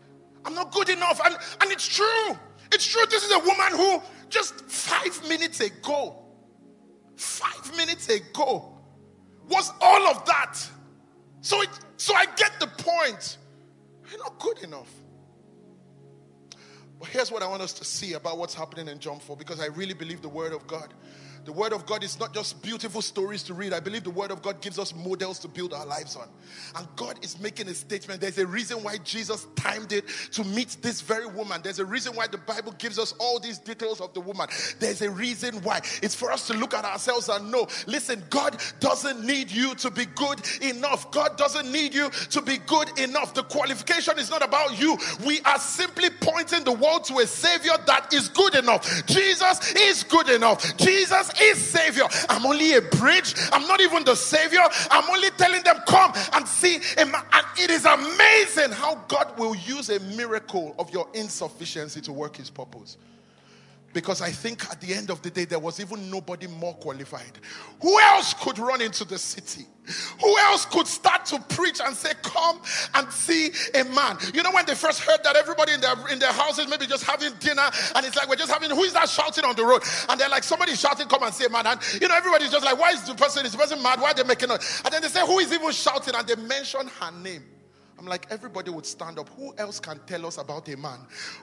I'm 0.45 0.55
not 0.55 0.73
good 0.73 0.89
enough. 0.89 1.21
And, 1.25 1.37
and 1.61 1.71
it's 1.71 1.87
true. 1.87 2.39
It's 2.73 2.87
true. 2.87 3.05
This 3.11 3.25
is 3.25 3.33
a 3.33 3.39
woman 3.39 3.73
who 3.73 4.03
just 4.31 4.65
five 4.67 5.29
minutes 5.29 5.61
ago 5.61 6.28
five 7.19 7.77
minutes 7.77 8.09
ago 8.09 8.73
was 9.49 9.73
all 9.81 10.09
of 10.09 10.25
that. 10.27 10.57
So, 11.41 11.61
it, 11.63 11.69
so 11.97 12.15
I 12.15 12.27
get 12.37 12.53
the 12.61 12.67
point. 12.67 13.39
You're 14.11 14.19
not 14.19 14.39
good 14.39 14.59
enough. 14.63 14.91
But 16.99 17.09
here's 17.09 17.31
what 17.31 17.43
I 17.43 17.47
want 17.47 17.63
us 17.63 17.73
to 17.75 17.85
see 17.85 18.15
about 18.15 18.39
what's 18.39 18.55
happening 18.55 18.89
in 18.89 18.99
John 18.99 19.21
4 19.21 19.37
because 19.37 19.61
I 19.61 19.67
really 19.67 19.95
believe 19.95 20.21
the 20.23 20.29
word 20.29 20.53
of 20.53 20.67
God 20.67 20.93
the 21.49 21.55
Word 21.55 21.73
of 21.73 21.87
God 21.87 22.05
is 22.05 22.21
not 22.21 22.35
just 22.35 22.63
beautiful 22.63 23.01
stories 23.01 23.43
to 23.45 23.55
read. 23.55 23.73
I 23.73 23.81
believe 23.81 24.05
the 24.05 24.11
Word 24.11 24.31
of 24.31 24.43
God 24.43 24.61
gives 24.61 24.79
us 24.79 24.95
models 24.95 25.39
to 25.39 25.49
build 25.49 25.73
our 25.73 25.87
lives 25.87 26.15
on. 26.15 26.29
And 26.77 26.87
God 26.95 27.25
is 27.25 27.41
making 27.41 27.69
a 27.69 27.75
statement. 27.75 28.21
There's 28.21 28.37
a 28.37 28.47
reason 28.47 28.83
why 28.83 28.99
Jesus 28.99 29.47
timed 29.57 29.93
it 29.93 30.07
to 30.33 30.45
meet 30.45 30.77
this 30.83 31.01
very 31.01 31.27
woman. 31.27 31.63
There's 31.65 31.79
a 31.79 31.87
reason 31.87 32.15
why 32.15 32.27
the 32.27 32.37
Bible 32.37 32.73
gives 32.73 32.99
us 32.99 33.15
all 33.19 33.41
these 33.41 33.57
details 33.57 34.03
of 34.03 34.13
the 34.13 34.21
woman. 34.21 34.47
There's 34.79 35.01
a 35.01 35.11
reason 35.11 35.63
why. 35.63 35.81
It's 36.03 36.15
for 36.15 36.31
us 36.31 36.47
to 36.49 36.53
look 36.53 36.75
at 36.75 36.85
ourselves 36.85 37.31
and 37.31 37.51
know 37.51 37.67
listen, 37.87 38.23
God 38.29 38.63
doesn't 38.79 39.25
need 39.25 39.51
you 39.51 39.75
to 39.77 39.91
be 39.91 40.05
good 40.05 40.43
enough. 40.61 41.11
God 41.13 41.39
doesn't 41.39 41.73
need 41.73 41.95
you 41.95 42.11
to 42.11 42.43
be 42.43 42.59
good 42.67 42.91
enough. 42.99 43.33
The 43.33 43.45
qualification 43.45 44.19
is 44.19 44.29
not 44.29 44.43
about 44.43 44.79
you. 44.79 44.99
We 45.25 45.41
are 45.47 45.59
simply 45.59 46.11
pointing 46.21 46.65
the 46.65 46.73
world 46.73 47.05
to 47.05 47.21
a 47.21 47.27
Savior 47.27 47.73
that 47.87 48.13
is 48.13 48.29
good 48.29 48.55
enough. 48.55 49.07
Jesus 49.07 49.75
is 49.75 50.03
good 50.03 50.29
enough. 50.29 50.77
Jesus 50.77 51.31
is 51.41 51.59
Savior. 51.59 52.05
I'm 52.29 52.45
only 52.47 52.75
a 52.75 52.83
bridge. 52.83 53.35
I'm 53.53 53.67
not 53.67 53.81
even 53.81 54.05
the 54.05 54.15
Savior. 54.15 54.61
I'm 54.91 55.09
only 55.11 55.31
telling 55.31 55.63
them, 55.63 55.77
come 55.87 56.13
and 56.33 56.47
see. 56.47 56.79
And 56.97 57.15
it 57.57 57.71
is 57.71 57.85
amazing 57.85 58.73
how 58.73 58.97
God 59.09 59.39
will 59.39 59.55
use 59.55 59.91
a 59.91 60.01
miracle 60.01 60.75
of 60.79 60.91
your 60.91 61.09
insufficiency 61.15 62.01
to 62.03 62.13
work 62.13 62.37
His 62.37 62.51
purpose. 62.51 62.97
Because 63.93 64.21
I 64.21 64.31
think 64.31 64.71
at 64.71 64.81
the 64.81 64.93
end 64.93 65.11
of 65.11 65.23
the 65.23 65.31
day, 65.31 65.47
there 65.47 65.59
was 65.59 65.81
even 65.81 66.11
nobody 66.11 66.47
more 66.47 66.75
qualified. 66.75 67.39
Who 67.81 67.99
else 68.01 68.35
could 68.35 68.59
run 68.59 68.83
into 68.83 69.05
the 69.05 69.19
city? 69.19 69.67
Who 70.21 70.39
else 70.39 70.67
could 70.67 70.87
start 70.87 71.25
to 71.27 71.41
preach 71.49 71.81
and 71.83 71.97
say, 71.97 72.13
Come 72.23 72.61
and 72.95 73.11
see 73.11 73.51
a 73.75 73.85
man? 73.85 74.19
You 74.35 74.43
know, 74.43 74.51
when 74.53 74.67
they 74.67 74.75
first 74.75 75.01
heard 75.01 75.21
that 75.25 75.37
everybody 75.37 75.73
in 75.73 75.81
their 75.81 75.95
in 76.13 76.19
their 76.19 76.33
houses 76.33 76.69
maybe 76.69 76.87
just 76.87 77.05
having 77.05 77.33
dinner, 77.41 77.71
and 77.95 78.05
it's 78.05 78.15
like 78.15 78.29
we're 78.29 78.37
just 78.37 78.53
having 78.53 78.71
who 78.71 78.83
is 78.83 78.93
that 78.93 79.09
shouting 79.09 79.45
on 79.45 79.57
the 79.57 79.65
road? 79.65 79.83
And 80.11 80.21
they're 80.21 80.29
like, 80.29 80.45
somebody 80.45 80.75
shouting, 80.75 81.09
come 81.09 81.23
and 81.23 81.33
see 81.33 81.47
a 81.47 81.49
man. 81.51 81.67
And 81.67 81.81
you 82.01 82.09
know, 82.09 82.15
everybody's 82.15 82.51
just 82.51 82.65
like, 82.65 82.79
Why 82.79 82.91
is 82.91 83.03
the 83.05 83.15
person 83.15 83.47
is 83.47 83.53
the 83.53 83.59
person 83.59 83.83
mad? 83.83 84.01
Why 84.01 84.11
are 84.11 84.15
they 84.15 84.25
making 84.25 84.51
noise? 84.51 84.83
And 84.85 84.93
then 84.93 85.01
they 85.01 85.09
say, 85.09 85.25
Who 85.27 85.39
is 85.39 85.53
even 85.53 85.73
shouting? 85.73 86.15
And 86.15 86.27
they 86.27 86.37
mention 86.37 86.89
her 87.01 87.11
name. 87.11 87.45
I'm 87.99 88.07
like, 88.07 88.27
everybody 88.31 88.71
would 88.71 88.87
stand 88.87 89.19
up. 89.19 89.29
Who 89.31 89.53
else 89.59 89.81
can 89.81 89.99
tell 90.07 90.25
us 90.27 90.39
about 90.39 90.69
a 90.69 90.77
man? 90.77 90.99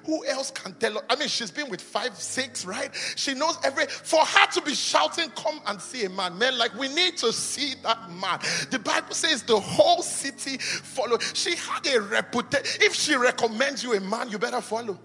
Who 0.06 0.26
else 0.26 0.52
can 0.52 0.74
tell 0.76 0.98
us? 0.98 1.04
I 1.10 1.15
mean, 1.15 1.28
she's 1.28 1.52
been 1.52 1.70
with 1.70 1.82
five, 1.82 2.15
six, 2.15 2.65
right? 2.65 2.89
She 3.15 3.34
knows 3.34 3.58
every. 3.63 3.86
For 3.88 4.20
her 4.20 4.48
to 4.54 4.62
be 4.62 4.74
shouting, 4.74 5.30
come 5.32 5.60
and 5.68 5.82
see 5.82 6.06
a 6.06 6.10
man. 6.10 6.38
Man, 6.38 6.58
like, 6.58 6.74
we 6.76 6.88
need 6.88 7.18
to 7.18 7.34
see 7.34 7.76
that 7.84 8.10
man. 8.10 8.39
The 8.72 8.80
Bible 8.80 9.13
says 9.13 9.44
the 9.44 9.60
whole 9.60 10.02
city 10.02 10.58
followed. 10.58 11.22
She 11.34 11.56
had 11.56 11.86
a 11.88 12.02
reputation. 12.02 12.82
If 12.82 12.96
she 12.96 13.15
recommends 13.15 13.84
you 13.84 13.94
a 13.94 14.00
man, 14.00 14.30
you 14.30 14.39
better 14.39 14.62
follow. 14.62 14.98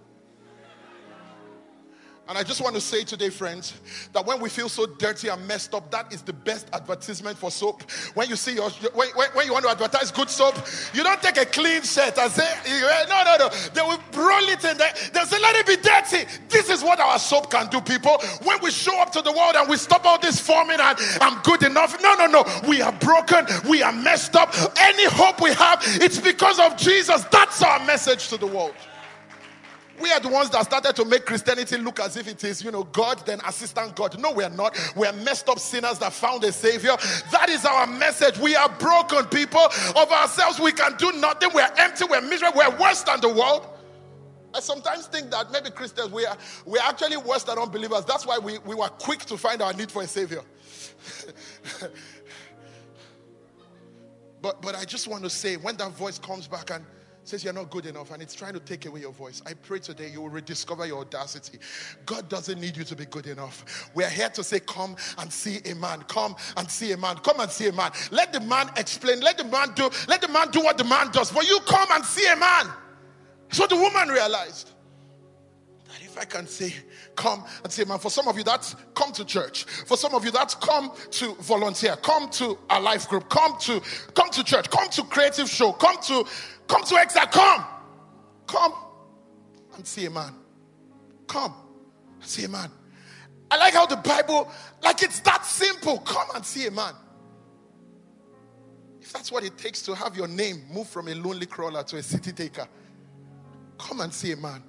And 2.30 2.38
I 2.38 2.44
just 2.44 2.60
want 2.60 2.76
to 2.76 2.80
say 2.80 3.02
today, 3.02 3.28
friends, 3.28 3.74
that 4.12 4.24
when 4.24 4.38
we 4.38 4.48
feel 4.48 4.68
so 4.68 4.86
dirty 4.86 5.26
and 5.26 5.48
messed 5.48 5.74
up, 5.74 5.90
that 5.90 6.12
is 6.12 6.22
the 6.22 6.32
best 6.32 6.68
advertisement 6.72 7.36
for 7.36 7.50
soap. 7.50 7.82
When 8.14 8.28
you 8.28 8.36
see 8.36 8.54
your, 8.54 8.70
when, 8.70 9.08
when 9.08 9.46
you 9.46 9.52
want 9.52 9.64
to 9.64 9.70
advertise 9.72 10.12
good 10.12 10.30
soap, 10.30 10.54
you 10.94 11.02
don't 11.02 11.20
take 11.20 11.38
a 11.38 11.44
clean 11.44 11.82
shirt 11.82 12.16
and 12.16 12.30
say, 12.30 12.48
no, 13.08 13.24
no, 13.24 13.36
no. 13.36 13.48
They 13.74 13.80
will 13.80 13.98
roll 14.14 14.48
it 14.48 14.64
in 14.64 14.78
there. 14.78 14.92
They'll 15.12 15.26
say, 15.26 15.40
let 15.40 15.56
it 15.56 15.66
be 15.66 15.74
dirty. 15.74 16.30
This 16.48 16.70
is 16.70 16.84
what 16.84 17.00
our 17.00 17.18
soap 17.18 17.50
can 17.50 17.66
do, 17.66 17.80
people. 17.80 18.22
When 18.44 18.62
we 18.62 18.70
show 18.70 18.96
up 19.02 19.10
to 19.14 19.22
the 19.22 19.32
world 19.32 19.56
and 19.56 19.68
we 19.68 19.76
stop 19.76 20.04
all 20.04 20.20
this 20.20 20.38
forming 20.38 20.78
and 20.78 20.98
I'm 21.20 21.42
good 21.42 21.64
enough. 21.64 22.00
No, 22.00 22.14
no, 22.14 22.26
no. 22.26 22.44
We 22.68 22.80
are 22.80 22.92
broken. 22.92 23.44
We 23.68 23.82
are 23.82 23.92
messed 23.92 24.36
up. 24.36 24.54
Any 24.78 25.06
hope 25.06 25.40
we 25.42 25.52
have, 25.54 25.80
it's 25.84 26.20
because 26.20 26.60
of 26.60 26.76
Jesus. 26.76 27.24
That's 27.24 27.60
our 27.60 27.84
message 27.86 28.28
to 28.28 28.36
the 28.36 28.46
world. 28.46 28.76
We 30.01 30.11
are 30.12 30.20
the 30.20 30.28
ones 30.28 30.51
that 30.51 30.64
started 30.64 30.96
to 30.96 31.05
make 31.05 31.26
Christianity 31.26 31.76
look 31.76 32.01
as 32.01 32.16
if 32.16 32.26
it 32.26 32.42
is, 32.44 32.64
you 32.64 32.70
know, 32.70 32.84
God, 32.84 33.24
then 33.26 33.40
assistant 33.46 33.96
God. 33.96 34.18
No, 34.18 34.32
we're 34.32 34.48
not. 34.48 34.78
We're 34.96 35.12
messed 35.12 35.48
up 35.48 35.59
sinners 35.59 35.98
that 35.98 36.12
found 36.12 36.44
a 36.44 36.53
savior. 36.53 36.96
That 37.32 37.48
is 37.48 37.64
our 37.64 37.86
message. 37.86 38.38
We 38.38 38.57
are 38.57 38.68
broken 38.68 39.26
people 39.26 39.61
of 39.61 40.11
ourselves. 40.11 40.59
We 40.59 40.72
can 40.72 40.96
do 40.96 41.12
nothing. 41.12 41.51
We're 41.55 41.70
empty. 41.76 42.05
We're 42.09 42.20
miserable. 42.22 42.59
We're 42.59 42.78
worse 42.78 43.03
than 43.03 43.20
the 43.20 43.28
world. 43.28 43.66
I 44.53 44.61
sometimes 44.61 45.07
think 45.07 45.30
that 45.30 45.53
maybe 45.53 45.70
Christians, 45.70 46.11
we 46.11 46.26
are, 46.26 46.36
we're 46.66 46.82
actually 46.82 47.16
worse 47.16 47.44
than 47.44 47.59
unbelievers. 47.59 48.05
That's 48.05 48.26
why 48.26 48.38
we, 48.38 48.59
we 48.59 48.74
were 48.74 48.88
quick 48.88 49.20
to 49.26 49.36
find 49.36 49.62
our 49.62 49.72
need 49.72 49.92
for 49.92 50.03
a 50.03 50.07
savior. 50.07 50.42
but, 54.42 54.61
but 54.61 54.74
I 54.74 54.84
just 54.84 55.07
want 55.07 55.22
to 55.24 55.30
say, 55.30 55.57
when 55.57 55.76
that 55.76 55.92
voice 55.92 56.18
comes 56.18 56.48
back 56.48 56.70
and 56.70 56.84
says 57.24 57.44
you're 57.44 57.52
not 57.52 57.70
good 57.70 57.86
enough 57.86 58.10
and 58.10 58.22
it's 58.22 58.34
trying 58.34 58.54
to 58.54 58.60
take 58.60 58.86
away 58.86 59.00
your 59.00 59.12
voice. 59.12 59.42
I 59.46 59.54
pray 59.54 59.78
today 59.78 60.08
you 60.08 60.22
will 60.22 60.30
rediscover 60.30 60.86
your 60.86 61.00
audacity. 61.00 61.58
God 62.06 62.28
doesn't 62.28 62.60
need 62.60 62.76
you 62.76 62.84
to 62.84 62.96
be 62.96 63.04
good 63.06 63.26
enough. 63.26 63.90
We're 63.94 64.08
here 64.08 64.30
to 64.30 64.42
say, 64.42 64.60
Come 64.60 64.96
and 65.18 65.32
see 65.32 65.60
a 65.70 65.74
man. 65.74 66.02
Come 66.02 66.34
and 66.56 66.70
see 66.70 66.92
a 66.92 66.96
man. 66.96 67.16
Come 67.16 67.40
and 67.40 67.50
see 67.50 67.68
a 67.68 67.72
man. 67.72 67.92
Let 68.10 68.32
the 68.32 68.40
man 68.40 68.70
explain. 68.76 69.20
Let 69.20 69.38
the 69.38 69.44
man 69.44 69.72
do, 69.74 69.90
let 70.08 70.20
the 70.20 70.28
man 70.28 70.50
do 70.50 70.60
what 70.60 70.78
the 70.78 70.84
man 70.84 71.10
does. 71.10 71.30
For 71.30 71.42
you 71.42 71.60
come 71.60 71.88
and 71.92 72.04
see 72.04 72.26
a 72.30 72.36
man. 72.36 72.66
So 73.50 73.66
the 73.66 73.76
woman 73.76 74.08
realized 74.08 74.70
that 75.88 76.02
if 76.02 76.16
I 76.16 76.24
can 76.24 76.46
say, 76.46 76.72
come 77.16 77.44
and 77.64 77.72
say, 77.72 77.84
man, 77.84 77.98
for 77.98 78.10
some 78.10 78.28
of 78.28 78.36
you 78.38 78.44
that's 78.44 78.76
come 78.94 79.12
to 79.12 79.24
church. 79.24 79.64
For 79.64 79.96
some 79.96 80.14
of 80.14 80.24
you 80.24 80.30
that's 80.30 80.54
come 80.54 80.92
to 81.10 81.34
volunteer, 81.34 81.96
come 81.96 82.30
to 82.30 82.56
a 82.70 82.80
life 82.80 83.08
group, 83.08 83.28
come 83.28 83.58
to 83.60 83.80
come 84.14 84.30
to 84.30 84.44
church, 84.44 84.70
come 84.70 84.88
to 84.90 85.02
creative 85.04 85.48
show, 85.48 85.72
come 85.72 85.96
to 86.02 86.24
Come 86.70 86.84
to 86.84 86.94
Exile. 86.98 87.26
Come. 87.26 87.64
Come 88.46 88.74
and 89.74 89.84
see 89.84 90.06
a 90.06 90.10
man. 90.10 90.32
Come 91.26 91.52
and 92.20 92.30
see 92.30 92.44
a 92.44 92.48
man. 92.48 92.70
I 93.50 93.56
like 93.56 93.74
how 93.74 93.86
the 93.86 93.96
Bible, 93.96 94.48
like 94.80 95.02
it's 95.02 95.18
that 95.20 95.44
simple. 95.44 95.98
Come 95.98 96.28
and 96.32 96.46
see 96.46 96.68
a 96.68 96.70
man. 96.70 96.94
If 99.00 99.12
that's 99.12 99.32
what 99.32 99.42
it 99.42 99.58
takes 99.58 99.82
to 99.82 99.96
have 99.96 100.16
your 100.16 100.28
name 100.28 100.62
move 100.72 100.88
from 100.88 101.08
a 101.08 101.14
lonely 101.16 101.46
crawler 101.46 101.82
to 101.82 101.96
a 101.96 102.02
city 102.04 102.30
taker, 102.30 102.68
come 103.76 104.00
and 104.00 104.14
see 104.14 104.30
a 104.30 104.36
man. 104.36 104.62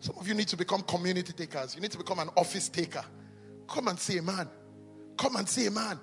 Some 0.00 0.16
of 0.18 0.26
you 0.26 0.32
need 0.32 0.48
to 0.48 0.56
become 0.56 0.80
community 0.82 1.34
takers. 1.34 1.74
You 1.74 1.82
need 1.82 1.90
to 1.90 1.98
become 1.98 2.18
an 2.18 2.30
office 2.34 2.70
taker. 2.70 3.04
Come 3.68 3.88
and 3.88 3.98
see 3.98 4.16
a 4.16 4.22
man. 4.22 4.48
Come 5.18 5.36
and 5.36 5.46
see 5.46 5.66
a 5.66 5.70
man. 5.70 6.00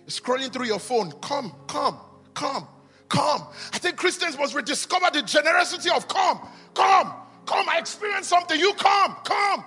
You're 0.00 0.08
scrolling 0.08 0.52
through 0.52 0.66
your 0.66 0.78
phone. 0.78 1.10
Come, 1.22 1.54
come, 1.68 1.98
come. 2.34 2.68
Come. 3.10 3.42
I 3.74 3.78
think 3.78 3.96
Christians 3.96 4.38
must 4.38 4.54
rediscover 4.54 5.06
the 5.12 5.22
generosity 5.22 5.90
of 5.90 6.08
come. 6.08 6.48
Come. 6.74 7.12
Come. 7.44 7.68
I 7.68 7.78
experience 7.78 8.28
something. 8.28 8.58
You 8.58 8.72
come. 8.74 9.16
Come. 9.24 9.64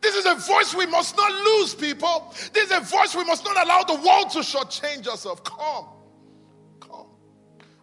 This 0.00 0.14
is 0.14 0.26
a 0.26 0.34
voice 0.34 0.74
we 0.74 0.86
must 0.86 1.16
not 1.16 1.32
lose, 1.32 1.74
people. 1.74 2.32
This 2.52 2.70
is 2.70 2.76
a 2.76 2.80
voice 2.80 3.14
we 3.16 3.24
must 3.24 3.44
not 3.44 3.62
allow 3.62 3.82
the 3.82 3.94
world 3.94 4.30
to 4.30 4.38
shortchange 4.38 5.08
us 5.08 5.26
of. 5.26 5.42
Come. 5.42 5.86
Come. 6.78 7.06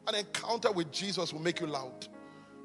An 0.07 0.15
encounter 0.15 0.71
with 0.71 0.91
Jesus 0.91 1.33
will 1.33 1.41
make 1.41 1.59
you 1.59 1.67
loud. 1.67 2.07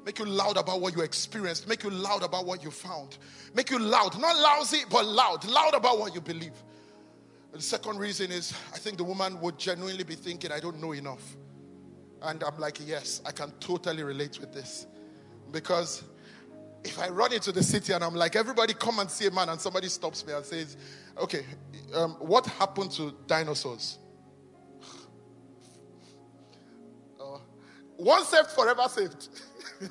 Make 0.05 0.19
you 0.19 0.25
loud 0.25 0.55
about 0.55 0.79
what 0.79 0.95
you 0.95 1.01
experienced. 1.01 1.67
Make 1.67 1.83
you 1.83 1.89
loud 1.89 2.23
about 2.23 2.45
what 2.45 2.63
you 2.63 2.71
found. 2.71 3.17
Make 3.53 3.71
you 3.71 3.79
loud. 3.79 4.17
Not 4.21 4.37
lousy, 4.37 4.83
but 4.89 5.05
loud. 5.05 5.43
Loud 5.43 5.73
about 5.73 5.99
what 5.99 6.15
you 6.15 6.21
believe. 6.21 6.53
The 7.51 7.61
second 7.61 7.97
reason 7.97 8.31
is 8.31 8.53
I 8.73 8.77
think 8.77 8.97
the 8.97 9.03
woman 9.03 9.41
would 9.41 9.57
genuinely 9.57 10.05
be 10.05 10.15
thinking, 10.15 10.53
I 10.53 10.61
don't 10.61 10.79
know 10.79 10.93
enough. 10.93 11.35
And 12.21 12.43
I'm 12.43 12.57
like, 12.59 12.79
yes, 12.85 13.21
I 13.25 13.31
can 13.31 13.51
totally 13.59 14.03
relate 14.03 14.39
with 14.39 14.53
this. 14.53 14.87
Because 15.51 16.03
if 16.83 16.99
I 16.99 17.09
run 17.09 17.33
into 17.33 17.51
the 17.51 17.63
city 17.63 17.93
and 17.93 18.03
I'm 18.03 18.15
like, 18.15 18.35
everybody 18.35 18.73
come 18.73 18.99
and 18.99 19.09
see 19.09 19.27
a 19.27 19.31
man, 19.31 19.49
and 19.49 19.59
somebody 19.59 19.87
stops 19.89 20.25
me 20.25 20.33
and 20.33 20.45
says, 20.45 20.77
okay, 21.17 21.45
um, 21.93 22.11
what 22.19 22.45
happened 22.45 22.91
to 22.91 23.13
dinosaurs? 23.27 23.99
uh, 27.19 27.39
one 27.97 28.23
saved, 28.25 28.49
forever 28.49 28.87
saved. 28.89 29.29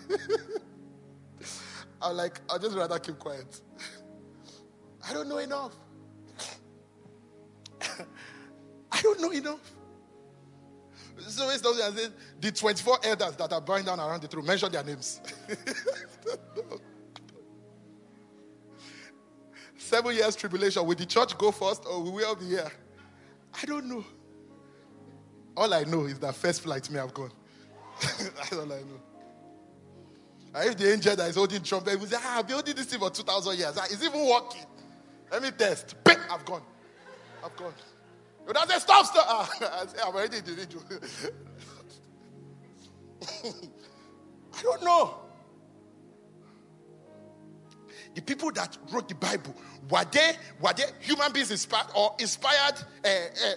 I'm 2.02 2.16
like, 2.16 2.40
I'd 2.52 2.60
just 2.60 2.76
rather 2.76 2.98
keep 2.98 3.18
quiet. 3.18 3.60
I 5.08 5.12
don't 5.12 5.28
know 5.28 5.38
enough. 5.38 5.72
I 8.92 9.02
don't 9.02 9.20
know 9.20 9.30
enough. 9.30 9.75
So 11.18 11.50
it's 11.50 11.62
not 11.62 11.80
and 11.80 12.12
the 12.40 12.52
24 12.52 12.98
elders 13.04 13.36
that 13.36 13.52
are 13.52 13.60
bowing 13.60 13.84
down 13.84 14.00
around 14.00 14.22
the 14.22 14.28
throne, 14.28 14.46
mention 14.46 14.70
their 14.70 14.84
names. 14.84 15.20
Seven 19.78 20.14
years 20.14 20.36
tribulation. 20.36 20.84
Will 20.84 20.94
the 20.94 21.06
church 21.06 21.38
go 21.38 21.50
first 21.50 21.84
or 21.86 22.02
will 22.02 22.12
we 22.12 22.24
all 22.24 22.34
be 22.34 22.46
here? 22.46 22.70
I 23.54 23.64
don't 23.64 23.86
know. 23.86 24.04
All 25.56 25.72
I 25.72 25.84
know 25.84 26.04
is 26.04 26.18
that 26.18 26.34
first 26.34 26.60
flight 26.62 26.90
may 26.90 26.98
have 26.98 27.14
gone. 27.14 27.32
That's 28.00 28.52
all 28.52 28.70
I 28.72 28.80
know. 28.80 29.00
And 30.54 30.68
if 30.70 30.76
the 30.76 30.92
angel 30.92 31.16
that 31.16 31.28
is 31.28 31.36
holding 31.36 31.62
trumpet 31.62 31.90
he 31.90 31.96
will 31.96 32.06
say, 32.06 32.16
ah, 32.18 32.38
I've 32.38 32.46
been 32.46 32.54
holding 32.54 32.74
this 32.74 32.86
thing 32.86 32.98
for 32.98 33.10
2,000 33.10 33.58
years. 33.58 33.76
Ah, 33.78 33.84
it's 33.84 34.02
even 34.02 34.26
working. 34.26 34.66
Let 35.30 35.42
me 35.42 35.50
test. 35.50 35.94
I've 36.06 36.44
gone. 36.44 36.62
I've 37.44 37.56
gone. 37.56 37.72
You 38.46 38.52
don't 38.52 38.68
say, 38.70 38.78
stop, 38.78 39.06
stop. 39.06 39.24
Ah, 39.28 39.50
I 39.82 39.86
say, 39.86 39.98
I'm 40.04 40.14
already 40.14 40.38
individual. 40.38 40.84
I 44.58 44.62
don't 44.62 44.82
know. 44.82 45.14
The 48.14 48.22
people 48.22 48.50
that 48.52 48.78
wrote 48.92 49.08
the 49.08 49.14
Bible, 49.14 49.54
were 49.90 50.04
they, 50.10 50.32
were 50.60 50.72
they 50.72 50.84
human 51.00 51.32
beings 51.32 51.50
inspired 51.50 51.88
or 51.94 52.14
inspired? 52.18 52.76
Uh, 53.04 53.08
uh, 53.08 53.54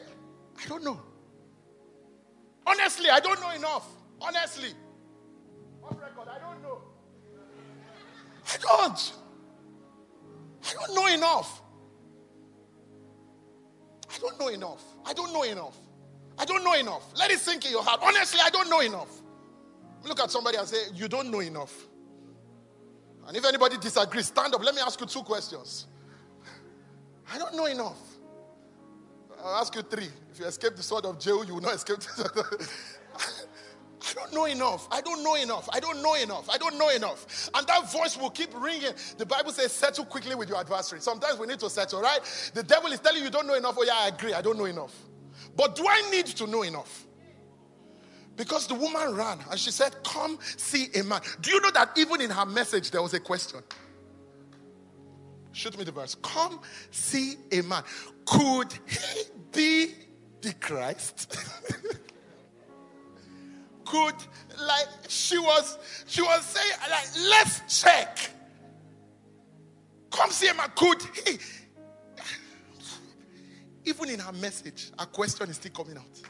I 0.62 0.68
don't 0.68 0.84
know. 0.84 1.00
Honestly, 2.66 3.10
I 3.10 3.20
don't 3.20 3.40
know 3.40 3.52
enough. 3.52 3.88
Honestly. 4.22 4.74
Off 5.84 5.98
record, 6.02 6.28
I 6.28 6.40
don't 6.40 6.62
know. 6.62 6.82
I 8.52 8.58
don't. 8.58 9.14
I 10.64 10.74
don't 10.74 10.96
know 10.96 11.08
enough. 11.08 11.62
I 14.14 14.18
don't 14.20 14.40
know 14.40 14.48
enough. 14.48 14.84
I 15.06 15.14
don't 15.14 15.34
know 15.34 15.44
enough. 15.44 15.78
I 16.38 16.46
don't 16.46 16.64
know 16.64 16.74
enough. 16.74 17.04
Let 17.18 17.32
it 17.32 17.40
sink 17.40 17.66
in 17.66 17.72
your 17.72 17.84
heart. 17.84 18.00
Honestly, 18.04 18.40
I 18.44 18.50
don't 18.50 18.70
know 18.70 18.80
enough. 18.80 19.10
Look 20.04 20.20
at 20.20 20.32
somebody 20.32 20.58
and 20.58 20.68
say, 20.68 20.78
You 20.96 21.08
don't 21.08 21.30
know 21.30 21.42
enough. 21.42 21.74
And 23.28 23.38
if 23.38 23.46
anybody 23.46 23.78
disagrees, 23.78 24.28
stand 24.28 24.56
up. 24.56 24.64
Let 24.64 24.74
me 24.74 24.82
ask 24.82 25.00
you 25.00 25.06
two 25.06 25.22
questions. 25.22 25.88
I 27.32 27.38
don't 27.38 27.56
know 27.56 27.66
enough. 27.66 28.00
I'll 29.44 29.62
ask 29.62 29.76
you 29.76 29.82
three. 29.84 30.10
If 30.32 30.40
you 30.40 30.46
escape 30.46 30.76
the 30.76 30.84
sword 30.84 31.06
of 31.06 31.20
Jehu, 31.20 31.46
you 31.46 31.54
will 31.56 31.62
not 31.62 31.76
escape 31.76 31.98
the 32.00 32.04
sword 32.04 32.38
of... 32.38 32.99
I 34.10 34.14
don't 34.14 34.34
know 34.34 34.46
enough. 34.46 34.88
I 34.92 35.02
don't 35.02 35.24
know 35.24 35.36
enough. 35.36 35.70
I 35.72 35.80
don't 35.80 36.02
know 36.02 36.16
enough. 36.16 36.50
I 36.50 36.58
don't 36.58 36.78
know 36.78 36.90
enough. 36.90 37.50
And 37.54 37.68
that 37.68 37.92
voice 37.92 38.18
will 38.18 38.30
keep 38.30 38.50
ringing. 38.60 38.94
The 39.18 39.26
Bible 39.26 39.52
says, 39.52 39.72
settle 39.72 40.06
quickly 40.06 40.36
with 40.36 40.50
your 40.50 40.60
adversary. 40.60 41.02
Sometimes 41.02 41.40
we 41.40 41.48
need 41.48 41.60
to 41.60 41.70
settle, 41.70 42.02
right? 42.02 42.20
The 42.54 42.64
devil 42.64 42.92
is 42.92 43.00
telling 43.00 43.20
you, 43.20 43.26
you 43.26 43.32
don't 43.32 43.48
know 43.48 43.56
enough. 43.56 43.76
Oh, 43.78 43.84
yeah, 43.84 43.96
I 43.96 44.08
agree. 44.08 44.34
I 44.34 44.42
don't 44.42 44.58
know 44.58 44.66
enough. 44.66 44.96
But 45.56 45.76
do 45.76 45.86
I 45.88 46.10
need 46.12 46.26
to 46.28 46.48
know 46.48 46.64
enough? 46.64 47.06
Because 48.36 48.68
the 48.68 48.74
woman 48.76 49.16
ran 49.16 49.40
and 49.52 49.60
she 49.60 49.70
said, 49.70 50.02
Come 50.04 50.40
see 50.56 50.88
a 50.96 51.04
man. 51.04 51.20
Do 51.42 51.52
you 51.52 51.60
know 51.60 51.72
that 51.72 51.92
even 51.98 52.22
in 52.22 52.30
her 52.30 52.46
message 52.46 52.90
there 52.90 53.02
was 53.02 53.14
a 53.14 53.20
question? 53.20 53.60
Shoot 55.52 55.78
me 55.78 55.84
the 55.84 55.92
verse. 55.92 56.16
Come 56.16 56.62
see 56.90 57.36
a 57.52 57.62
man. 57.62 57.84
Could 58.26 58.72
he 58.88 59.24
be 59.52 59.94
the 60.42 60.54
Christ? 60.54 61.38
Could 63.90 64.14
like 64.68 64.88
she 65.08 65.40
was 65.40 65.80
she 66.06 66.22
was 66.22 66.46
saying 66.46 66.80
like 66.92 67.08
let's 67.28 67.82
check. 67.82 68.20
Come 70.12 70.30
see. 70.30 70.50
Could 70.76 71.02
he? 71.26 71.40
Even 73.86 74.10
in 74.10 74.20
her 74.20 74.32
message, 74.34 74.92
her 75.00 75.08
question 75.08 75.50
is 75.50 75.56
still 75.56 75.72
coming 75.72 75.98
out. 75.98 76.22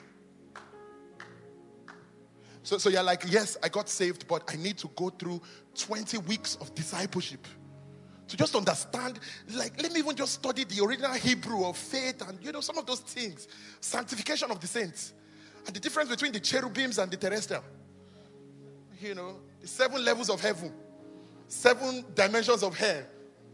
So, 2.64 2.78
so 2.78 2.90
you're 2.90 3.04
like, 3.04 3.26
yes, 3.28 3.58
I 3.62 3.68
got 3.68 3.90
saved, 3.90 4.26
but 4.28 4.44
I 4.48 4.56
need 4.56 4.78
to 4.78 4.90
go 4.96 5.10
through 5.10 5.42
20 5.76 6.20
weeks 6.20 6.56
of 6.62 6.74
discipleship 6.76 7.46
to 8.28 8.38
just 8.38 8.56
understand. 8.56 9.20
Like, 9.54 9.82
let 9.82 9.92
me 9.92 10.00
even 10.00 10.16
just 10.16 10.34
study 10.34 10.64
the 10.64 10.86
original 10.86 11.14
Hebrew 11.14 11.66
of 11.66 11.76
faith 11.76 12.22
and, 12.26 12.42
you 12.42 12.54
know, 12.54 12.62
some 12.62 12.78
of 12.78 12.86
those 12.86 13.00
things. 13.02 13.48
Sanctification 13.82 14.52
of 14.52 14.60
the 14.62 14.68
saints. 14.68 15.14
And 15.66 15.76
the 15.76 15.80
difference 15.80 16.10
between 16.10 16.32
the 16.32 16.40
cherubims 16.40 16.98
and 16.98 17.12
the 17.12 17.18
terrestrial. 17.18 17.64
You 19.02 19.16
know, 19.16 19.38
the 19.62 19.68
seven 19.68 20.04
levels 20.04 20.30
of 20.30 20.42
heaven, 20.42 20.74
seven 21.48 22.04
dimensions 22.16 22.64
of 22.64 22.78
hell, 22.78 23.04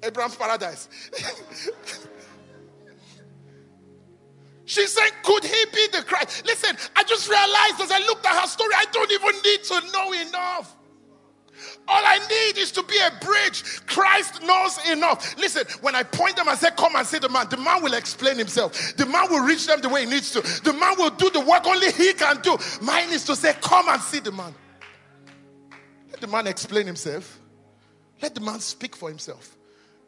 Abraham's 0.04 0.36
paradise. 0.36 0.90
She 4.66 4.88
said, 4.88 5.10
Could 5.24 5.44
he 5.44 5.66
be 5.72 5.88
the 5.92 6.04
Christ? 6.04 6.46
Listen, 6.46 6.76
I 6.96 7.04
just 7.04 7.30
realized 7.30 7.82
as 7.82 7.92
I 7.92 8.00
looked 8.00 8.26
at 8.26 8.42
her 8.42 8.48
story, 8.48 8.74
I 8.76 8.86
don't 8.92 9.12
even 9.12 9.42
need 9.44 9.64
to 9.64 9.92
know 9.92 10.12
enough. 10.28 10.76
All 11.88 12.04
I 12.04 12.20
need 12.20 12.60
is 12.62 12.72
to 12.74 12.84
be 12.84 12.98
a 12.98 13.12
bridge. 13.24 13.64
Christ 13.86 14.42
knows 14.44 14.80
enough. 14.90 15.38
Listen, 15.38 15.66
when 15.82 15.96
I 15.96 16.04
point 16.04 16.36
them 16.36 16.48
and 16.48 16.58
say, 16.58 16.70
Come 16.78 16.96
and 16.96 17.06
see 17.06 17.20
the 17.20 17.30
man, 17.30 17.48
the 17.50 17.58
man 17.58 17.84
will 17.84 17.94
explain 17.94 18.38
himself. 18.38 18.96
The 18.98 19.06
man 19.06 19.30
will 19.30 19.46
reach 19.46 19.68
them 19.68 19.82
the 19.82 19.90
way 19.90 20.06
he 20.06 20.10
needs 20.10 20.32
to. 20.32 20.42
The 20.64 20.74
man 20.74 20.96
will 20.98 21.12
do 21.12 21.30
the 21.30 21.42
work 21.42 21.66
only 21.66 21.92
he 21.92 22.14
can 22.14 22.42
do. 22.42 22.58
Mine 22.82 23.12
is 23.12 23.24
to 23.26 23.36
say, 23.36 23.54
Come 23.62 23.90
and 23.90 24.02
see 24.02 24.20
the 24.20 24.32
man. 24.32 24.54
Let 26.12 26.22
the 26.22 26.28
man 26.28 26.48
explain 26.48 26.86
himself. 26.86 27.40
Let 28.22 28.34
the 28.34 28.42
man 28.42 28.60
speak 28.60 28.96
for 28.96 29.10
himself. 29.10 29.56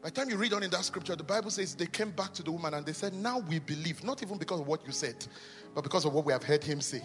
By 0.02 0.10
the 0.10 0.14
time 0.14 0.30
you 0.30 0.36
read 0.36 0.52
on 0.52 0.62
in 0.62 0.70
that 0.70 0.84
scripture, 0.84 1.16
the 1.16 1.24
Bible 1.24 1.50
says 1.50 1.74
they 1.74 1.86
came 1.86 2.10
back 2.10 2.32
to 2.34 2.42
the 2.42 2.52
woman 2.52 2.74
and 2.74 2.86
they 2.86 2.92
said, 2.92 3.12
Now 3.12 3.40
we 3.40 3.58
believe, 3.58 4.04
not 4.04 4.22
even 4.22 4.38
because 4.38 4.60
of 4.60 4.66
what 4.66 4.86
you 4.86 4.92
said, 4.92 5.26
but 5.74 5.82
because 5.82 6.04
of 6.04 6.14
what 6.14 6.24
we 6.24 6.32
have 6.32 6.42
heard 6.42 6.62
him 6.62 6.80
say. 6.80 7.02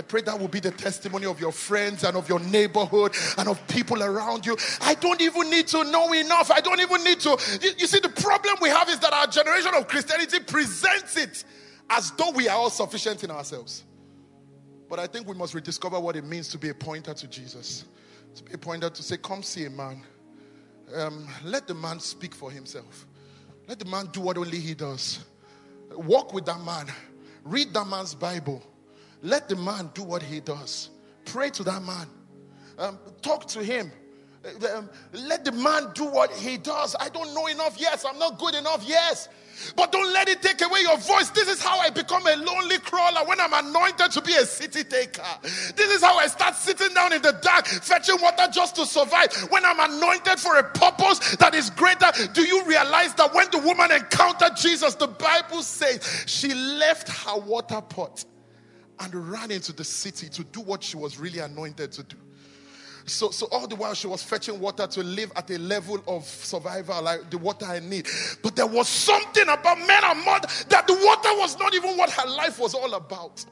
I 0.00 0.02
pray 0.02 0.22
that 0.22 0.40
will 0.40 0.48
be 0.48 0.60
the 0.60 0.70
testimony 0.70 1.26
of 1.26 1.38
your 1.38 1.52
friends 1.52 2.04
and 2.04 2.16
of 2.16 2.26
your 2.26 2.40
neighborhood 2.40 3.14
and 3.36 3.46
of 3.50 3.68
people 3.68 4.02
around 4.02 4.46
you. 4.46 4.56
I 4.80 4.94
don't 4.94 5.20
even 5.20 5.50
need 5.50 5.66
to 5.68 5.84
know 5.84 6.10
enough. 6.14 6.50
I 6.50 6.62
don't 6.62 6.80
even 6.80 7.04
need 7.04 7.20
to. 7.20 7.36
You, 7.60 7.70
you, 7.76 7.86
see, 7.86 8.00
the 8.00 8.08
problem 8.08 8.54
we 8.62 8.70
have 8.70 8.88
is 8.88 8.98
that 9.00 9.12
our 9.12 9.26
generation 9.26 9.74
of 9.74 9.88
Christianity 9.88 10.40
presents 10.40 11.18
it 11.18 11.44
as 11.90 12.12
though 12.12 12.30
we 12.30 12.48
are 12.48 12.56
all 12.56 12.70
sufficient 12.70 13.24
in 13.24 13.30
ourselves. 13.30 13.84
But 14.88 15.00
I 15.00 15.06
think 15.06 15.28
we 15.28 15.34
must 15.34 15.52
rediscover 15.52 16.00
what 16.00 16.16
it 16.16 16.24
means 16.24 16.48
to 16.48 16.56
be 16.56 16.70
a 16.70 16.74
pointer 16.74 17.12
to 17.12 17.26
Jesus, 17.26 17.84
to 18.36 18.42
be 18.42 18.54
a 18.54 18.58
pointer 18.58 18.88
to 18.88 19.02
say, 19.02 19.18
Come 19.18 19.42
see 19.42 19.66
a 19.66 19.70
man. 19.70 20.02
Um, 20.94 21.28
let 21.44 21.66
the 21.66 21.74
man 21.74 22.00
speak 22.00 22.34
for 22.34 22.50
himself. 22.50 23.06
Let 23.68 23.78
the 23.78 23.84
man 23.84 24.06
do 24.12 24.22
what 24.22 24.38
only 24.38 24.60
he 24.60 24.72
does. 24.72 25.26
Walk 25.90 26.32
with 26.32 26.46
that 26.46 26.62
man. 26.62 26.86
Read 27.44 27.74
that 27.74 27.86
man's 27.86 28.14
Bible 28.14 28.62
let 29.22 29.48
the 29.48 29.56
man 29.56 29.90
do 29.94 30.02
what 30.02 30.22
he 30.22 30.40
does. 30.40 30.90
Pray 31.24 31.50
to 31.50 31.64
that 31.64 31.82
man. 31.82 32.06
Um, 32.78 32.98
talk 33.22 33.46
to 33.48 33.62
him. 33.62 33.92
Uh, 34.44 34.78
um, 34.78 34.90
let 35.12 35.44
the 35.44 35.52
man 35.52 35.90
do 35.94 36.04
what 36.04 36.32
he 36.32 36.56
does. 36.56 36.96
I 36.98 37.10
don't 37.10 37.34
know 37.34 37.46
enough. 37.46 37.76
Yes, 37.78 38.06
I'm 38.08 38.18
not 38.18 38.38
good 38.38 38.54
enough. 38.54 38.82
Yes. 38.86 39.28
But 39.76 39.92
don't 39.92 40.10
let 40.14 40.28
it 40.28 40.40
take 40.40 40.62
away 40.62 40.80
your 40.80 40.96
voice. 40.96 41.28
This 41.30 41.48
is 41.48 41.62
how 41.62 41.78
I 41.78 41.90
become 41.90 42.26
a 42.26 42.36
lonely 42.36 42.78
crawler 42.78 43.26
when 43.26 43.38
I'm 43.40 43.52
anointed 43.52 44.10
to 44.12 44.22
be 44.22 44.34
a 44.34 44.46
city 44.46 44.84
taker. 44.84 45.22
This 45.76 45.90
is 45.90 46.02
how 46.02 46.16
I 46.16 46.28
start 46.28 46.54
sitting 46.54 46.94
down 46.94 47.12
in 47.12 47.20
the 47.20 47.32
dark, 47.42 47.66
fetching 47.66 48.16
water 48.22 48.44
just 48.50 48.76
to 48.76 48.86
survive. 48.86 49.30
When 49.50 49.64
I'm 49.66 49.78
anointed 49.78 50.40
for 50.40 50.56
a 50.56 50.64
purpose 50.64 51.36
that 51.36 51.54
is 51.54 51.68
greater, 51.68 52.10
do 52.32 52.42
you 52.42 52.64
realize 52.64 53.14
that 53.16 53.34
when 53.34 53.50
the 53.50 53.58
woman 53.58 53.92
encountered 53.92 54.56
Jesus, 54.56 54.94
the 54.94 55.08
Bible 55.08 55.62
says 55.62 56.24
she 56.26 56.54
left 56.54 57.10
her 57.10 57.38
water 57.38 57.82
pot 57.82 58.24
and 59.00 59.30
ran 59.30 59.50
into 59.50 59.72
the 59.72 59.84
city 59.84 60.28
to 60.28 60.44
do 60.44 60.60
what 60.60 60.82
she 60.82 60.96
was 60.96 61.18
really 61.18 61.38
anointed 61.38 61.92
to 61.92 62.02
do. 62.02 62.16
So, 63.06 63.30
so 63.30 63.48
all 63.50 63.66
the 63.66 63.76
while 63.76 63.94
she 63.94 64.06
was 64.06 64.22
fetching 64.22 64.60
water 64.60 64.86
to 64.86 65.02
live 65.02 65.32
at 65.34 65.50
a 65.50 65.58
level 65.58 66.02
of 66.06 66.24
survival, 66.24 67.02
like 67.02 67.30
the 67.30 67.38
water 67.38 67.66
I 67.66 67.80
need. 67.80 68.06
But 68.42 68.56
there 68.56 68.66
was 68.66 68.88
something 68.88 69.42
about 69.44 69.78
men 69.78 70.02
and 70.04 70.24
mud 70.24 70.46
that 70.68 70.86
the 70.86 70.94
water 70.94 71.40
was 71.40 71.58
not 71.58 71.74
even 71.74 71.96
what 71.96 72.10
her 72.10 72.28
life 72.28 72.58
was 72.58 72.74
all 72.74 72.94
about. 72.94 73.44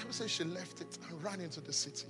I 0.00 0.04
would 0.04 0.14
say 0.14 0.28
she 0.28 0.44
left 0.44 0.80
it 0.80 0.98
and 1.08 1.22
ran 1.24 1.40
into 1.40 1.60
the 1.60 1.72
city. 1.72 2.06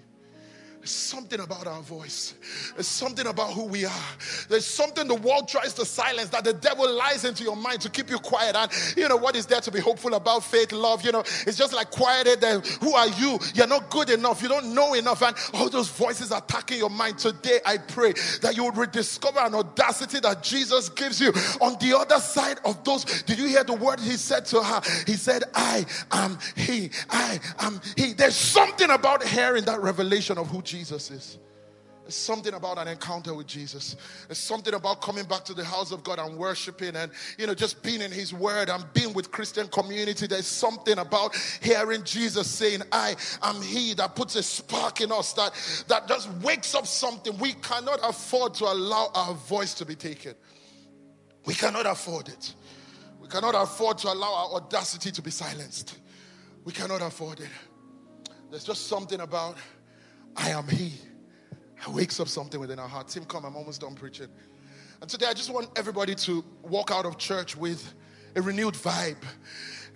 There's 0.84 0.92
something 0.92 1.40
about 1.40 1.66
our 1.66 1.80
voice. 1.80 2.34
There's 2.74 2.86
something 2.86 3.26
about 3.26 3.54
who 3.54 3.64
we 3.64 3.86
are. 3.86 4.06
There's 4.50 4.66
something 4.66 5.08
the 5.08 5.14
world 5.14 5.48
tries 5.48 5.72
to 5.74 5.86
silence 5.86 6.28
that 6.28 6.44
the 6.44 6.52
devil 6.52 6.92
lies 6.92 7.24
into 7.24 7.42
your 7.42 7.56
mind 7.56 7.80
to 7.80 7.88
keep 7.88 8.10
you 8.10 8.18
quiet. 8.18 8.54
And 8.54 8.70
you 8.94 9.08
know 9.08 9.16
what 9.16 9.34
is 9.34 9.46
there 9.46 9.62
to 9.62 9.70
be 9.70 9.80
hopeful 9.80 10.12
about 10.12 10.44
faith, 10.44 10.72
love? 10.72 11.02
You 11.02 11.12
know, 11.12 11.20
it's 11.20 11.56
just 11.56 11.72
like 11.72 11.90
quieted. 11.90 12.42
Then 12.42 12.60
who 12.82 12.94
are 12.94 13.08
you? 13.08 13.38
You're 13.54 13.66
not 13.66 13.88
good 13.88 14.10
enough. 14.10 14.42
You 14.42 14.48
don't 14.48 14.74
know 14.74 14.92
enough. 14.92 15.22
And 15.22 15.34
all 15.54 15.70
those 15.70 15.88
voices 15.88 16.30
attacking 16.32 16.76
your 16.76 16.90
mind. 16.90 17.16
Today, 17.16 17.60
I 17.64 17.78
pray 17.78 18.12
that 18.42 18.54
you 18.54 18.64
would 18.64 18.76
rediscover 18.76 19.40
an 19.40 19.54
audacity 19.54 20.20
that 20.20 20.42
Jesus 20.42 20.90
gives 20.90 21.18
you. 21.18 21.28
On 21.62 21.78
the 21.80 21.96
other 21.98 22.20
side 22.20 22.58
of 22.62 22.84
those, 22.84 23.22
did 23.22 23.38
you 23.38 23.46
hear 23.46 23.64
the 23.64 23.72
word 23.72 24.00
he 24.00 24.18
said 24.18 24.44
to 24.46 24.62
her? 24.62 24.82
He 25.06 25.14
said, 25.14 25.44
I 25.54 25.86
am 26.12 26.38
he. 26.54 26.90
I 27.08 27.40
am 27.60 27.80
he. 27.96 28.12
There's 28.12 28.36
something 28.36 28.90
about 28.90 29.24
hearing 29.24 29.64
that 29.64 29.80
revelation 29.80 30.36
of 30.36 30.48
who 30.48 30.60
Jesus 30.60 30.73
Jesus 30.74 31.10
is. 31.10 31.38
There's 32.02 32.16
something 32.16 32.52
about 32.52 32.78
an 32.78 32.88
encounter 32.88 33.32
with 33.32 33.46
Jesus. 33.46 33.96
There's 34.26 34.38
something 34.38 34.74
about 34.74 35.00
coming 35.00 35.24
back 35.24 35.42
to 35.44 35.54
the 35.54 35.64
house 35.64 35.90
of 35.90 36.04
God 36.04 36.18
and 36.18 36.36
worshiping 36.36 36.96
and, 36.96 37.10
you 37.38 37.46
know, 37.46 37.54
just 37.54 37.82
being 37.82 38.02
in 38.02 38.10
His 38.10 38.34
Word 38.34 38.68
and 38.68 38.84
being 38.92 39.14
with 39.14 39.30
Christian 39.30 39.68
community. 39.68 40.26
There's 40.26 40.46
something 40.46 40.98
about 40.98 41.34
hearing 41.62 42.02
Jesus 42.02 42.50
saying, 42.50 42.82
I 42.92 43.14
am 43.42 43.62
He 43.62 43.94
that 43.94 44.16
puts 44.16 44.34
a 44.34 44.42
spark 44.42 45.00
in 45.00 45.12
us 45.12 45.32
that, 45.34 45.52
that 45.88 46.06
just 46.06 46.28
wakes 46.42 46.74
up 46.74 46.86
something. 46.86 47.38
We 47.38 47.52
cannot 47.54 48.00
afford 48.02 48.52
to 48.54 48.64
allow 48.64 49.10
our 49.14 49.32
voice 49.32 49.72
to 49.74 49.86
be 49.86 49.94
taken. 49.94 50.34
We 51.46 51.54
cannot 51.54 51.86
afford 51.86 52.28
it. 52.28 52.54
We 53.18 53.28
cannot 53.28 53.54
afford 53.54 53.96
to 53.98 54.12
allow 54.12 54.34
our 54.34 54.56
audacity 54.56 55.10
to 55.12 55.22
be 55.22 55.30
silenced. 55.30 55.98
We 56.64 56.72
cannot 56.72 57.00
afford 57.00 57.40
it. 57.40 57.48
There's 58.50 58.64
just 58.64 58.88
something 58.88 59.20
about 59.20 59.56
I 60.36 60.50
am 60.50 60.68
He. 60.68 60.92
It 61.76 61.88
wakes 61.88 62.18
up 62.20 62.28
something 62.28 62.60
within 62.60 62.78
our 62.78 62.88
heart. 62.88 63.08
Tim, 63.08 63.24
come, 63.24 63.44
I'm 63.44 63.56
almost 63.56 63.82
done 63.82 63.94
preaching. 63.94 64.28
And 65.00 65.10
today 65.10 65.26
I 65.26 65.34
just 65.34 65.52
want 65.52 65.68
everybody 65.76 66.14
to 66.14 66.44
walk 66.62 66.90
out 66.90 67.04
of 67.04 67.18
church 67.18 67.56
with 67.56 67.94
a 68.36 68.42
renewed 68.42 68.74
vibe 68.74 69.22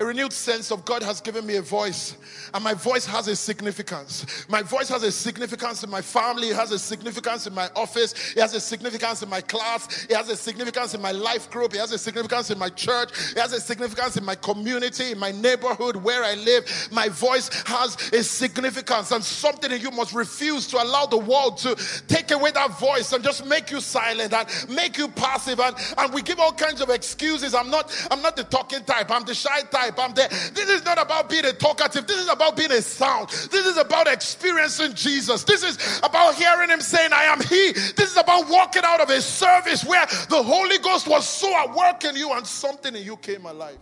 a 0.00 0.04
renewed 0.04 0.32
sense 0.32 0.70
of 0.70 0.84
God 0.84 1.02
has 1.02 1.20
given 1.20 1.44
me 1.44 1.56
a 1.56 1.62
voice, 1.62 2.16
and 2.54 2.62
my 2.62 2.74
voice 2.74 3.04
has 3.06 3.26
a 3.26 3.34
significance. 3.34 4.46
My 4.48 4.62
voice 4.62 4.88
has 4.90 5.02
a 5.02 5.10
significance 5.10 5.82
in 5.82 5.90
my 5.90 6.00
family, 6.00 6.50
it 6.50 6.56
has 6.56 6.70
a 6.70 6.78
significance 6.78 7.46
in 7.46 7.54
my 7.54 7.68
office, 7.74 8.34
it 8.36 8.40
has 8.40 8.54
a 8.54 8.60
significance 8.60 9.22
in 9.22 9.28
my 9.28 9.40
class, 9.40 10.04
it 10.04 10.16
has 10.16 10.28
a 10.28 10.36
significance 10.36 10.94
in 10.94 11.02
my 11.02 11.10
life 11.10 11.50
group, 11.50 11.74
it 11.74 11.78
has 11.78 11.90
a 11.92 11.98
significance 11.98 12.50
in 12.50 12.58
my 12.58 12.68
church, 12.68 13.10
it 13.32 13.38
has 13.38 13.52
a 13.52 13.60
significance 13.60 14.16
in 14.16 14.24
my 14.24 14.36
community, 14.36 15.12
in 15.12 15.18
my 15.18 15.32
neighborhood 15.32 15.96
where 15.96 16.22
I 16.22 16.34
live. 16.34 16.88
My 16.92 17.08
voice 17.08 17.50
has 17.66 17.96
a 18.12 18.22
significance, 18.22 19.10
and 19.10 19.24
something 19.24 19.72
in 19.72 19.80
you 19.80 19.90
must 19.90 20.14
refuse 20.14 20.68
to 20.68 20.82
allow 20.82 21.06
the 21.06 21.18
world 21.18 21.58
to 21.58 21.74
take 22.06 22.30
away 22.30 22.52
that 22.52 22.78
voice 22.78 23.12
and 23.12 23.24
just 23.24 23.44
make 23.46 23.72
you 23.72 23.80
silent 23.80 24.32
and 24.32 24.76
make 24.76 24.96
you 24.96 25.08
passive. 25.08 25.58
And, 25.58 25.74
and 25.96 26.14
we 26.14 26.22
give 26.22 26.38
all 26.38 26.52
kinds 26.52 26.80
of 26.80 26.90
excuses. 26.90 27.52
I'm 27.52 27.70
not, 27.70 27.92
I'm 28.12 28.22
not 28.22 28.36
the 28.36 28.44
talking 28.44 28.84
type, 28.84 29.10
I'm 29.10 29.24
the 29.24 29.34
shy 29.34 29.62
type 29.62 29.87
I'm 29.96 30.12
there. 30.14 30.28
This 30.28 30.68
is 30.68 30.84
not 30.84 31.00
about 31.00 31.30
being 31.30 31.44
a 31.44 31.52
talkative. 31.52 32.06
This 32.06 32.18
is 32.18 32.28
about 32.28 32.56
being 32.56 32.72
a 32.72 32.82
sound. 32.82 33.28
This 33.28 33.66
is 33.66 33.76
about 33.76 34.08
experiencing 34.08 34.94
Jesus. 34.94 35.44
This 35.44 35.62
is 35.62 36.00
about 36.02 36.34
hearing 36.34 36.70
him 36.70 36.80
saying, 36.80 37.12
I 37.12 37.24
am 37.24 37.40
he. 37.40 37.72
This 37.72 38.10
is 38.10 38.16
about 38.16 38.48
walking 38.48 38.82
out 38.84 39.00
of 39.00 39.10
a 39.10 39.20
service 39.20 39.84
where 39.84 40.06
the 40.28 40.42
Holy 40.42 40.78
Ghost 40.78 41.06
was 41.06 41.28
so 41.28 41.54
at 41.56 41.74
work 41.74 42.04
in 42.04 42.16
you 42.16 42.32
and 42.32 42.46
something 42.46 42.96
in 42.96 43.04
you 43.04 43.16
came 43.16 43.46
alive 43.46 43.78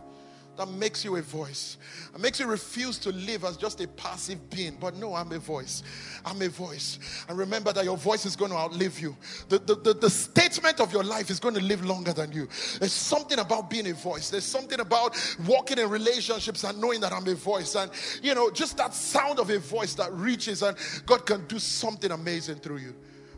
that 0.56 0.68
makes 0.68 1.04
you 1.04 1.16
a 1.16 1.22
voice. 1.22 1.76
It 2.14 2.20
makes 2.20 2.40
you 2.40 2.46
refuse 2.46 2.98
to 3.00 3.10
live 3.10 3.44
as 3.44 3.56
just 3.56 3.80
a 3.80 3.88
passive 3.88 4.48
being. 4.48 4.76
But 4.80 4.96
no, 4.96 5.14
I'm 5.14 5.30
a 5.32 5.38
voice. 5.38 5.82
I'm 6.24 6.40
a 6.40 6.48
voice. 6.48 6.98
And 7.28 7.36
remember 7.36 7.72
that 7.72 7.84
your 7.84 7.96
voice 7.96 8.24
is 8.24 8.36
going 8.36 8.50
to 8.50 8.56
outlive 8.56 8.98
you. 8.98 9.16
The, 9.48 9.58
the, 9.58 9.74
the, 9.74 9.94
the, 9.94 10.10
statement 10.10 10.80
of 10.80 10.92
your 10.92 11.04
life 11.04 11.30
is 11.30 11.38
going 11.38 11.54
to 11.54 11.62
live 11.62 11.84
longer 11.84 12.12
than 12.12 12.32
you. 12.32 12.48
There's 12.78 12.92
something 12.92 13.38
about 13.38 13.68
being 13.68 13.88
a 13.88 13.94
voice. 13.94 14.30
There's 14.30 14.44
something 14.44 14.80
about 14.80 15.16
walking 15.46 15.78
in 15.78 15.90
relationships 15.90 16.64
and 16.64 16.80
knowing 16.80 17.00
that 17.00 17.12
I'm 17.12 17.26
a 17.28 17.34
voice. 17.34 17.74
And, 17.74 17.90
you 18.22 18.34
know, 18.34 18.50
just 18.50 18.78
that 18.78 18.94
sound 18.94 19.38
of 19.38 19.50
a 19.50 19.58
voice 19.58 19.94
that 19.94 20.12
reaches 20.12 20.62
and 20.62 20.76
God 21.04 21.26
can 21.26 21.46
do 21.46 21.58
something 21.58 22.10
amazing 22.10 22.56
through 22.56 22.78
you. 22.78 22.94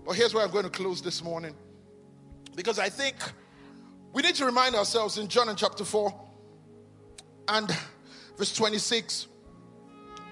But 0.06 0.12
here's 0.12 0.34
where 0.34 0.44
I'm 0.44 0.52
going 0.52 0.64
to 0.64 0.70
close 0.70 1.02
this 1.02 1.22
morning. 1.22 1.54
Because 2.54 2.78
I 2.78 2.88
think 2.88 3.16
we 4.12 4.22
need 4.22 4.36
to 4.36 4.46
remind 4.46 4.74
ourselves 4.74 5.18
in 5.18 5.28
John 5.28 5.48
in 5.48 5.56
chapter 5.56 5.84
4 5.84 6.28
and 7.49 7.74
verse 8.36 8.55
26, 8.55 9.26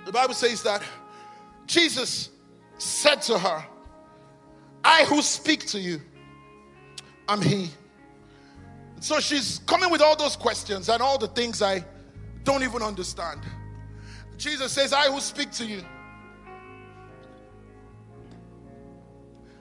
the 0.05 0.12
Bible 0.12 0.35
says 0.35 0.62
that 0.62 0.83
Jesus 1.67 2.31
said 2.79 3.23
to 3.23 3.39
her, 3.39 3.64
I 4.85 5.05
who 5.05 5.23
speak 5.23 5.67
to 5.69 5.81
you, 5.81 6.01
I'm 7.29 7.41
He. 7.41 7.71
So 9.01 9.19
she's 9.21 9.61
coming 9.67 9.91
with 9.91 10.01
all 10.01 10.17
those 10.17 10.37
questions 10.37 10.89
and 10.89 11.03
all 11.03 11.19
the 11.19 11.29
things 11.29 11.62
I 11.62 11.85
don't 12.45 12.62
even 12.62 12.83
understand. 12.83 13.41
Jesus 14.37 14.73
says, 14.73 14.93
I 14.93 15.11
who 15.11 15.21
speak 15.21 15.51
to 15.53 15.67
you, 15.67 15.83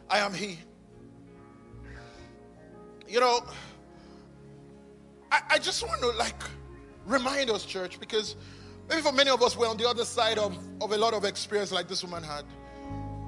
I 0.09 0.19
am 0.19 0.33
He. 0.33 0.59
You 3.07 3.19
know, 3.19 3.39
I, 5.31 5.41
I 5.51 5.57
just 5.57 5.85
want 5.87 6.01
to 6.01 6.11
like 6.11 6.35
Remind 7.05 7.49
us, 7.49 7.65
church, 7.65 7.99
because 7.99 8.35
maybe 8.89 9.01
for 9.01 9.11
many 9.11 9.29
of 9.29 9.41
us, 9.41 9.55
we're 9.55 9.69
on 9.69 9.77
the 9.77 9.87
other 9.87 10.05
side 10.05 10.37
of, 10.37 10.57
of 10.81 10.91
a 10.91 10.97
lot 10.97 11.13
of 11.13 11.25
experience 11.25 11.71
like 11.71 11.87
this 11.87 12.03
woman 12.03 12.23
had. 12.23 12.43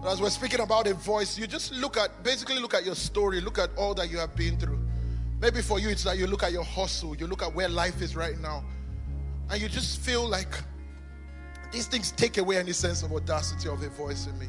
But 0.01 0.13
as 0.13 0.21
we're 0.21 0.29
speaking 0.29 0.59
about 0.59 0.87
a 0.87 0.93
voice, 0.93 1.37
you 1.37 1.47
just 1.47 1.71
look 1.73 1.97
at, 1.97 2.23
basically 2.23 2.59
look 2.59 2.73
at 2.73 2.85
your 2.85 2.95
story, 2.95 3.41
look 3.41 3.57
at 3.57 3.69
all 3.75 3.93
that 3.95 4.09
you 4.09 4.17
have 4.17 4.35
been 4.35 4.57
through. 4.57 4.79
Maybe 5.39 5.61
for 5.61 5.79
you, 5.79 5.89
it's 5.89 6.03
that 6.03 6.17
you 6.17 6.27
look 6.27 6.43
at 6.43 6.51
your 6.51 6.63
hustle, 6.63 7.15
you 7.15 7.27
look 7.27 7.41
at 7.41 7.53
where 7.53 7.69
life 7.69 8.01
is 8.01 8.15
right 8.15 8.37
now, 8.39 8.63
and 9.49 9.61
you 9.61 9.69
just 9.69 9.99
feel 9.99 10.27
like 10.27 10.53
these 11.71 11.87
things 11.87 12.11
take 12.11 12.37
away 12.37 12.57
any 12.57 12.73
sense 12.73 13.03
of 13.03 13.11
audacity 13.11 13.69
of 13.69 13.81
a 13.81 13.89
voice 13.89 14.27
in 14.27 14.37
me. 14.39 14.47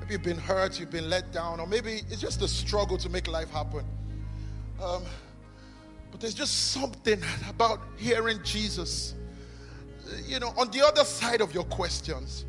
Maybe 0.00 0.12
Maybe 0.12 0.28
you've 0.28 0.36
been 0.36 0.44
hurt, 0.44 0.78
you've 0.78 0.90
been 0.90 1.08
let 1.08 1.32
down, 1.32 1.58
or 1.58 1.66
maybe 1.66 2.02
it's 2.10 2.20
just 2.20 2.42
a 2.42 2.48
struggle 2.48 2.98
to 2.98 3.08
make 3.08 3.28
life 3.28 3.50
happen. 3.50 3.82
Um, 4.82 5.02
but 6.12 6.20
there's 6.20 6.34
just 6.34 6.70
something 6.70 7.20
about 7.48 7.80
hearing 7.96 8.38
Jesus, 8.44 9.14
you 10.26 10.38
know, 10.38 10.52
on 10.58 10.70
the 10.70 10.86
other 10.86 11.04
side 11.04 11.40
of 11.40 11.52
your 11.54 11.64
questions, 11.64 12.44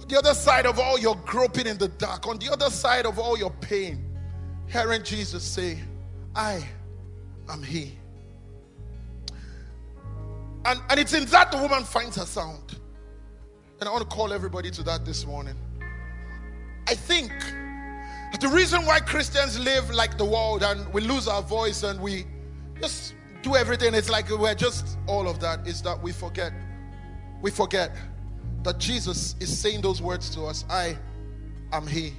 on 0.00 0.06
the 0.06 0.16
other 0.16 0.34
side 0.34 0.66
of 0.66 0.78
all 0.78 0.98
your 0.98 1.16
groping 1.26 1.66
in 1.66 1.76
the 1.76 1.88
dark, 1.88 2.28
on 2.28 2.38
the 2.38 2.50
other 2.50 2.70
side 2.70 3.04
of 3.04 3.18
all 3.18 3.36
your 3.36 3.50
pain, 3.60 4.04
hearing 4.68 5.02
Jesus 5.02 5.42
say, 5.42 5.80
I 6.36 6.64
am 7.50 7.62
He. 7.62 7.98
And, 10.64 10.80
and 10.88 11.00
it's 11.00 11.12
in 11.12 11.24
that 11.26 11.50
the 11.50 11.58
woman 11.58 11.82
finds 11.82 12.16
her 12.16 12.24
sound. 12.24 12.78
And 13.80 13.88
I 13.88 13.92
want 13.92 14.08
to 14.08 14.16
call 14.16 14.32
everybody 14.32 14.70
to 14.70 14.82
that 14.84 15.04
this 15.04 15.26
morning. 15.26 15.56
I 16.86 16.94
think 16.94 17.32
the 18.40 18.48
reason 18.48 18.86
why 18.86 19.00
Christians 19.00 19.58
live 19.58 19.90
like 19.90 20.16
the 20.18 20.24
world 20.24 20.62
and 20.62 20.86
we 20.92 21.00
lose 21.00 21.26
our 21.26 21.42
voice 21.42 21.82
and 21.82 22.00
we 22.00 22.26
just 22.82 23.14
do 23.42 23.56
everything, 23.56 23.94
it's 23.94 24.10
like 24.10 24.28
we're 24.30 24.54
just 24.54 24.98
all 25.06 25.28
of 25.28 25.40
that, 25.40 25.66
is 25.66 25.82
that 25.82 26.00
we 26.02 26.12
forget. 26.12 26.52
We 27.40 27.50
forget 27.50 27.96
that 28.62 28.78
Jesus 28.78 29.34
is 29.40 29.56
saying 29.56 29.80
those 29.80 30.00
words 30.00 30.30
to 30.34 30.44
us 30.44 30.64
I 30.68 30.96
am 31.72 31.86
He. 31.86 32.12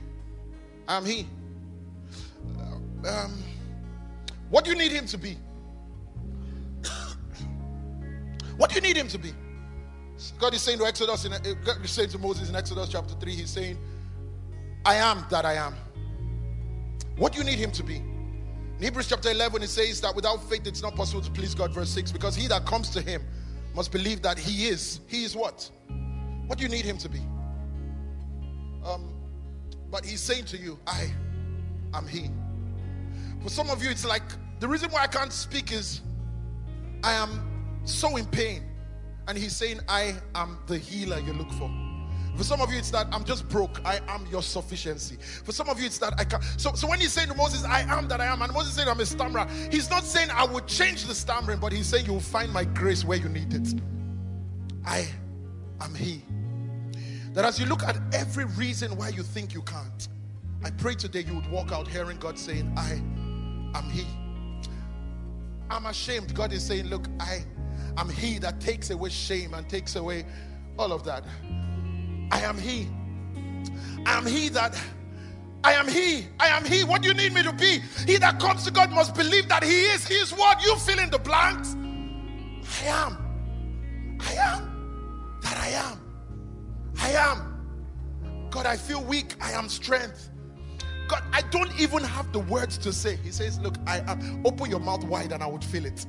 I 0.88 0.98
am 0.98 1.06
He. 1.06 1.28
Um, 3.08 3.44
what 4.50 4.64
do 4.64 4.72
you 4.72 4.78
need 4.78 4.92
Him 4.92 5.06
to 5.08 5.18
be? 5.18 5.38
what 8.58 8.70
do 8.70 8.76
you 8.76 8.82
need 8.82 8.96
Him 8.98 9.08
to 9.10 9.18
be? 9.18 9.34
God 10.40 10.54
is 10.54 10.62
saying 10.62 10.78
to 10.80 10.86
Exodus, 10.86 11.26
in, 11.26 11.32
God 11.66 11.84
is 11.84 11.92
saying 11.92 12.10
to 12.10 12.18
Moses 12.18 12.50
in 12.50 12.56
Exodus 12.56 12.88
chapter 12.90 13.14
3, 13.16 13.34
He's 13.34 13.50
saying, 13.50 13.78
I 14.86 14.96
am 14.96 15.26
that 15.30 15.46
I 15.46 15.54
am. 15.56 15.76
What 17.18 17.32
do 17.32 17.40
you 17.40 17.44
need 17.44 17.60
him 17.60 17.72
to 17.72 17.84
be? 17.84 18.02
Hebrews 18.84 19.08
chapter 19.08 19.32
11, 19.32 19.64
it 19.64 19.70
says 19.70 20.02
that 20.02 20.14
without 20.14 20.44
faith 20.50 20.68
it's 20.68 20.82
not 20.82 20.94
possible 20.94 21.22
to 21.22 21.32
please 21.32 21.56
God, 21.56 21.72
verse 21.74 21.90
6, 21.92 22.12
because 22.12 22.36
he 22.36 22.48
that 22.48 22.66
comes 22.66 22.90
to 22.90 23.02
him 23.02 23.24
must 23.74 23.94
believe 23.94 24.22
that 24.24 24.38
he 24.38 24.68
is. 24.68 25.00
He 25.08 25.24
is 25.24 25.38
what? 25.38 25.72
What 26.48 26.58
do 26.58 26.66
you 26.66 26.70
need 26.70 26.84
him 26.84 26.98
to 26.98 27.08
be? 27.08 27.20
Um, 28.86 29.14
but 29.90 30.04
he's 30.04 30.20
saying 30.20 30.44
to 30.48 30.58
you, 30.58 30.78
I 30.86 31.14
am 31.94 32.06
he. 32.06 32.30
For 33.42 33.48
some 33.48 33.70
of 33.70 33.82
you, 33.82 33.90
it's 33.90 34.06
like 34.06 34.24
the 34.60 34.68
reason 34.68 34.90
why 34.92 35.04
I 35.04 35.08
can't 35.08 35.32
speak 35.32 35.72
is 35.72 36.02
I 37.06 37.14
am 37.14 37.80
so 37.86 38.18
in 38.18 38.26
pain. 38.26 38.64
And 39.30 39.38
he's 39.38 39.56
saying, 39.56 39.80
I 39.88 40.16
am 40.36 40.60
the 40.68 40.78
healer 40.78 41.20
you 41.20 41.32
look 41.32 41.52
for. 41.54 41.72
For 42.36 42.44
some 42.44 42.62
of 42.62 42.72
you, 42.72 42.80
it's 42.80 42.90
that 42.92 43.08
I'm 43.12 43.24
just 43.24 43.48
broke. 43.48 43.80
I 43.86 44.00
am 44.08 44.26
your 44.28 44.42
sufficiency. 44.42 45.18
For 45.44 45.52
some 45.52 45.70
of 45.70 45.80
you, 45.80 45.86
it's 45.86 46.00
that 46.00 46.14
I 46.18 46.24
can't. 46.24 46.44
So, 46.58 46.74
so 46.74 46.88
when 46.88 47.00
he's 47.00 47.14
saying 47.14 47.28
to 47.30 47.36
Moses, 47.36 47.64
I 47.64 47.82
am 47.82 48.08
that 48.08 48.20
I 48.22 48.26
am, 48.26 48.42
and 48.42 48.52
Moses 48.52 48.74
said, 48.74 48.88
I'm 48.88 49.00
a 49.00 49.06
stammerer, 49.06 49.48
he's 49.72 49.90
not 49.90 50.04
saying 50.04 50.30
I 50.32 50.46
will 50.46 50.62
change 50.62 51.06
the 51.06 51.14
stammering, 51.14 51.60
but 51.60 51.72
he's 51.72 51.88
saying 51.88 52.06
you'll 52.06 52.20
find 52.20 52.52
my 52.52 52.64
grace 52.64 53.06
where 53.06 53.18
you 53.18 53.30
need 53.30 53.54
it. 53.54 53.80
I 54.86 55.08
am 55.82 55.94
he. 55.94 56.24
That 57.34 57.46
as 57.46 57.60
you 57.60 57.66
look 57.66 57.84
at 57.84 57.98
every 58.14 58.46
reason 58.46 58.96
why 58.96 59.10
you 59.10 59.24
think 59.24 59.54
you 59.54 59.62
can't, 59.62 60.08
I 60.64 60.72
pray 60.72 60.96
today 60.96 61.22
you 61.22 61.36
would 61.36 61.50
walk 61.50 61.72
out 61.72 61.88
hearing 61.88 62.18
God 62.18 62.40
saying, 62.40 62.74
I 62.78 62.94
am 63.78 63.90
he. 63.90 64.06
I'm 65.70 65.86
ashamed. 65.86 66.34
God 66.36 66.54
is 66.54 66.64
saying, 66.66 66.88
Look, 66.88 67.08
I 67.20 67.44
am 67.98 68.10
he 68.10 68.38
that 68.40 68.62
takes 68.62 68.90
away 68.92 69.10
shame 69.10 69.54
and 69.54 69.68
takes 69.68 69.96
away 69.96 70.26
all 70.78 70.94
of 70.94 71.04
that. 71.06 71.26
I 72.34 72.40
am 72.40 72.58
He. 72.58 72.88
I 74.08 74.18
am 74.18 74.26
He 74.26 74.50
that. 74.50 74.76
I 75.64 75.74
am 75.74 75.88
He. 75.88 76.26
I 76.40 76.48
am 76.48 76.66
He. 76.66 76.84
What 76.84 77.04
do 77.04 77.10
you 77.10 77.14
need 77.14 77.32
me 77.32 77.44
to 77.44 77.54
be? 77.54 77.80
He 78.08 78.18
that 78.18 78.40
comes 78.40 78.64
to 78.64 78.72
God 78.72 78.92
must 78.92 79.14
believe 79.14 79.48
that 79.50 79.64
He 79.64 79.82
is. 79.82 80.08
He 80.08 80.16
is 80.16 80.32
what? 80.32 80.66
You 80.66 80.76
fill 80.78 80.98
in 80.98 81.12
the 81.12 81.20
blanks. 81.20 81.76
I 82.82 82.88
am. 82.88 83.18
I 84.20 84.34
am 84.34 85.40
that 85.44 85.58
I 85.58 85.68
am. 85.70 86.00
I 87.00 87.12
am. 87.12 88.48
God, 88.50 88.66
I 88.66 88.78
feel 88.78 89.04
weak. 89.04 89.36
I 89.40 89.52
am 89.52 89.70
strength. 89.70 90.32
God, 91.08 91.22
I 91.32 91.42
don't 91.42 91.80
even 91.80 92.04
have 92.04 92.32
the 92.34 92.40
words 92.40 92.80
to 92.80 92.92
say. 92.92 93.18
He 93.18 93.30
says, 93.30 93.60
Look, 93.60 93.76
I 93.86 94.00
am. 94.08 94.42
Open 94.44 94.72
your 94.72 94.80
mouth 94.80 95.04
wide 95.04 95.32
and 95.34 95.44
I 95.44 95.48
would 95.48 95.64
fill 95.64 95.86
it. 95.86 96.08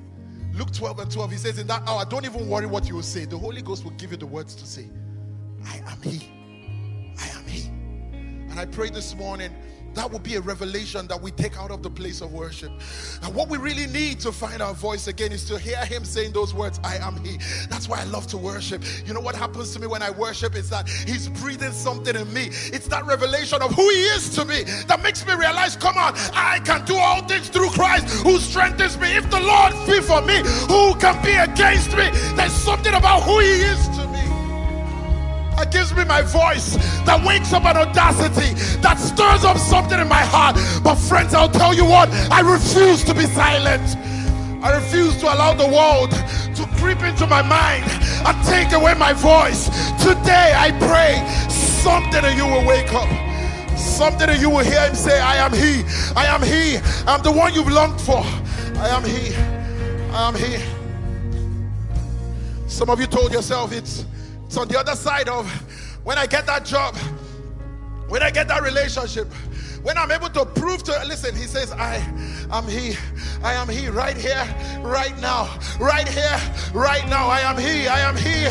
Luke 0.54 0.72
12 0.72 1.00
and 1.00 1.10
12, 1.10 1.32
he 1.32 1.36
says, 1.36 1.58
In 1.58 1.66
that 1.66 1.86
hour, 1.86 2.06
don't 2.06 2.24
even 2.24 2.48
worry 2.48 2.66
what 2.66 2.88
you 2.88 2.94
will 2.94 3.02
say. 3.02 3.26
The 3.26 3.36
Holy 3.36 3.60
Ghost 3.60 3.84
will 3.84 3.90
give 3.92 4.10
you 4.10 4.16
the 4.16 4.26
words 4.26 4.54
to 4.54 4.66
say. 4.66 4.88
I 5.66 5.80
am 5.90 6.02
He. 6.02 6.28
I 7.20 7.28
am 7.28 7.46
He. 7.46 7.68
And 8.50 8.58
I 8.58 8.66
pray 8.66 8.90
this 8.90 9.14
morning 9.14 9.52
that 9.94 10.10
will 10.10 10.18
be 10.18 10.34
a 10.34 10.40
revelation 10.40 11.06
that 11.06 11.20
we 11.20 11.30
take 11.30 11.56
out 11.56 11.70
of 11.70 11.82
the 11.82 11.90
place 11.90 12.20
of 12.20 12.32
worship. 12.32 12.72
And 13.22 13.34
what 13.34 13.48
we 13.48 13.58
really 13.58 13.86
need 13.86 14.20
to 14.20 14.32
find 14.32 14.60
our 14.60 14.74
voice 14.74 15.06
again 15.06 15.32
is 15.32 15.44
to 15.46 15.58
hear 15.58 15.84
Him 15.84 16.04
saying 16.04 16.32
those 16.32 16.52
words, 16.52 16.80
I 16.82 16.96
am 16.96 17.24
He. 17.24 17.38
That's 17.70 17.88
why 17.88 18.00
I 18.00 18.04
love 18.04 18.26
to 18.28 18.36
worship. 18.36 18.82
You 19.06 19.14
know 19.14 19.20
what 19.20 19.34
happens 19.34 19.72
to 19.74 19.80
me 19.80 19.86
when 19.86 20.02
I 20.02 20.10
worship 20.10 20.56
is 20.56 20.68
that 20.70 20.88
He's 20.88 21.28
breathing 21.28 21.72
something 21.72 22.16
in 22.16 22.32
me. 22.32 22.48
It's 22.50 22.88
that 22.88 23.06
revelation 23.06 23.62
of 23.62 23.72
who 23.72 23.88
He 23.90 24.02
is 24.06 24.30
to 24.30 24.44
me 24.44 24.64
that 24.88 25.00
makes 25.02 25.24
me 25.26 25.34
realize, 25.34 25.76
come 25.76 25.96
on, 25.96 26.14
I 26.34 26.60
can 26.64 26.84
do 26.84 26.96
all 26.96 27.22
things 27.22 27.48
through 27.48 27.70
Christ 27.70 28.08
who 28.24 28.38
strengthens 28.38 28.98
me. 28.98 29.16
If 29.16 29.30
the 29.30 29.40
Lord 29.40 29.72
be 29.86 30.00
for 30.00 30.20
me, 30.22 30.38
who 30.66 30.94
can 30.98 31.22
be 31.24 31.34
against 31.34 31.90
me? 31.96 32.10
There's 32.34 32.52
something 32.52 32.94
about 32.94 33.22
who 33.22 33.38
He 33.38 33.62
is 33.62 33.88
to 33.88 33.98
me 33.98 34.03
that 35.64 35.72
gives 35.72 35.94
me 35.94 36.04
my 36.04 36.20
voice, 36.20 36.76
that 37.06 37.24
wakes 37.24 37.52
up 37.54 37.64
an 37.64 37.76
audacity, 37.76 38.52
that 38.80 38.98
stirs 38.98 39.44
up 39.44 39.56
something 39.56 39.98
in 39.98 40.08
my 40.08 40.20
heart. 40.20 40.56
But, 40.84 40.96
friends, 40.96 41.32
I'll 41.32 41.48
tell 41.48 41.72
you 41.72 41.86
what, 41.86 42.10
I 42.30 42.40
refuse 42.40 43.02
to 43.04 43.14
be 43.14 43.24
silent. 43.32 43.96
I 44.62 44.76
refuse 44.76 45.16
to 45.20 45.26
allow 45.26 45.54
the 45.54 45.66
world 45.66 46.10
to 46.10 46.62
creep 46.76 47.00
into 47.02 47.26
my 47.26 47.40
mind 47.40 47.84
and 48.28 48.36
take 48.44 48.72
away 48.72 48.92
my 48.94 49.14
voice. 49.14 49.68
Today, 50.04 50.52
I 50.52 50.70
pray 50.84 51.24
something 51.48 52.24
in 52.24 52.36
you 52.36 52.44
will 52.44 52.66
wake 52.66 52.92
up. 52.92 53.08
Something 53.78 54.28
in 54.28 54.40
you 54.40 54.50
will 54.50 54.64
hear 54.64 54.86
him 54.86 54.94
say, 54.94 55.18
I 55.18 55.36
am 55.36 55.52
he. 55.52 55.82
I 56.14 56.26
am 56.26 56.42
he. 56.42 56.76
I'm 57.06 57.22
the 57.22 57.32
one 57.32 57.54
you've 57.54 57.72
longed 57.72 58.00
for. 58.00 58.20
I 58.76 58.88
am 58.88 59.04
he. 59.04 59.34
I 60.12 60.28
am 60.28 60.34
he. 60.34 60.60
Some 62.66 62.90
of 62.90 63.00
you 63.00 63.06
told 63.06 63.32
yourself 63.32 63.72
it's 63.72 64.04
it's 64.55 64.61
on 64.61 64.68
the 64.68 64.78
other 64.78 64.94
side 64.94 65.28
of 65.28 65.50
when 66.05 66.16
I 66.16 66.26
get 66.26 66.46
that 66.46 66.64
job, 66.64 66.94
when 68.07 68.22
I 68.22 68.30
get 68.30 68.46
that 68.46 68.62
relationship, 68.62 69.26
when 69.82 69.98
I'm 69.98 70.12
able 70.12 70.28
to 70.28 70.46
prove 70.46 70.84
to 70.84 70.92
listen, 71.09 71.34
he 71.34 71.42
says, 71.42 71.72
I 71.72 71.96
am 72.52 72.68
he. 72.68 72.96
I 73.42 73.55
am 73.55 73.68
he 73.68 73.88
right 73.88 74.16
here, 74.16 74.46
right 74.80 75.18
now, 75.20 75.59
right 75.80 76.07
here, 76.07 76.40
right 76.72 77.05
now. 77.09 77.26
I 77.26 77.40
am 77.40 77.59
he. 77.59 77.88
I 77.88 77.98
am 78.09 78.16
he. 78.16 78.46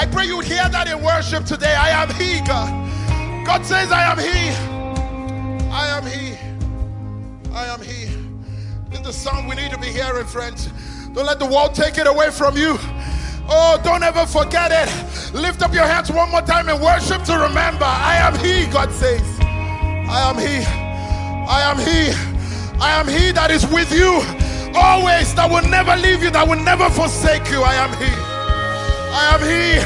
I 0.00 0.06
pray 0.06 0.26
you 0.26 0.38
hear 0.38 0.68
that 0.68 0.86
in 0.86 1.02
worship 1.02 1.44
today. 1.44 1.74
I 1.74 1.88
am 2.04 2.14
he, 2.14 2.38
God. 2.46 3.44
God 3.44 3.66
says, 3.66 3.90
I 3.90 4.12
am 4.12 4.18
he. 4.18 4.50
I 5.72 5.88
am 5.88 6.06
he. 6.06 6.38
I 7.52 7.66
am 7.66 7.82
he. 7.82 8.04
This 8.90 9.00
is 9.00 9.06
the 9.06 9.12
sound 9.12 9.48
we 9.48 9.56
need 9.56 9.72
to 9.72 9.78
be 9.78 9.88
hearing, 9.88 10.24
friends. 10.24 10.68
Don't 11.14 11.26
let 11.26 11.40
the 11.40 11.46
world 11.46 11.74
take 11.74 11.98
it 11.98 12.06
away 12.06 12.30
from 12.30 12.56
you. 12.56 12.78
Oh, 13.50 13.80
don't 13.82 14.02
ever 14.02 14.26
forget 14.26 14.70
it. 14.72 15.34
Lift 15.34 15.62
up 15.62 15.72
your 15.72 15.86
hands 15.86 16.12
one 16.12 16.30
more 16.30 16.42
time 16.42 16.68
and 16.68 16.80
worship 16.82 17.22
to 17.24 17.32
remember. 17.32 17.84
I 17.84 18.16
am 18.16 18.38
He, 18.38 18.66
God 18.70 18.92
says. 18.92 19.22
I 19.40 20.30
am 20.30 20.36
He. 20.36 20.64
I 21.48 21.62
am 21.70 21.78
He. 21.78 22.12
I 22.80 23.00
am 23.00 23.08
He 23.08 23.32
that 23.32 23.50
is 23.50 23.66
with 23.66 23.92
you 23.92 24.22
always, 24.76 25.34
that 25.34 25.50
will 25.50 25.68
never 25.68 25.96
leave 25.96 26.22
you, 26.22 26.30
that 26.30 26.46
will 26.46 26.62
never 26.62 26.88
forsake 26.90 27.50
you. 27.50 27.62
I 27.62 27.74
am 27.74 27.90
He. 27.96 28.12
I 29.10 29.34
am 29.34 29.40
He. 29.40 29.80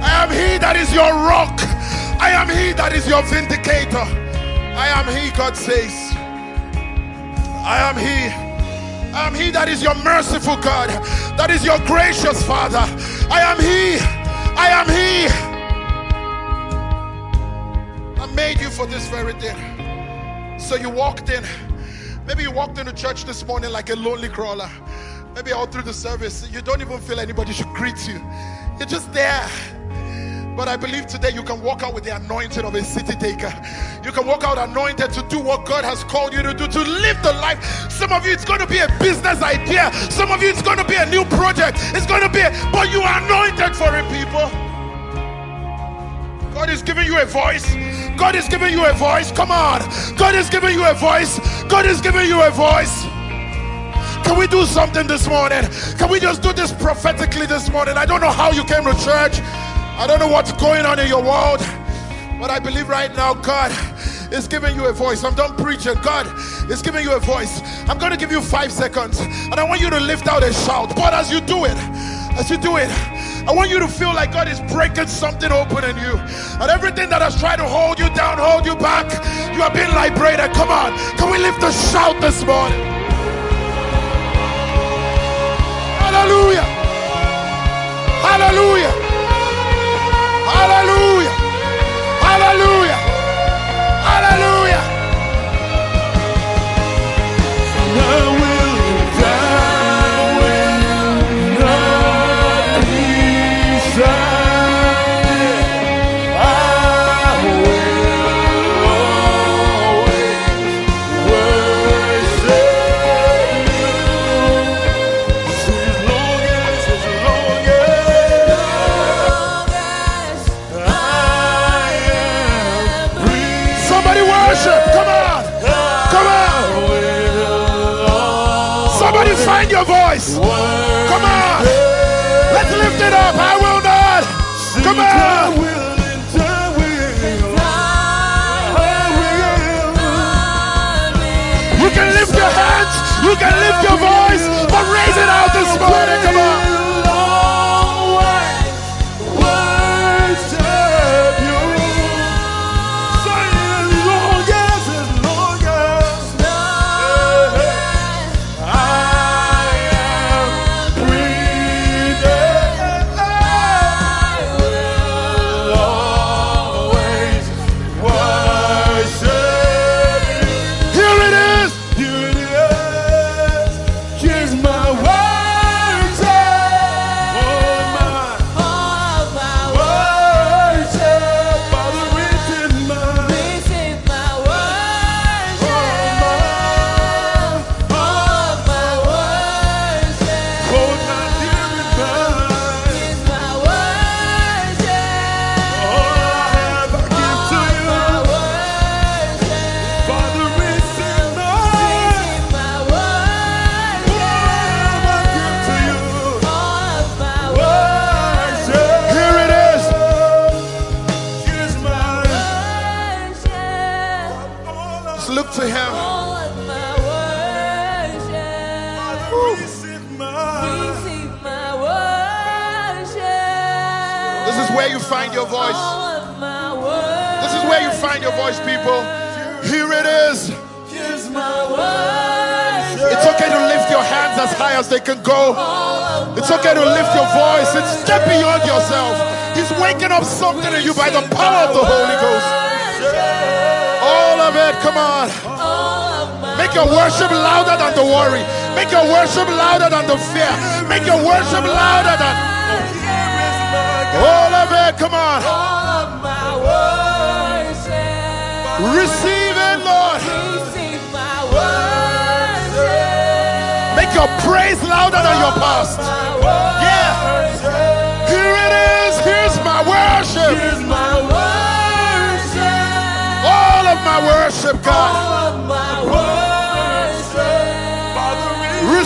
I 0.00 0.24
am 0.24 0.30
He 0.30 0.58
that 0.58 0.76
is 0.76 0.92
your 0.92 1.12
rock. 1.12 1.56
I 2.20 2.30
am 2.30 2.48
He 2.48 2.72
that 2.74 2.92
is 2.92 3.06
your 3.08 3.22
vindicator. 3.22 4.06
I 4.76 4.88
am 4.88 5.06
He, 5.08 5.30
God 5.36 5.56
says. 5.56 5.92
I 7.64 7.78
am 7.88 7.96
He. 7.96 8.49
I 9.12 9.26
am 9.26 9.34
He 9.34 9.50
that 9.50 9.68
is 9.68 9.82
your 9.82 9.94
merciful 9.96 10.56
God, 10.56 10.88
that 11.36 11.50
is 11.50 11.64
your 11.64 11.78
gracious 11.80 12.42
Father. 12.44 12.84
I 13.30 13.40
am 13.42 13.58
He. 13.58 13.98
I 14.56 14.68
am 14.70 14.86
He. 14.88 15.26
I 18.22 18.26
made 18.34 18.60
you 18.60 18.70
for 18.70 18.86
this 18.86 19.08
very 19.08 19.32
thing. 19.34 19.56
So 20.58 20.76
you 20.76 20.90
walked 20.90 21.28
in. 21.30 21.44
Maybe 22.26 22.42
you 22.42 22.52
walked 22.52 22.78
into 22.78 22.92
church 22.92 23.24
this 23.24 23.44
morning 23.46 23.70
like 23.70 23.90
a 23.90 23.96
lonely 23.96 24.28
crawler. 24.28 24.70
Maybe 25.34 25.52
all 25.52 25.66
through 25.66 25.82
the 25.82 25.92
service, 25.92 26.48
you 26.52 26.60
don't 26.60 26.80
even 26.80 27.00
feel 27.00 27.18
anybody 27.18 27.52
should 27.52 27.68
greet 27.68 28.06
you. 28.06 28.20
You're 28.78 28.88
just 28.88 29.12
there. 29.12 29.48
But 30.56 30.68
I 30.68 30.76
believe 30.76 31.06
today 31.06 31.30
you 31.30 31.42
can 31.42 31.62
walk 31.62 31.82
out 31.82 31.94
with 31.94 32.04
the 32.04 32.14
anointing 32.16 32.64
of 32.64 32.74
a 32.74 32.84
city 32.84 33.14
taker. 33.14 33.52
You 34.04 34.12
can 34.12 34.26
walk 34.26 34.44
out 34.44 34.58
anointed 34.58 35.12
to 35.12 35.22
do 35.28 35.38
what 35.38 35.64
God 35.64 35.84
has 35.84 36.04
called 36.04 36.32
you 36.32 36.42
to 36.42 36.52
do, 36.52 36.66
to 36.66 36.80
live 36.80 37.22
the 37.22 37.32
life. 37.34 37.62
Some 37.90 38.12
of 38.12 38.26
you, 38.26 38.32
it's 38.32 38.44
going 38.44 38.60
to 38.60 38.66
be 38.66 38.78
a 38.78 38.88
business 38.98 39.42
idea. 39.42 39.92
Some 40.10 40.30
of 40.30 40.42
you, 40.42 40.48
it's 40.48 40.62
going 40.62 40.78
to 40.78 40.84
be 40.84 40.96
a 40.96 41.06
new 41.06 41.24
project. 41.24 41.78
It's 41.94 42.06
going 42.06 42.22
to 42.22 42.28
be, 42.28 42.40
a, 42.40 42.50
but 42.72 42.90
you 42.92 43.00
are 43.00 43.22
anointed 43.22 43.76
for 43.76 43.94
it, 43.96 44.04
people. 44.12 44.50
God 46.52 46.68
is 46.68 46.82
giving 46.82 47.06
you 47.06 47.18
a 47.18 47.24
voice. 47.24 47.74
God 48.18 48.34
is 48.34 48.46
giving 48.48 48.72
you 48.72 48.84
a 48.84 48.92
voice. 48.92 49.32
Come 49.32 49.50
on. 49.50 49.80
God 50.16 50.34
is 50.34 50.50
giving 50.50 50.74
you 50.74 50.84
a 50.84 50.94
voice. 50.94 51.38
God 51.64 51.86
is 51.86 52.00
giving 52.00 52.26
you 52.26 52.42
a 52.42 52.50
voice. 52.50 53.04
Can 54.26 54.38
we 54.38 54.46
do 54.46 54.66
something 54.66 55.06
this 55.06 55.26
morning? 55.26 55.62
Can 55.96 56.10
we 56.10 56.20
just 56.20 56.42
do 56.42 56.52
this 56.52 56.72
prophetically 56.72 57.46
this 57.46 57.70
morning? 57.70 57.96
I 57.96 58.04
don't 58.04 58.20
know 58.20 58.30
how 58.30 58.50
you 58.50 58.64
came 58.64 58.84
to 58.84 58.92
church. 59.02 59.40
I 59.98 60.06
don't 60.06 60.18
know 60.18 60.28
what's 60.28 60.52
going 60.52 60.86
on 60.86 60.98
in 60.98 61.08
your 61.08 61.22
world. 61.22 61.60
But 62.40 62.50
I 62.50 62.58
believe 62.58 62.88
right 62.88 63.14
now 63.14 63.34
God 63.34 63.70
is 64.32 64.48
giving 64.48 64.74
you 64.74 64.86
a 64.86 64.92
voice. 64.92 65.24
I'm 65.24 65.34
done 65.34 65.54
preaching. 65.56 65.94
God 66.02 66.26
is 66.70 66.80
giving 66.80 67.04
you 67.04 67.12
a 67.12 67.20
voice. 67.20 67.60
I'm 67.86 67.98
going 67.98 68.12
to 68.12 68.16
give 68.16 68.32
you 68.32 68.40
five 68.40 68.72
seconds. 68.72 69.20
And 69.20 69.54
I 69.54 69.64
want 69.64 69.82
you 69.82 69.90
to 69.90 70.00
lift 70.00 70.26
out 70.26 70.42
a 70.42 70.52
shout. 70.52 70.96
But 70.96 71.12
as 71.12 71.30
you 71.30 71.42
do 71.42 71.66
it, 71.66 71.76
as 72.38 72.48
you 72.48 72.56
do 72.56 72.78
it, 72.78 72.88
I 73.46 73.52
want 73.52 73.70
you 73.70 73.78
to 73.78 73.88
feel 73.88 74.14
like 74.14 74.32
God 74.32 74.48
is 74.48 74.60
breaking 74.72 75.08
something 75.08 75.52
open 75.52 75.84
in 75.84 75.96
you. 75.98 76.16
And 76.60 76.70
everything 76.70 77.10
that 77.10 77.20
has 77.20 77.38
tried 77.38 77.56
to 77.56 77.68
hold 77.68 77.98
you 77.98 78.08
down, 78.14 78.38
hold 78.38 78.64
you 78.64 78.76
back, 78.76 79.10
you 79.54 79.62
are 79.62 79.72
being 79.72 79.92
liberated. 79.92 80.54
Come 80.54 80.70
on. 80.70 80.96
Can 81.18 81.30
we 81.30 81.38
lift 81.38 81.62
a 81.62 81.72
shout 81.92 82.20
this 82.22 82.42
morning? 82.44 82.80
Hallelujah. 86.00 86.64
Hallelujah. 88.24 89.09
Hallelujah. 90.60 91.34
Hallelujah. 92.26 92.98
Hallelujah. 94.08 94.82
Somebody 97.72 98.39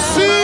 Receive. 0.05 0.44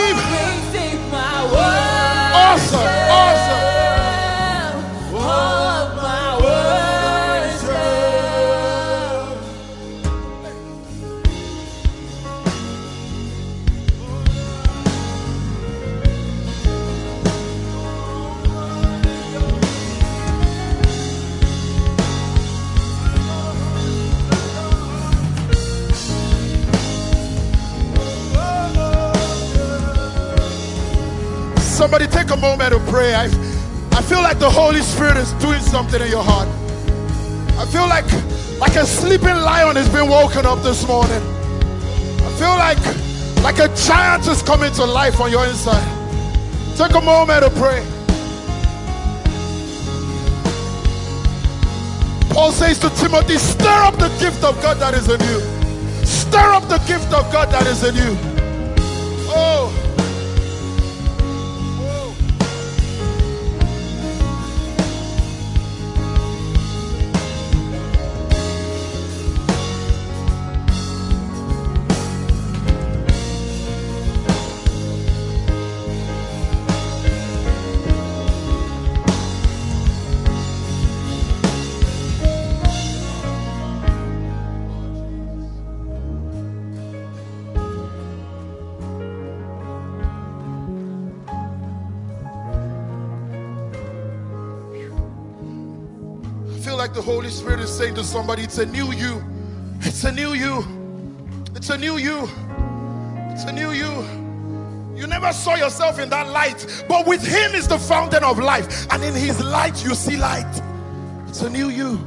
Pray. 33.00 33.14
I, 33.14 33.24
I 33.92 34.02
feel 34.02 34.20
like 34.20 34.38
the 34.38 34.50
Holy 34.50 34.82
Spirit 34.82 35.16
is 35.16 35.32
doing 35.44 35.60
something 35.60 36.00
in 36.02 36.08
your 36.08 36.22
heart. 36.22 36.48
I 37.56 37.64
feel 37.72 37.88
like 37.88 38.08
like 38.60 38.76
a 38.76 38.84
sleeping 38.84 39.38
lion 39.48 39.76
has 39.76 39.88
been 39.88 40.08
woken 40.08 40.44
up 40.44 40.62
this 40.62 40.86
morning. 40.86 41.22
I 42.28 42.30
feel 42.40 42.56
like 42.66 42.82
like 43.42 43.58
a 43.58 43.68
giant 43.74 44.26
is 44.28 44.42
coming 44.42 44.72
to 44.74 44.84
life 44.84 45.18
on 45.18 45.30
your 45.30 45.46
inside. 45.46 45.88
Take 46.76 46.94
a 46.94 47.00
moment 47.00 47.42
to 47.44 47.50
pray. 47.62 47.80
Paul 52.34 52.52
says 52.52 52.78
to 52.80 52.90
Timothy, 53.00 53.38
stir 53.38 53.80
up 53.88 53.96
the 53.96 54.10
gift 54.20 54.44
of 54.44 54.60
God 54.62 54.76
that 54.78 54.92
is 54.94 55.08
in 55.08 55.20
you. 55.30 55.40
Stir 56.04 56.52
up 56.52 56.68
the 56.68 56.78
gift 56.86 57.12
of 57.14 57.24
God 57.32 57.50
that 57.50 57.66
is 57.66 57.82
in 57.82 57.96
you. 57.96 58.29
Spirit 97.30 97.60
is 97.60 97.70
saying 97.70 97.94
to 97.94 98.04
somebody, 98.04 98.42
it's 98.42 98.58
a 98.58 98.66
new 98.66 98.92
you. 98.92 99.22
It's 99.80 100.04
a 100.04 100.12
new 100.12 100.32
you. 100.32 100.64
It's 101.54 101.70
a 101.70 101.78
new 101.78 101.96
you. 101.96 102.28
It's 103.30 103.44
a 103.44 103.52
new 103.52 103.70
you. 103.70 104.04
You 105.00 105.06
never 105.06 105.32
saw 105.32 105.54
yourself 105.54 105.98
in 105.98 106.10
that 106.10 106.28
light, 106.28 106.84
but 106.88 107.06
with 107.06 107.26
Him 107.26 107.54
is 107.54 107.66
the 107.66 107.78
fountain 107.78 108.22
of 108.22 108.38
life, 108.38 108.86
and 108.92 109.02
in 109.02 109.14
His 109.14 109.42
light 109.42 109.82
you 109.82 109.94
see 109.94 110.16
light. 110.16 110.62
It's 111.26 111.40
a 111.42 111.48
new 111.48 111.70
you. 111.70 111.98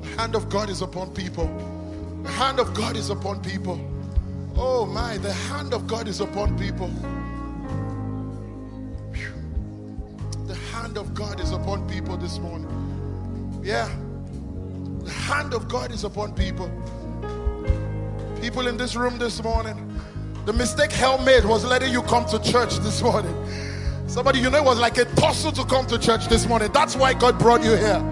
The 0.00 0.08
hand 0.18 0.34
of 0.34 0.48
God 0.48 0.68
is 0.68 0.82
upon 0.82 1.14
people. 1.14 1.46
The 2.24 2.30
hand 2.30 2.58
of 2.58 2.74
God 2.74 2.96
is 2.96 3.10
upon 3.10 3.40
people. 3.42 3.78
Oh 4.56 4.86
my, 4.86 5.18
the 5.18 5.32
hand 5.32 5.72
of 5.72 5.86
God 5.86 6.08
is 6.08 6.20
upon 6.20 6.58
people. 6.58 6.90
Hand 10.96 11.08
of 11.08 11.14
God 11.14 11.40
is 11.40 11.52
upon 11.52 11.86
people 11.86 12.16
this 12.16 12.38
morning. 12.38 13.60
Yeah. 13.62 13.86
The 15.04 15.10
hand 15.10 15.52
of 15.52 15.68
God 15.68 15.92
is 15.92 16.04
upon 16.04 16.32
people. 16.32 16.70
People 18.40 18.66
in 18.66 18.78
this 18.78 18.96
room 18.96 19.18
this 19.18 19.42
morning, 19.42 19.76
the 20.46 20.54
mistake 20.54 20.90
hell 20.90 21.18
made 21.18 21.44
was 21.44 21.66
letting 21.66 21.92
you 21.92 22.00
come 22.00 22.24
to 22.26 22.38
church 22.38 22.76
this 22.78 23.02
morning. 23.02 23.34
Somebody 24.06 24.38
you 24.38 24.48
know 24.48 24.62
was 24.62 24.78
like 24.78 24.96
a 24.96 25.04
tussle 25.16 25.52
to 25.52 25.66
come 25.66 25.86
to 25.88 25.98
church 25.98 26.28
this 26.28 26.46
morning. 26.46 26.72
That's 26.72 26.96
why 26.96 27.12
God 27.12 27.38
brought 27.38 27.62
you 27.62 27.76
here. 27.76 28.02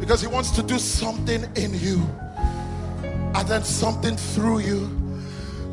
Because 0.00 0.20
He 0.20 0.26
wants 0.26 0.50
to 0.56 0.62
do 0.64 0.80
something 0.80 1.44
in 1.54 1.72
you 1.78 2.02
and 3.04 3.46
then 3.46 3.62
something 3.62 4.16
through 4.16 4.58
you 4.58 5.01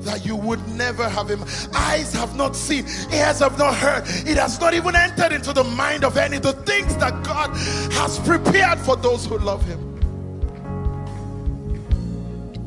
that 0.02 0.26
you 0.26 0.36
would 0.36 0.66
never 0.70 1.08
have 1.08 1.30
him. 1.30 1.44
Eyes 1.74 2.14
have 2.14 2.36
not 2.36 2.56
seen, 2.56 2.86
ears 3.12 3.40
have 3.40 3.58
not 3.58 3.76
heard. 3.76 4.04
It 4.28 4.38
has 4.38 4.60
not 4.60 4.74
even 4.74 4.96
entered 4.96 5.32
into 5.32 5.54
the 5.54 5.64
mind 5.64 6.04
of 6.04 6.18
any 6.18 6.40
the 6.40 6.54
things 6.54 6.96
that 6.98 7.24
God 7.24 7.56
has 7.94 8.20
prepared 8.20 8.80
for 8.80 8.96
those 8.96 9.26
who 9.26 9.38
love 9.38 9.64
him. 9.66 9.86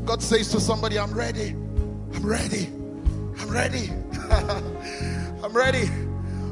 God 0.05 0.23
says 0.23 0.51
to 0.51 0.61
somebody, 0.61 0.99
I'm 0.99 1.13
ready. 1.15 1.51
I'm 2.15 2.27
ready. 2.27 2.67
I'm 3.39 3.49
ready. 3.49 3.91
I'm 5.43 5.53
ready. 5.53 5.89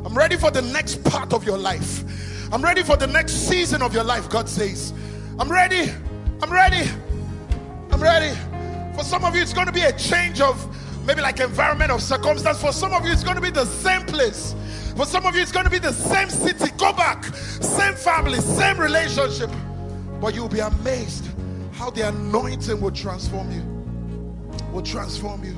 I'm 0.04 0.16
ready 0.16 0.36
for 0.36 0.50
the 0.50 0.62
next 0.62 1.04
part 1.04 1.32
of 1.32 1.44
your 1.44 1.58
life. 1.58 2.04
I'm 2.52 2.62
ready 2.62 2.82
for 2.82 2.96
the 2.96 3.06
next 3.06 3.48
season 3.48 3.82
of 3.82 3.94
your 3.94 4.04
life, 4.04 4.28
God 4.28 4.48
says. 4.48 4.92
I'm 5.38 5.50
ready. 5.50 5.92
I'm 6.42 6.52
ready. 6.52 6.88
I'm 7.92 8.02
ready. 8.02 8.36
For 8.94 9.04
some 9.04 9.24
of 9.24 9.34
you, 9.34 9.42
it's 9.42 9.52
going 9.52 9.66
to 9.66 9.72
be 9.72 9.82
a 9.82 9.92
change 9.92 10.40
of 10.40 10.66
maybe 11.06 11.20
like 11.20 11.40
environment 11.40 11.90
of 11.90 12.02
circumstance. 12.02 12.60
For 12.60 12.72
some 12.72 12.92
of 12.92 13.04
you, 13.04 13.12
it's 13.12 13.24
going 13.24 13.36
to 13.36 13.42
be 13.42 13.50
the 13.50 13.64
same 13.64 14.02
place. 14.02 14.54
For 14.96 15.06
some 15.06 15.24
of 15.24 15.34
you, 15.34 15.42
it's 15.42 15.52
going 15.52 15.64
to 15.64 15.70
be 15.70 15.78
the 15.78 15.92
same 15.92 16.28
city. 16.28 16.70
Go 16.76 16.92
back. 16.92 17.24
Same 17.24 17.94
family, 17.94 18.40
same 18.40 18.78
relationship. 18.78 19.50
But 20.20 20.34
you'll 20.34 20.48
be 20.48 20.60
amazed 20.60 21.28
how 21.72 21.90
the 21.90 22.08
anointing 22.08 22.80
will 22.80 22.90
transform 22.90 23.50
you. 23.50 23.62
Will 24.72 24.82
transform 24.82 25.44
you. 25.44 25.54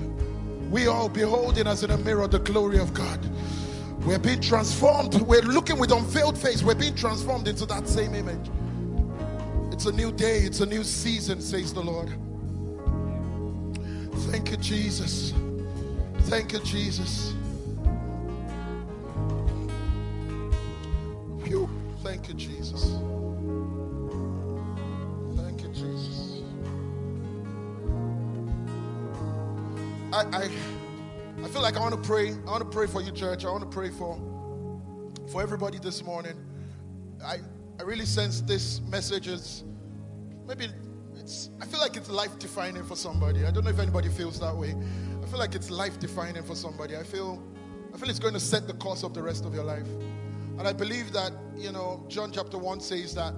We 0.71 0.87
all 0.87 1.09
beholding 1.09 1.67
as 1.67 1.83
in 1.83 1.91
a 1.91 1.99
mirror 1.99 2.29
the 2.29 2.39
glory 2.39 2.79
of 2.79 2.95
God. 2.95 3.19
We're 4.07 4.19
being 4.19 4.41
transformed. 4.41 5.15
We're 5.23 5.43
looking 5.43 5.79
with 5.79 5.93
unveiled 5.93 6.39
face. 6.39 6.63
We're 6.63 6.75
being 6.75 6.95
transformed 6.95 7.49
into 7.49 7.67
that 7.67 7.89
same 7.89 8.15
image. 8.15 8.51
It's 9.73 9.87
a 9.87 9.93
new 9.93 10.13
day. 10.13 10.39
It's 10.39 10.61
a 10.61 10.67
new 10.67 10.85
season, 10.85 11.41
says 11.41 11.75
the 11.75 11.83
Lord. 11.83 12.13
Thank 14.31 14.51
you, 14.51 14.57
Jesus. 14.57 15.33
Thank 16.23 16.53
you, 16.53 16.61
Jesus. 16.61 17.35
Phew. 21.45 21.69
Thank 22.03 22.29
you, 22.29 22.35
Jesus. 22.35 22.93
Thank 25.37 25.63
you, 25.63 25.69
Jesus. 25.69 26.43
I, 30.13 30.25
I, 30.33 30.51
I 31.43 31.49
feel 31.49 31.63
like 31.63 31.77
I 31.77 31.81
want 31.81 31.95
to 31.95 32.01
pray. 32.01 32.31
I 32.31 32.51
want 32.51 32.63
to 32.63 32.69
pray 32.69 32.87
for 32.87 33.03
you, 33.03 33.11
church. 33.13 33.45
I 33.45 33.51
want 33.51 33.63
to 33.63 33.69
pray 33.69 33.91
for, 33.91 34.21
for 35.31 35.43
everybody 35.43 35.79
this 35.79 36.03
morning. 36.05 36.35
I, 37.25 37.39
I 37.81 37.83
really 37.83 38.07
sense 38.07 38.41
this 38.41 38.81
message 38.83 39.27
is 39.27 39.65
maybe 40.47 40.69
it's 41.23 41.51
I 41.61 41.67
feel 41.67 41.81
like 41.81 41.97
it's 41.97 42.11
life 42.11 42.39
defining 42.39 42.85
for 42.85 42.97
somebody. 42.97 43.47
I 43.47 43.51
don't 43.51 43.65
know 43.65 43.71
if 43.71 43.79
anybody 43.79 44.09
feels 44.09 44.41
that 44.41 44.55
way. 44.55 44.75
I 45.23 45.27
feel 45.27 45.39
like 45.39 45.55
it's 45.55 45.71
life 45.71 45.99
defining 45.99 46.43
for 46.43 46.55
somebody. 46.55 46.97
I 46.97 47.05
feel 47.05 47.43
I 47.95 47.99
feel 47.99 48.11
it's 48.11 48.19
going 48.19 48.35
to 48.35 48.41
set 48.41 48.67
the 48.67 48.75
course 48.75 49.05
of 49.05 49.15
the 49.15 49.23
rest 49.23 49.45
of 49.45 49.55
your 49.55 49.65
life. 49.65 49.87
And 50.59 50.67
I 50.67 50.73
believe 50.73 51.13
that, 51.13 51.33
you 51.57 51.73
know, 51.73 52.05
John 52.09 52.33
chapter 52.33 52.59
1 52.59 52.81
says 52.81 53.15
that 53.15 53.35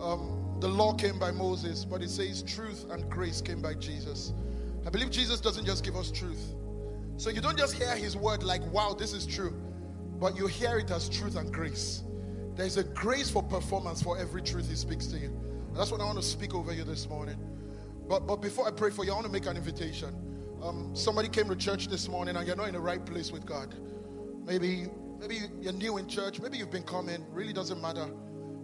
um, 0.00 0.56
the 0.60 0.68
law 0.68 0.94
came 0.94 1.18
by 1.18 1.30
Moses, 1.30 1.84
but 1.84 2.02
it 2.02 2.10
says 2.10 2.42
truth 2.42 2.86
and 2.90 3.08
grace 3.10 3.40
came 3.40 3.60
by 3.60 3.74
Jesus. 3.74 4.32
I 4.86 4.90
believe 4.90 5.10
Jesus 5.10 5.40
doesn't 5.40 5.64
just 5.64 5.84
give 5.84 5.96
us 5.96 6.10
truth. 6.10 6.54
So 7.16 7.30
you 7.30 7.40
don't 7.40 7.58
just 7.58 7.74
hear 7.74 7.94
his 7.96 8.16
word 8.16 8.42
like, 8.42 8.64
wow, 8.72 8.94
this 8.96 9.12
is 9.12 9.26
true, 9.26 9.54
but 10.20 10.36
you 10.36 10.46
hear 10.46 10.78
it 10.78 10.90
as 10.90 11.08
truth 11.08 11.36
and 11.36 11.52
grace. 11.52 12.02
There's 12.54 12.76
a 12.76 12.84
grace 12.84 13.30
for 13.30 13.42
performance 13.42 14.02
for 14.02 14.18
every 14.18 14.42
truth 14.42 14.68
he 14.68 14.76
speaks 14.76 15.06
to 15.08 15.18
you. 15.18 15.32
That's 15.78 15.92
what 15.92 16.00
I 16.00 16.04
want 16.06 16.18
to 16.18 16.24
speak 16.24 16.56
over 16.56 16.74
you 16.74 16.82
this 16.82 17.08
morning. 17.08 17.36
But, 18.08 18.26
but 18.26 18.42
before 18.42 18.66
I 18.66 18.72
pray 18.72 18.90
for 18.90 19.04
you, 19.04 19.12
I 19.12 19.14
want 19.14 19.26
to 19.26 19.32
make 19.32 19.46
an 19.46 19.56
invitation. 19.56 20.12
Um, 20.60 20.90
somebody 20.92 21.28
came 21.28 21.48
to 21.48 21.54
church 21.54 21.86
this 21.86 22.08
morning 22.08 22.34
and 22.34 22.44
you're 22.48 22.56
not 22.56 22.66
in 22.66 22.74
the 22.74 22.80
right 22.80 23.06
place 23.06 23.30
with 23.30 23.46
God. 23.46 23.76
Maybe, 24.44 24.88
maybe 25.20 25.38
you're 25.60 25.72
new 25.72 25.98
in 25.98 26.08
church. 26.08 26.40
Maybe 26.40 26.58
you've 26.58 26.72
been 26.72 26.82
coming. 26.82 27.24
Really 27.30 27.52
doesn't 27.52 27.80
matter. 27.80 28.06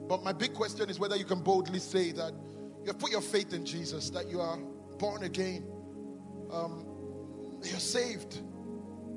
But 0.08 0.24
my 0.24 0.32
big 0.32 0.54
question 0.54 0.90
is 0.90 0.98
whether 0.98 1.14
you 1.14 1.24
can 1.24 1.40
boldly 1.40 1.78
say 1.78 2.10
that 2.10 2.32
you 2.80 2.88
have 2.88 2.98
put 2.98 3.12
your 3.12 3.20
faith 3.20 3.52
in 3.52 3.64
Jesus, 3.64 4.10
that 4.10 4.28
you 4.28 4.40
are 4.40 4.58
born 4.98 5.22
again, 5.22 5.64
um, 6.50 6.84
you're 7.62 7.78
saved, 7.78 8.40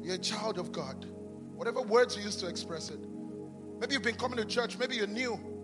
you're 0.04 0.16
a 0.16 0.20
child 0.20 0.60
of 0.60 0.72
God. 0.72 1.08
Whatever 1.56 1.82
words 1.82 2.16
you 2.16 2.22
use 2.22 2.36
to 2.36 2.48
express 2.48 2.92
it. 2.92 3.00
Maybe 3.80 3.94
you've 3.94 4.04
been 4.04 4.18
coming 4.18 4.38
to 4.38 4.46
church, 4.46 4.78
maybe 4.78 4.98
you're 4.98 5.08
new. 5.08 5.57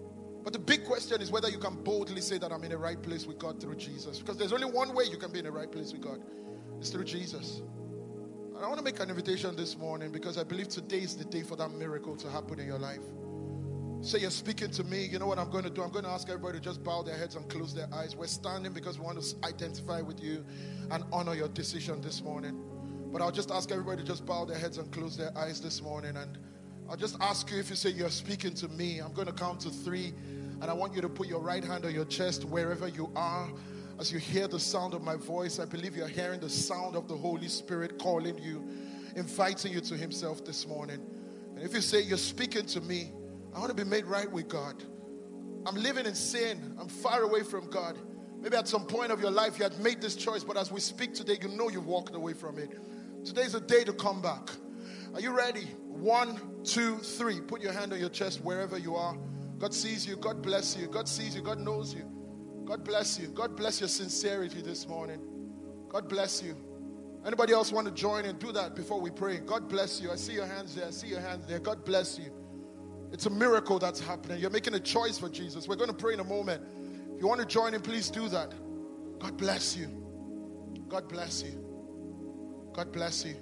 But 0.44 0.54
the 0.54 0.60
big 0.60 0.84
question 0.84 1.22
is 1.22 1.32
whether 1.32 1.50
you 1.50 1.58
can 1.58 1.84
boldly 1.84 2.22
say 2.22 2.38
that 2.38 2.52
I'm 2.52 2.64
in 2.64 2.72
the 2.72 2.78
right 2.78 3.02
place 3.02 3.26
with 3.26 3.40
God 3.40 3.62
through 3.62 3.76
Jesus. 3.76 4.20
Because 4.20 4.38
there's 4.38 4.54
only 4.54 4.70
one 4.70 4.94
way 4.94 5.06
you 5.06 5.18
can 5.18 5.32
be 5.32 5.40
in 5.40 5.46
the 5.46 5.52
right 5.52 5.72
place 5.72 5.94
with 5.94 6.02
God 6.02 6.20
it's 6.84 6.90
through 6.90 7.06
Jesus. 7.06 7.62
And 8.54 8.58
I 8.58 8.68
want 8.68 8.78
to 8.78 8.84
make 8.84 9.00
an 9.00 9.10
invitation 9.10 9.56
this 9.56 9.78
morning 9.78 10.12
because 10.12 10.38
I 10.38 10.44
believe 10.44 10.68
today 10.68 11.00
is 11.00 11.16
the 11.16 11.24
day 11.24 11.42
for 11.42 11.56
that 11.56 11.70
miracle 11.70 12.18
to 12.18 12.30
happen 12.30 12.60
in 12.60 12.68
your 12.68 12.78
life. 12.78 13.00
Say 14.02 14.20
you're 14.20 14.32
speaking 14.32 14.70
to 14.72 14.84
me. 14.84 15.06
You 15.06 15.18
know 15.18 15.28
what 15.28 15.40
I'm 15.40 15.50
going 15.50 15.64
to 15.64 15.70
do? 15.70 15.82
I'm 15.82 15.92
going 15.92 16.04
to 16.04 16.12
ask 16.12 16.28
everybody 16.28 16.58
to 16.58 16.64
just 16.64 16.84
bow 16.84 17.04
their 17.04 17.18
heads 17.18 17.38
and 17.38 17.48
close 17.50 17.74
their 17.74 17.88
eyes. 17.94 18.18
We're 18.18 18.28
standing 18.28 18.74
because 18.74 19.00
we 19.00 19.06
want 19.06 19.22
to 19.22 19.36
identify 19.48 20.02
with 20.02 20.22
you 20.22 20.44
and 20.92 21.06
honor 21.14 21.36
your 21.36 21.48
decision 21.48 22.02
this 22.02 22.22
morning. 22.22 22.62
But 23.14 23.22
I'll 23.22 23.32
just 23.32 23.50
ask 23.50 23.72
everybody 23.72 24.02
to 24.02 24.08
just 24.08 24.26
bow 24.26 24.44
their 24.44 24.58
heads 24.58 24.78
and 24.78 24.92
close 24.92 25.16
their 25.16 25.32
eyes 25.38 25.62
this 25.62 25.82
morning. 25.82 26.18
And 26.18 26.38
I'll 26.94 27.00
just 27.00 27.18
ask 27.22 27.50
you 27.50 27.58
if 27.58 27.72
you 27.72 27.76
say 27.76 27.90
you're 27.90 28.12
speaking 28.12 28.54
to 28.54 28.68
me, 28.68 29.00
I'm 29.00 29.14
going 29.14 29.26
to 29.26 29.34
count 29.34 29.62
to 29.62 29.72
three. 29.72 30.14
And 30.62 30.66
I 30.66 30.74
want 30.74 30.94
you 30.94 31.02
to 31.02 31.10
put 31.10 31.28
your 31.28 31.40
right 31.40 31.64
hand 31.64 31.86
on 31.86 31.92
your 31.92 32.06
chest 32.06 32.46
wherever 32.46 32.88
you 32.88 33.12
are. 33.16 33.50
As 34.00 34.12
you 34.12 34.20
hear 34.20 34.48
the 34.48 34.60
sound 34.60 34.94
of 34.94 35.02
my 35.02 35.16
voice, 35.16 35.58
I 35.58 35.66
believe 35.66 35.96
you're 35.96 36.08
hearing 36.08 36.40
the 36.40 36.52
sound 36.52 36.96
of 36.96 37.08
the 37.08 37.16
Holy 37.16 37.48
Spirit 37.48 37.98
calling 37.98 38.38
you, 38.38 38.64
inviting 39.16 39.74
you 39.74 39.82
to 39.82 39.98
Himself 39.98 40.46
this 40.46 40.68
morning. 40.68 41.00
And 41.56 41.66
if 41.66 41.74
you 41.74 41.82
say 41.82 42.00
you're 42.00 42.16
speaking 42.16 42.68
to 42.68 42.82
me, 42.82 43.12
I 43.56 43.60
want 43.60 43.76
to 43.76 43.84
be 43.84 43.90
made 43.90 44.06
right 44.06 44.32
with 44.32 44.48
God. 44.48 44.84
I'm 45.66 45.76
living 45.76 46.06
in 46.06 46.14
sin. 46.14 46.78
I'm 46.80 46.90
far 46.90 47.24
away 47.24 47.42
from 47.42 47.72
God. 47.72 47.98
Maybe 48.40 48.56
at 48.56 48.68
some 48.68 48.86
point 48.86 49.12
of 49.12 49.20
your 49.20 49.32
life 49.32 49.58
you 49.58 49.64
had 49.64 49.80
made 49.80 50.00
this 50.00 50.16
choice, 50.16 50.44
but 50.44 50.58
as 50.58 50.72
we 50.72 50.80
speak 50.80 51.16
today, 51.16 51.40
you 51.42 51.48
know 51.58 51.70
you've 51.70 51.88
walked 51.88 52.14
away 52.14 52.34
from 52.34 52.60
it. 52.60 52.70
Today's 53.26 53.56
a 53.56 53.62
day 53.62 53.84
to 53.84 53.94
come 53.94 54.22
back. 54.22 54.52
Are 55.14 55.20
you 55.20 55.32
ready? 55.32 55.66
One, 55.88 56.64
two, 56.64 56.98
three. 56.98 57.40
Put 57.40 57.62
your 57.62 57.72
hand 57.72 57.94
on 57.94 58.00
your 58.00 58.10
chest 58.10 58.42
wherever 58.42 58.78
you 58.78 58.96
are. 58.96 59.16
God 59.60 59.74
sees 59.74 60.08
you. 60.08 60.16
God 60.16 60.42
bless 60.42 60.76
you. 60.76 60.88
God 60.88 61.08
sees 61.08 61.36
you. 61.36 61.42
God 61.42 61.60
knows 61.60 61.94
you. 61.94 62.04
God 62.66 62.84
bless 62.84 63.20
you. 63.20 63.28
God 63.28 63.56
bless 63.56 63.80
your 63.80 63.90
sincerity 63.90 64.62
this 64.62 64.88
morning. 64.88 65.22
God 65.90 66.10
bless 66.10 66.42
you. 66.42 66.56
Anybody 67.26 67.54
else 67.54 67.72
want 67.72 67.88
to 67.88 67.94
join 67.94 68.26
and 68.26 68.40
do 68.40 68.52
that 68.52 68.76
before 68.76 69.00
we 69.00 69.10
pray? 69.10 69.38
God 69.38 69.70
bless 69.70 70.02
you. 70.02 70.12
I 70.12 70.16
see 70.16 70.34
your 70.34 70.46
hands 70.48 70.76
there. 70.76 70.88
I 70.88 70.92
see 70.92 71.08
your 71.08 71.22
hands 71.22 71.46
there. 71.46 71.60
God 71.60 71.86
bless 71.86 72.18
you. 72.18 72.32
It's 73.12 73.28
a 73.28 73.30
miracle 73.30 73.78
that's 73.78 74.00
happening. 74.00 74.40
You're 74.40 74.50
making 74.50 74.74
a 74.74 74.80
choice 74.80 75.20
for 75.20 75.30
Jesus. 75.30 75.68
We're 75.68 75.76
going 75.76 75.92
to 75.92 75.96
pray 75.96 76.14
in 76.14 76.20
a 76.20 76.26
moment. 76.26 76.64
If 77.16 77.22
you 77.22 77.28
want 77.28 77.40
to 77.40 77.46
join 77.46 77.76
in, 77.76 77.82
please 77.82 78.10
do 78.10 78.28
that. 78.30 78.54
God 79.20 79.38
bless 79.38 79.78
you. 79.78 79.88
God 80.90 81.08
bless 81.08 81.44
you. 81.44 81.64
God 82.74 82.92
bless 82.92 83.24
you. 83.24 83.36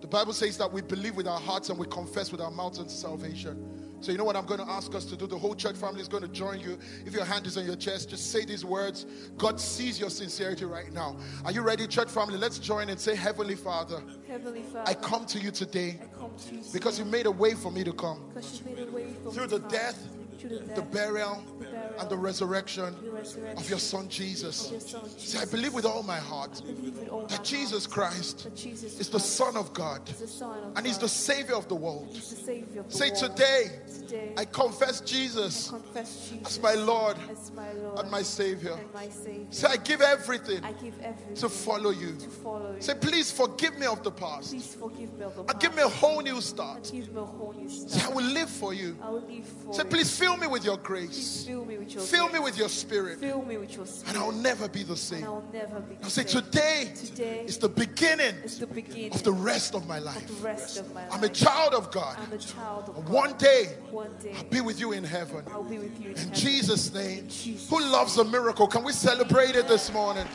The 0.00 0.06
Bible 0.06 0.32
says 0.32 0.58
that 0.58 0.72
we 0.72 0.82
believe 0.82 1.16
with 1.16 1.26
our 1.26 1.40
hearts 1.40 1.70
and 1.70 1.78
we 1.78 1.86
confess 1.86 2.30
with 2.30 2.40
our 2.40 2.50
mouths 2.50 2.78
unto 2.78 2.90
salvation. 2.90 3.86
So, 4.00 4.12
you 4.12 4.18
know 4.18 4.24
what 4.24 4.36
I'm 4.36 4.44
going 4.44 4.60
to 4.60 4.68
ask 4.68 4.94
us 4.94 5.06
to 5.06 5.16
do? 5.16 5.26
The 5.26 5.38
whole 5.38 5.54
church 5.54 5.74
family 5.76 6.00
is 6.00 6.08
going 6.08 6.22
to 6.22 6.28
join 6.28 6.60
you. 6.60 6.78
If 7.06 7.14
your 7.14 7.24
hand 7.24 7.46
is 7.46 7.56
on 7.56 7.64
your 7.64 7.76
chest, 7.76 8.10
just 8.10 8.30
say 8.30 8.44
these 8.44 8.64
words. 8.64 9.06
God 9.38 9.58
sees 9.58 9.98
your 9.98 10.10
sincerity 10.10 10.66
right 10.66 10.92
now. 10.92 11.16
Are 11.44 11.50
you 11.50 11.62
ready, 11.62 11.86
church 11.86 12.10
family? 12.10 12.36
Let's 12.36 12.58
join 12.58 12.90
and 12.90 13.00
say, 13.00 13.14
Heavenly 13.14 13.54
Father, 13.54 14.02
Heavenly 14.28 14.62
Father, 14.62 14.90
I 14.90 14.94
come 14.94 15.24
to 15.26 15.38
you 15.38 15.50
today 15.50 15.98
I 16.02 16.18
come 16.18 16.30
to 16.48 16.54
you 16.54 16.62
because 16.72 16.98
you 16.98 17.06
made 17.06 17.26
a 17.26 17.30
way 17.30 17.54
for 17.54 17.72
me 17.72 17.84
to 17.84 17.92
come. 17.92 18.30
you 18.34 18.74
made 18.76 18.86
a 18.86 18.90
way 18.90 19.06
through 19.32 19.46
the 19.46 19.60
death, 19.60 20.06
the, 20.42 20.82
burial, 20.82 21.42
the 21.58 21.64
burial, 21.66 21.94
and 22.00 22.08
the 22.10 22.16
resurrection 22.16 22.94
the 23.02 23.10
resurrection 23.10 23.58
of 23.58 23.68
your 23.70 23.78
son 23.78 24.08
Jesus. 24.08 24.70
your 24.70 24.80
son 24.80 25.08
See, 25.18 25.38
I 25.38 25.44
believe 25.44 25.74
with 25.74 25.84
all 25.84 26.02
my 26.02 26.18
heart 26.18 26.62
Believe 26.64 26.96
with 26.98 27.10
my 27.12 27.26
that 27.28 27.44
Jesus 27.44 27.84
heart 27.86 27.94
Christ 27.94 28.44
that 28.44 28.56
Jesus 28.56 28.98
is 29.00 29.08
the 29.08 29.20
Son 29.20 29.56
of 29.56 29.72
God 29.72 30.08
Son 30.08 30.58
of 30.64 30.76
and 30.76 30.86
He's 30.86 30.98
the 30.98 31.08
Savior 31.08 31.54
of 31.54 31.68
the 31.68 31.74
world. 31.74 32.08
He's 32.12 32.30
the 32.30 32.36
Savior 32.36 32.80
of 32.80 32.92
Say, 32.92 33.08
world. 33.10 33.18
today 33.36 33.70
Today, 33.98 34.32
I 34.36 34.44
confess 34.44 35.00
Jesus 35.00 35.70
confess 35.70 36.28
Jesus 36.30 36.46
as 36.56 36.62
my 36.62 36.74
Lord 36.74 37.16
as 37.30 37.50
my 37.52 37.72
Lord 37.72 37.98
and 38.00 38.10
my 38.10 38.22
Savior. 38.22 38.72
and 38.74 38.92
my 38.94 39.08
Savior. 39.08 39.46
Say, 39.50 39.68
I 39.68 39.76
give 39.76 40.00
everything 40.00 40.62
I 40.64 40.72
give 40.72 40.94
everything 41.00 41.34
to 41.36 41.48
follow 41.48 41.90
you. 41.90 42.14
to 42.16 42.28
follow 42.28 42.74
you. 42.74 42.80
Say, 42.80 42.94
please 42.94 43.30
forgive 43.30 43.78
me 43.78 43.86
of 43.86 44.02
the 44.02 44.10
past 44.10 44.50
Please 44.50 44.74
forgive 44.74 45.12
me 45.18 45.24
of 45.24 45.34
the 45.34 45.44
and 45.50 45.60
give 45.60 45.74
me 45.74 45.82
a 45.82 45.88
whole 45.88 46.20
new 46.20 46.40
start. 46.40 46.90
give 46.92 47.12
me 47.12 47.20
a 47.20 47.24
whole 47.24 47.52
new 47.52 47.68
Say, 47.68 48.04
I 48.04 48.08
will 48.14 48.24
live 48.24 48.50
for 48.50 48.74
you. 48.74 48.96
I 49.02 49.10
will 49.10 49.20
live 49.22 49.44
for 49.46 49.72
Say, 49.74 49.82
you. 49.82 49.88
please 49.88 50.16
fill 50.26 50.36
me 50.36 50.46
with 50.46 50.64
your 50.64 50.76
grace. 50.78 51.44
fill 51.46 51.64
me 51.64 51.78
with 51.78 51.94
your 51.94 52.02
Fill 52.02 52.28
me 52.28 52.38
with 52.38 52.58
your 52.58 52.68
spirit. 52.68 53.20
Fill 53.20 53.42
me 53.42 53.56
with 53.58 53.76
your 53.76 53.86
spirit. 53.86 54.08
And 54.08 54.18
I'll 54.18 54.32
never 54.32 54.68
be 54.68 54.82
the 54.82 54.90
and 54.90 54.98
same. 54.98 55.24
I'll 55.24 55.44
never 55.52 55.80
be 55.80 55.94
the 55.94 56.10
say, 56.10 56.24
same. 56.26 56.42
today 56.42 56.92
Today 56.94 57.44
is 57.46 57.58
the 57.58 57.68
beginning 57.68 58.34
is 58.44 58.58
the 58.58 58.66
beginning 58.66 59.12
of 59.12 59.22
the 59.22 59.32
rest 59.32 59.74
of 59.74 59.86
my 59.86 59.98
of 59.98 60.04
life. 60.04 60.26
the 60.26 60.44
rest 60.44 60.78
of 60.78 60.92
my 60.94 61.02
life. 61.02 61.14
I'm 61.14 61.22
a 61.24 61.28
child 61.28 61.74
of 61.74 61.90
God. 61.92 62.16
I'm 62.18 62.32
a 62.32 62.38
child 62.38 62.88
of 62.88 62.96
God. 62.96 63.08
one 63.08 63.32
day, 63.38 63.76
One 63.90 64.10
day 64.20 64.32
I'll 64.36 64.44
be 64.44 64.60
with 64.60 64.80
you 64.80 64.92
in 64.92 65.04
heaven. 65.04 65.44
I'll 65.52 65.62
be 65.62 65.78
with 65.78 66.00
you 66.00 66.10
in, 66.10 66.16
In. 66.16 66.34
Jesus' 66.34 66.92
name. 66.92 67.28
Jesus' 67.28 67.70
Who 67.70 67.80
loves 67.80 68.18
a 68.18 68.24
miracle? 68.24 68.66
Can 68.66 68.82
we 68.82 68.92
celebrate 68.92 69.54
it 69.54 69.68
this 69.68 69.92
morning? 69.92 70.26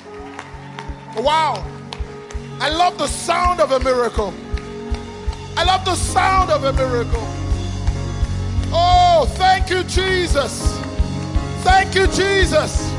Wow. 1.17 1.65
I 2.59 2.69
love 2.69 2.97
the 2.97 3.07
sound 3.07 3.59
of 3.59 3.71
a 3.71 3.79
miracle. 3.79 4.33
I 5.57 5.63
love 5.65 5.83
the 5.83 5.95
sound 5.95 6.49
of 6.49 6.63
a 6.63 6.73
miracle. 6.73 7.40
Oh, 8.73 9.25
thank 9.35 9.69
you, 9.69 9.83
Jesus. 9.83 10.77
Thank 11.63 11.95
you, 11.95 12.07
Jesus. 12.07 12.89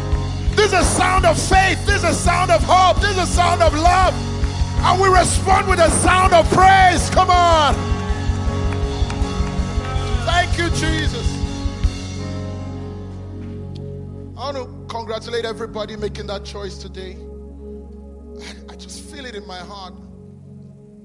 This 0.55 0.67
is 0.67 0.73
a 0.75 0.85
sound 0.85 1.25
of 1.25 1.41
faith. 1.41 1.85
This 1.87 2.05
is 2.05 2.05
a 2.05 2.15
sound 2.15 2.51
of 2.51 2.63
hope. 2.63 3.01
This 3.01 3.13
is 3.13 3.19
a 3.19 3.27
sound 3.27 3.63
of 3.63 3.75
love. 3.75 4.15
And 4.85 5.01
we 5.01 5.09
respond 5.09 5.69
with 5.69 5.79
a 5.79 5.91
sound 5.91 6.35
of 6.35 6.49
praise. 6.51 7.09
Come 7.11 7.31
on. 7.31 7.75
Thank 10.27 10.59
you, 10.59 10.69
Jesus. 10.71 11.27
I 14.37 14.53
want 14.53 14.57
to 14.57 14.95
congratulate 14.95 15.45
everybody 15.45 15.97
making 15.97 16.27
that 16.27 16.45
choice 16.45 16.77
today. 16.77 17.17
I, 18.69 18.77
just 18.77 19.01
feel 19.05 19.25
it 19.25 19.35
in 19.35 19.47
my 19.47 19.59
heart. 19.59 19.95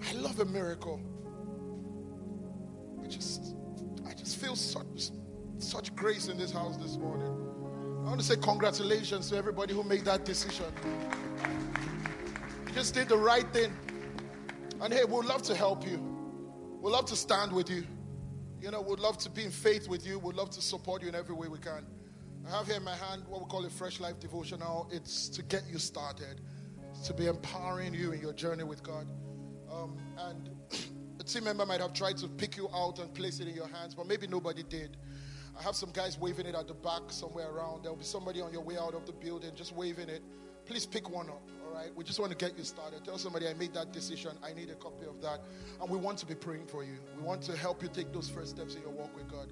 I 0.10 0.14
love 0.14 0.40
a 0.40 0.46
miracle. 0.46 1.00
I 3.04 3.08
just 3.08 3.57
feel 4.36 4.56
such, 4.56 5.12
such 5.60 5.96
grace 5.96 6.28
in 6.28 6.38
this 6.38 6.52
house 6.52 6.78
this 6.78 6.98
morning. 6.98 7.28
I 8.06 8.10
want 8.10 8.22
to 8.22 8.26
say 8.26 8.36
congratulations 8.38 9.30
to 9.30 9.38
everybody 9.38 9.74
who 9.74 9.84
made 9.84 10.06
that 10.06 10.24
decision. 10.24 10.66
You 12.68 12.74
just 12.74 12.94
did 12.94 13.10
the 13.10 13.18
right 13.18 13.46
thing. 13.52 13.74
And 14.80 14.94
hey, 14.94 15.04
we'd 15.04 15.26
love 15.26 15.42
to 15.44 15.56
help 15.56 15.86
you. 15.86 15.98
We'd 16.82 16.92
love 16.92 17.06
to 17.08 17.16
stand 17.16 17.52
with 17.52 17.70
you. 17.70 17.84
You 18.62 18.72
know, 18.72 18.82
we'd 18.82 19.00
love 19.00 19.18
to 19.20 19.30
be 19.30 19.44
in 19.44 19.52
faith 19.52 19.88
with 19.88 20.06
you. 20.06 20.20
We'd 20.20 20.36
love 20.36 20.52
to 20.52 20.62
support 20.62 21.02
you 21.02 21.10
in 21.10 21.16
every 21.16 21.36
way 21.36 21.48
we 21.48 21.60
can. 21.60 21.86
I 22.48 22.52
have 22.52 22.68
here 22.68 22.78
in 22.78 22.84
my 22.84 22.96
hand 22.96 23.24
what 23.28 23.42
we 23.42 23.48
call 23.48 23.66
a 23.66 23.70
Fresh 23.70 24.00
Life 24.00 24.20
Devotional. 24.20 24.88
It's 24.92 25.28
to 25.30 25.44
get 25.44 25.64
you 25.70 25.80
started, 25.80 26.40
to 27.04 27.14
be 27.14 27.26
empowering 27.26 27.94
you 27.94 28.14
in 28.14 28.22
your 28.22 28.34
journey 28.34 28.64
with 28.64 28.84
God. 28.84 29.08
Um, 29.70 29.98
and 30.18 30.50
team 31.28 31.44
member 31.44 31.66
might 31.66 31.82
have 31.82 31.94
tried 31.94 32.18
to 32.18 32.28
pick 32.28 32.58
you 32.58 32.70
out 32.74 33.00
and 33.00 33.14
place 33.14 33.40
it 33.40 33.48
in 33.48 33.56
your 33.56 33.68
hands, 33.68 33.94
but 33.94 34.08
maybe 34.08 34.28
nobody 34.28 34.64
did. 34.64 34.98
I 35.60 35.64
have 35.64 35.76
some 35.76 35.92
guys 35.92 36.20
waving 36.20 36.46
it 36.46 36.56
at 36.56 36.68
the 36.68 36.74
back 36.74 37.02
somewhere 37.10 37.50
around. 37.50 37.84
There'll 37.84 37.98
be 37.98 38.04
somebody 38.04 38.42
on 38.42 38.54
your 38.54 38.62
way 38.62 38.78
out 38.78 38.94
of 38.94 39.06
the 39.06 39.12
building 39.12 39.52
just 39.56 39.76
waving 39.76 40.10
it. 40.10 40.22
Please 40.66 40.86
pick 40.86 41.10
one 41.10 41.30
up, 41.30 41.50
all 41.66 41.74
right? 41.74 41.90
We 41.96 42.04
just 42.04 42.20
want 42.20 42.32
to 42.32 42.38
get 42.38 42.58
you 42.58 42.64
started. 42.64 43.04
Tell 43.06 43.18
somebody 43.18 43.48
I 43.48 43.54
made 43.54 43.74
that 43.74 43.94
decision. 43.94 44.32
I 44.44 44.54
need 44.54 44.70
a 44.70 44.76
copy 44.76 45.06
of 45.08 45.22
that. 45.22 45.40
And 45.82 45.90
we 45.90 45.98
want 45.98 46.18
to 46.20 46.26
be 46.26 46.36
praying 46.36 46.68
for 46.68 46.84
you. 46.84 46.98
We 47.16 47.24
want 47.24 47.42
to 47.44 47.56
help 47.56 47.82
you 47.82 47.90
take 47.90 48.12
those 48.12 48.30
first 48.30 48.52
steps 48.52 48.76
in 48.76 48.82
your 48.82 48.92
walk 48.92 49.16
with 49.16 49.30
God. 49.30 49.48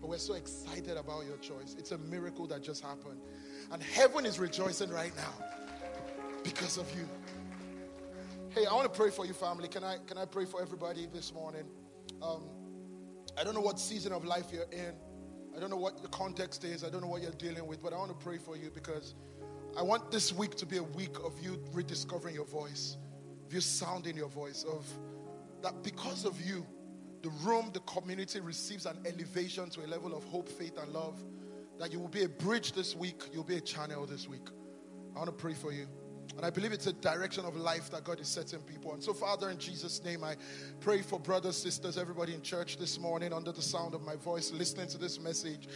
But 0.00 0.08
we're 0.08 0.18
so 0.18 0.34
excited 0.34 0.96
about 0.96 1.26
your 1.26 1.36
choice. 1.38 1.74
It's 1.78 1.90
a 1.90 1.98
miracle 1.98 2.46
that 2.48 2.62
just 2.62 2.82
happened. 2.82 3.20
And 3.72 3.82
heaven 3.82 4.24
is 4.24 4.38
rejoicing 4.38 4.90
right 4.90 5.12
now 5.16 5.34
because 6.44 6.76
of 6.76 6.92
you. 6.96 7.08
Hey, 8.54 8.66
I 8.66 8.74
want 8.74 8.92
to 8.92 8.94
pray 8.94 9.08
for 9.08 9.24
you, 9.24 9.32
family. 9.32 9.66
Can 9.66 9.82
I 9.82 9.96
can 10.06 10.18
I 10.18 10.26
pray 10.26 10.44
for 10.44 10.60
everybody 10.60 11.08
this 11.10 11.32
morning? 11.32 11.64
Um, 12.20 12.50
I 13.40 13.44
don't 13.44 13.54
know 13.54 13.62
what 13.62 13.80
season 13.80 14.12
of 14.12 14.26
life 14.26 14.52
you're 14.52 14.70
in. 14.70 14.92
I 15.56 15.58
don't 15.58 15.70
know 15.70 15.78
what 15.78 16.02
the 16.02 16.08
context 16.08 16.62
is. 16.62 16.84
I 16.84 16.90
don't 16.90 17.00
know 17.00 17.06
what 17.06 17.22
you're 17.22 17.30
dealing 17.30 17.66
with, 17.66 17.82
but 17.82 17.94
I 17.94 17.96
want 17.96 18.10
to 18.10 18.22
pray 18.22 18.36
for 18.36 18.54
you 18.54 18.70
because 18.70 19.14
I 19.74 19.80
want 19.80 20.10
this 20.10 20.34
week 20.34 20.54
to 20.56 20.66
be 20.66 20.76
a 20.76 20.82
week 20.82 21.16
of 21.24 21.32
you 21.42 21.64
rediscovering 21.72 22.34
your 22.34 22.44
voice, 22.44 22.98
of 23.46 23.54
you 23.54 23.62
sounding 23.62 24.18
your 24.18 24.28
voice, 24.28 24.64
of 24.64 24.86
that 25.62 25.82
because 25.82 26.26
of 26.26 26.38
you, 26.38 26.66
the 27.22 27.30
room, 27.42 27.70
the 27.72 27.80
community 27.80 28.40
receives 28.40 28.84
an 28.84 28.98
elevation 29.06 29.70
to 29.70 29.80
a 29.82 29.88
level 29.88 30.14
of 30.14 30.24
hope, 30.24 30.50
faith, 30.50 30.76
and 30.76 30.92
love. 30.92 31.24
That 31.78 31.90
you 31.90 31.98
will 31.98 32.08
be 32.08 32.24
a 32.24 32.28
bridge 32.28 32.72
this 32.72 32.94
week, 32.94 33.22
you'll 33.32 33.44
be 33.44 33.56
a 33.56 33.62
channel 33.62 34.04
this 34.04 34.28
week. 34.28 34.46
I 35.14 35.20
want 35.20 35.30
to 35.30 35.32
pray 35.36 35.54
for 35.54 35.72
you. 35.72 35.86
And 36.36 36.46
I 36.46 36.50
believe 36.50 36.72
it's 36.72 36.86
a 36.86 36.92
direction 36.92 37.44
of 37.44 37.56
life 37.56 37.90
that 37.90 38.04
God 38.04 38.20
is 38.20 38.28
setting 38.28 38.60
people. 38.60 38.94
And 38.94 39.02
so, 39.02 39.12
Father, 39.12 39.50
in 39.50 39.58
Jesus' 39.58 40.02
name, 40.02 40.24
I 40.24 40.36
pray 40.80 41.02
for 41.02 41.20
brothers, 41.20 41.56
sisters, 41.56 41.98
everybody 41.98 42.34
in 42.34 42.42
church 42.42 42.78
this 42.78 42.98
morning 42.98 43.32
under 43.32 43.52
the 43.52 43.62
sound 43.62 43.94
of 43.94 44.02
my 44.02 44.16
voice, 44.16 44.50
listening 44.50 44.88
to 44.88 44.98
this 44.98 45.20
message. 45.20 45.68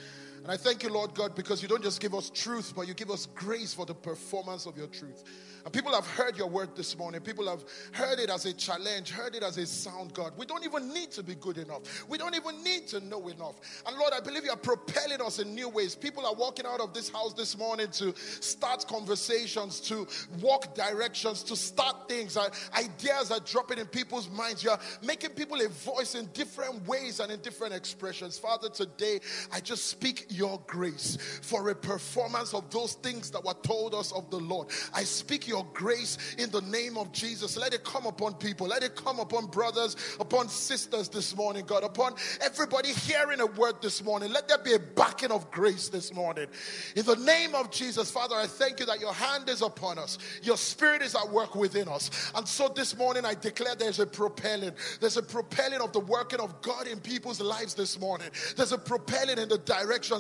And 0.47 0.53
I 0.53 0.57
thank 0.57 0.85
you, 0.85 0.91
Lord 0.91 1.13
God, 1.13 1.35
because 1.35 1.61
you 1.61 1.67
don't 1.67 1.83
just 1.83 2.01
give 2.01 2.15
us 2.15 2.31
truth, 2.31 2.73
but 2.77 2.87
you 2.87 2.95
give 2.95 3.11
us 3.11 3.27
grace 3.35 3.75
for 3.75 3.85
the 3.85 3.97
performance 3.97 4.65
of 4.65 4.77
your 4.77 4.87
truth. 4.87 5.25
And 5.65 5.75
people 5.75 5.93
have 5.93 6.07
heard 6.07 6.39
your 6.39 6.47
word 6.47 6.77
this 6.77 6.97
morning. 6.97 7.21
People 7.21 7.49
have 7.49 7.65
heard 7.91 8.21
it 8.21 8.31
as 8.31 8.47
a 8.47 8.53
challenge, 8.53 9.11
heard 9.11 9.35
it 9.35 9.43
as 9.43 9.59
a 9.59 9.67
sound, 9.67 10.15
God. 10.15 10.33
We 10.37 10.47
don't 10.47 10.65
even 10.65 10.95
need 10.95 11.11
to 11.11 11.25
be 11.25 11.35
good 11.35 11.59
enough. 11.59 12.09
We 12.09 12.19
don't 12.19 12.37
even 12.37 12.63
need 12.63 12.87
to 12.87 13.01
know 13.01 13.27
enough. 13.27 13.57
And 13.85 13.97
Lord, 13.97 14.13
I 14.15 14.21
believe 14.21 14.45
you 14.45 14.53
are 14.53 14.57
propelling 14.57 15.21
us 15.21 15.41
in 15.41 15.57
new 15.57 15.69
ways. 15.69 15.97
People 15.97 16.25
are 16.25 16.35
walking 16.35 16.67
out 16.67 16.79
of 16.79 16.95
this 16.95 17.09
house 17.09 17.33
this 17.33 17.59
morning 17.59 17.89
to 17.95 18.15
start 18.17 18.87
conversations, 18.87 19.81
to 19.81 20.07
walk 20.41 20.77
directions, 20.77 21.43
to 21.43 21.57
start 21.57 22.09
things. 22.09 22.37
Uh, 22.37 22.49
Ideas 22.79 23.33
are 23.33 23.41
dropping 23.41 23.79
in 23.79 23.87
people's 23.87 24.31
minds. 24.31 24.63
You 24.63 24.71
are 24.71 24.81
making 25.03 25.31
people 25.31 25.61
a 25.61 25.69
voice 25.69 26.15
in 26.15 26.27
different 26.27 26.87
ways 26.87 27.19
and 27.19 27.33
in 27.33 27.41
different 27.41 27.75
expressions. 27.75 28.39
Father, 28.39 28.69
today 28.69 29.19
I 29.53 29.59
just 29.59 29.87
speak 29.87 30.27
your 30.37 30.61
grace 30.67 31.17
for 31.43 31.71
a 31.71 31.75
performance 31.75 32.55
of 32.55 32.71
those 32.71 32.95
things 32.95 33.31
that 33.31 33.45
were 33.45 33.55
told 33.63 33.95
us 33.95 34.13
of 34.13 34.31
the 34.31 34.39
Lord. 34.39 34.69
I 34.95 35.05
speak 35.05 35.49
your 35.49 35.67
grace 35.73 36.19
in 36.39 36.51
the 36.51 36.63
name 36.63 36.99
of 36.99 37.13
Jesus. 37.13 37.57
Let 37.57 37.75
it 37.75 37.85
come 37.85 38.07
upon 38.07 38.35
people. 38.35 38.67
Let 38.67 38.83
it 38.83 38.97
come 38.97 39.21
upon 39.21 39.47
brothers, 39.47 39.97
upon 40.21 40.49
sisters 40.49 41.09
this 41.09 41.35
morning, 41.37 41.65
God, 41.67 41.85
upon 41.85 42.15
everybody 42.41 42.93
hearing 42.93 43.41
a 43.41 43.47
word 43.47 43.77
this 43.83 44.05
morning. 44.05 44.33
Let 44.33 44.49
there 44.49 44.59
be 44.59 44.75
a 44.75 44.79
backing 44.79 45.31
of 45.31 45.51
grace 45.51 45.89
this 45.89 46.13
morning. 46.13 46.47
In 46.95 47.05
the 47.05 47.17
name 47.17 47.55
of 47.55 47.71
Jesus, 47.71 48.11
Father, 48.11 48.37
I 48.37 48.47
thank 48.47 48.81
you 48.81 48.87
that 48.87 49.01
your 49.01 49.13
hand 49.13 49.49
is 49.49 49.63
upon 49.63 49.99
us. 49.99 50.19
Your 50.43 50.57
spirit 50.57 51.03
is 51.03 51.15
at 51.15 51.31
work 51.31 51.55
within 51.55 51.89
us. 51.89 52.11
And 52.35 52.47
so 52.47 52.69
this 52.69 52.97
morning 52.97 53.25
I 53.25 53.35
declare 53.35 53.75
there's 53.75 54.01
a 54.01 54.07
propelling. 54.07 54.73
There's 55.01 55.17
a 55.17 55.23
propelling 55.23 55.81
of 55.81 55.93
the 55.93 56.01
working 56.01 56.41
of 56.41 56.61
God 56.63 56.87
in 56.87 57.01
people's 57.01 57.41
lives 57.41 57.75
this 57.75 57.99
morning. 57.99 58.29
There's 58.57 58.73
a 58.73 58.79
propelling 58.79 59.39
in 59.39 59.49
the 59.49 59.59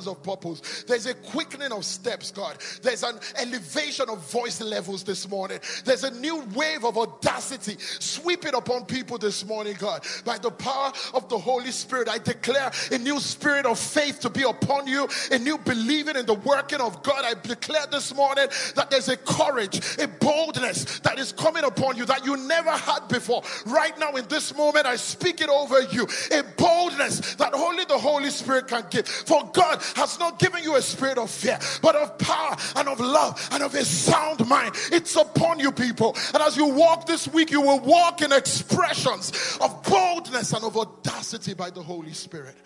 of 0.06 0.22
purpose. 0.22 0.84
There's 0.86 1.06
a 1.06 1.14
quickening 1.14 1.72
of 1.72 1.84
steps, 1.84 2.30
God. 2.30 2.58
There's 2.82 3.02
an 3.02 3.18
elevation 3.38 4.10
of 4.10 4.30
voice 4.30 4.60
levels 4.60 5.02
this 5.04 5.28
morning. 5.28 5.58
There's 5.84 6.04
a 6.04 6.10
new 6.10 6.42
wave 6.54 6.84
of 6.84 6.98
audacity 6.98 7.76
sweeping 7.78 8.54
upon 8.54 8.84
people 8.84 9.16
this 9.18 9.46
morning, 9.46 9.76
God. 9.78 10.04
By 10.24 10.38
the 10.38 10.50
power 10.50 10.92
of 11.14 11.28
the 11.28 11.38
Holy 11.38 11.70
Spirit, 11.70 12.08
I 12.08 12.18
declare 12.18 12.70
a 12.92 12.98
new 12.98 13.18
spirit 13.20 13.64
of 13.64 13.78
faith 13.78 14.20
to 14.20 14.30
be 14.30 14.42
upon 14.42 14.86
you, 14.86 15.08
a 15.30 15.38
new 15.38 15.56
believing 15.58 16.16
in 16.16 16.26
the 16.26 16.34
working 16.34 16.80
of 16.80 17.02
God. 17.02 17.24
I 17.24 17.34
declare 17.40 17.86
this 17.90 18.14
morning 18.14 18.48
that 18.74 18.90
there's 18.90 19.08
a 19.08 19.16
courage, 19.16 19.80
a 19.98 20.08
boldness 20.08 21.00
that 21.00 21.18
is 21.18 21.32
coming 21.32 21.64
upon 21.64 21.96
you 21.96 22.04
that 22.06 22.24
you 22.26 22.36
never 22.36 22.70
had 22.70 23.08
before. 23.08 23.42
Right 23.66 23.96
now, 23.98 24.12
in 24.12 24.26
this 24.28 24.54
moment, 24.56 24.86
I 24.86 24.96
speak 24.96 25.40
it 25.40 25.48
over 25.48 25.82
you. 25.82 26.06
A 26.32 26.42
boldness 26.56 27.34
that 27.36 27.54
only 27.54 27.84
the 27.84 27.98
Holy 27.98 28.30
Spirit 28.30 28.68
can 28.68 28.84
give. 28.90 29.06
For 29.06 29.48
God 29.52 29.82
has 29.94 30.18
not 30.18 30.38
given 30.38 30.62
you 30.62 30.76
a 30.76 30.82
spirit 30.82 31.18
of 31.18 31.30
fear, 31.30 31.58
but 31.82 31.94
of 31.96 32.18
power 32.18 32.56
and 32.76 32.88
of 32.88 33.00
love 33.00 33.48
and 33.52 33.62
of 33.62 33.74
a 33.74 33.84
sound 33.84 34.46
mind. 34.48 34.74
It's 34.92 35.16
upon 35.16 35.58
you, 35.58 35.72
people. 35.72 36.16
And 36.34 36.42
as 36.42 36.56
you 36.56 36.66
walk 36.66 37.06
this 37.06 37.28
week, 37.28 37.50
you 37.50 37.60
will 37.60 37.80
walk 37.80 38.22
in 38.22 38.32
expressions 38.32 39.58
of 39.60 39.82
boldness 39.84 40.52
and 40.52 40.64
of 40.64 40.76
audacity 40.76 41.54
by 41.54 41.70
the 41.70 41.82
Holy 41.82 42.12
Spirit. 42.12 42.56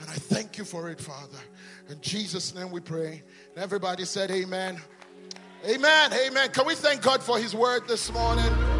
And 0.00 0.10
I 0.10 0.14
thank 0.14 0.58
you 0.58 0.64
for 0.64 0.90
it, 0.90 1.00
Father. 1.00 1.38
In 1.88 2.00
Jesus' 2.00 2.54
name 2.54 2.70
we 2.70 2.80
pray. 2.80 3.22
And 3.54 3.62
everybody 3.62 4.04
said, 4.04 4.30
Amen. 4.30 4.80
Amen. 5.66 6.12
Amen. 6.12 6.50
Can 6.50 6.66
we 6.66 6.74
thank 6.74 7.02
God 7.02 7.22
for 7.22 7.38
His 7.38 7.54
word 7.54 7.88
this 7.88 8.12
morning? 8.12 8.75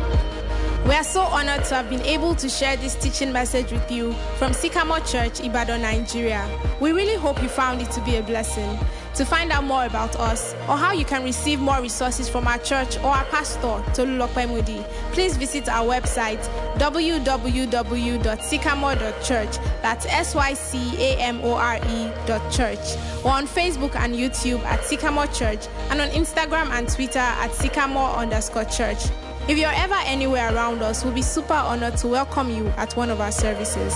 We 0.86 0.94
are 0.94 1.02
so 1.02 1.22
honored 1.22 1.64
to 1.64 1.74
have 1.74 1.90
been 1.90 2.02
able 2.02 2.36
to 2.36 2.48
share 2.48 2.76
this 2.76 2.94
teaching 2.94 3.32
message 3.32 3.72
with 3.72 3.90
you 3.90 4.12
from 4.38 4.52
Sycamore 4.52 5.00
Church, 5.00 5.40
Ibadan, 5.40 5.82
Nigeria. 5.82 6.48
We 6.80 6.92
really 6.92 7.16
hope 7.16 7.42
you 7.42 7.48
found 7.48 7.82
it 7.82 7.90
to 7.90 8.00
be 8.02 8.18
a 8.18 8.22
blessing. 8.22 8.78
To 9.16 9.24
find 9.24 9.50
out 9.50 9.64
more 9.64 9.84
about 9.84 10.14
us 10.14 10.54
or 10.68 10.76
how 10.76 10.92
you 10.92 11.04
can 11.04 11.24
receive 11.24 11.58
more 11.58 11.82
resources 11.82 12.28
from 12.28 12.46
our 12.46 12.58
church 12.58 12.98
or 12.98 13.06
our 13.06 13.24
pastor, 13.24 13.82
Tolulope 13.94 14.48
Moody, 14.48 14.84
please 15.10 15.36
visit 15.36 15.68
our 15.68 15.84
website 15.84 16.38
www.sycamore.church. 16.78 19.58
That's 19.82 20.06
S 20.06 20.36
Y 20.36 20.54
C 20.54 20.78
A 21.02 21.16
M 21.18 21.40
O 21.42 21.54
R 21.54 21.80
E 21.88 22.12
dot 22.26 22.52
church. 22.52 22.78
Or 23.24 23.32
on 23.32 23.48
Facebook 23.48 23.96
and 23.96 24.14
YouTube 24.14 24.62
at 24.62 24.84
Sycamore 24.84 25.26
Church 25.28 25.66
and 25.90 26.00
on 26.00 26.10
Instagram 26.10 26.70
and 26.70 26.88
Twitter 26.88 27.18
at 27.18 27.52
Sycamore 27.54 28.10
underscore 28.10 28.66
church. 28.66 29.06
If 29.48 29.58
you're 29.58 29.70
ever 29.72 29.94
anywhere 30.06 30.52
around 30.52 30.82
us, 30.82 31.04
we'll 31.04 31.14
be 31.14 31.22
super 31.22 31.54
honored 31.54 31.96
to 31.98 32.08
welcome 32.08 32.50
you 32.50 32.66
at 32.76 32.96
one 32.96 33.10
of 33.10 33.20
our 33.20 33.30
services. 33.30 33.94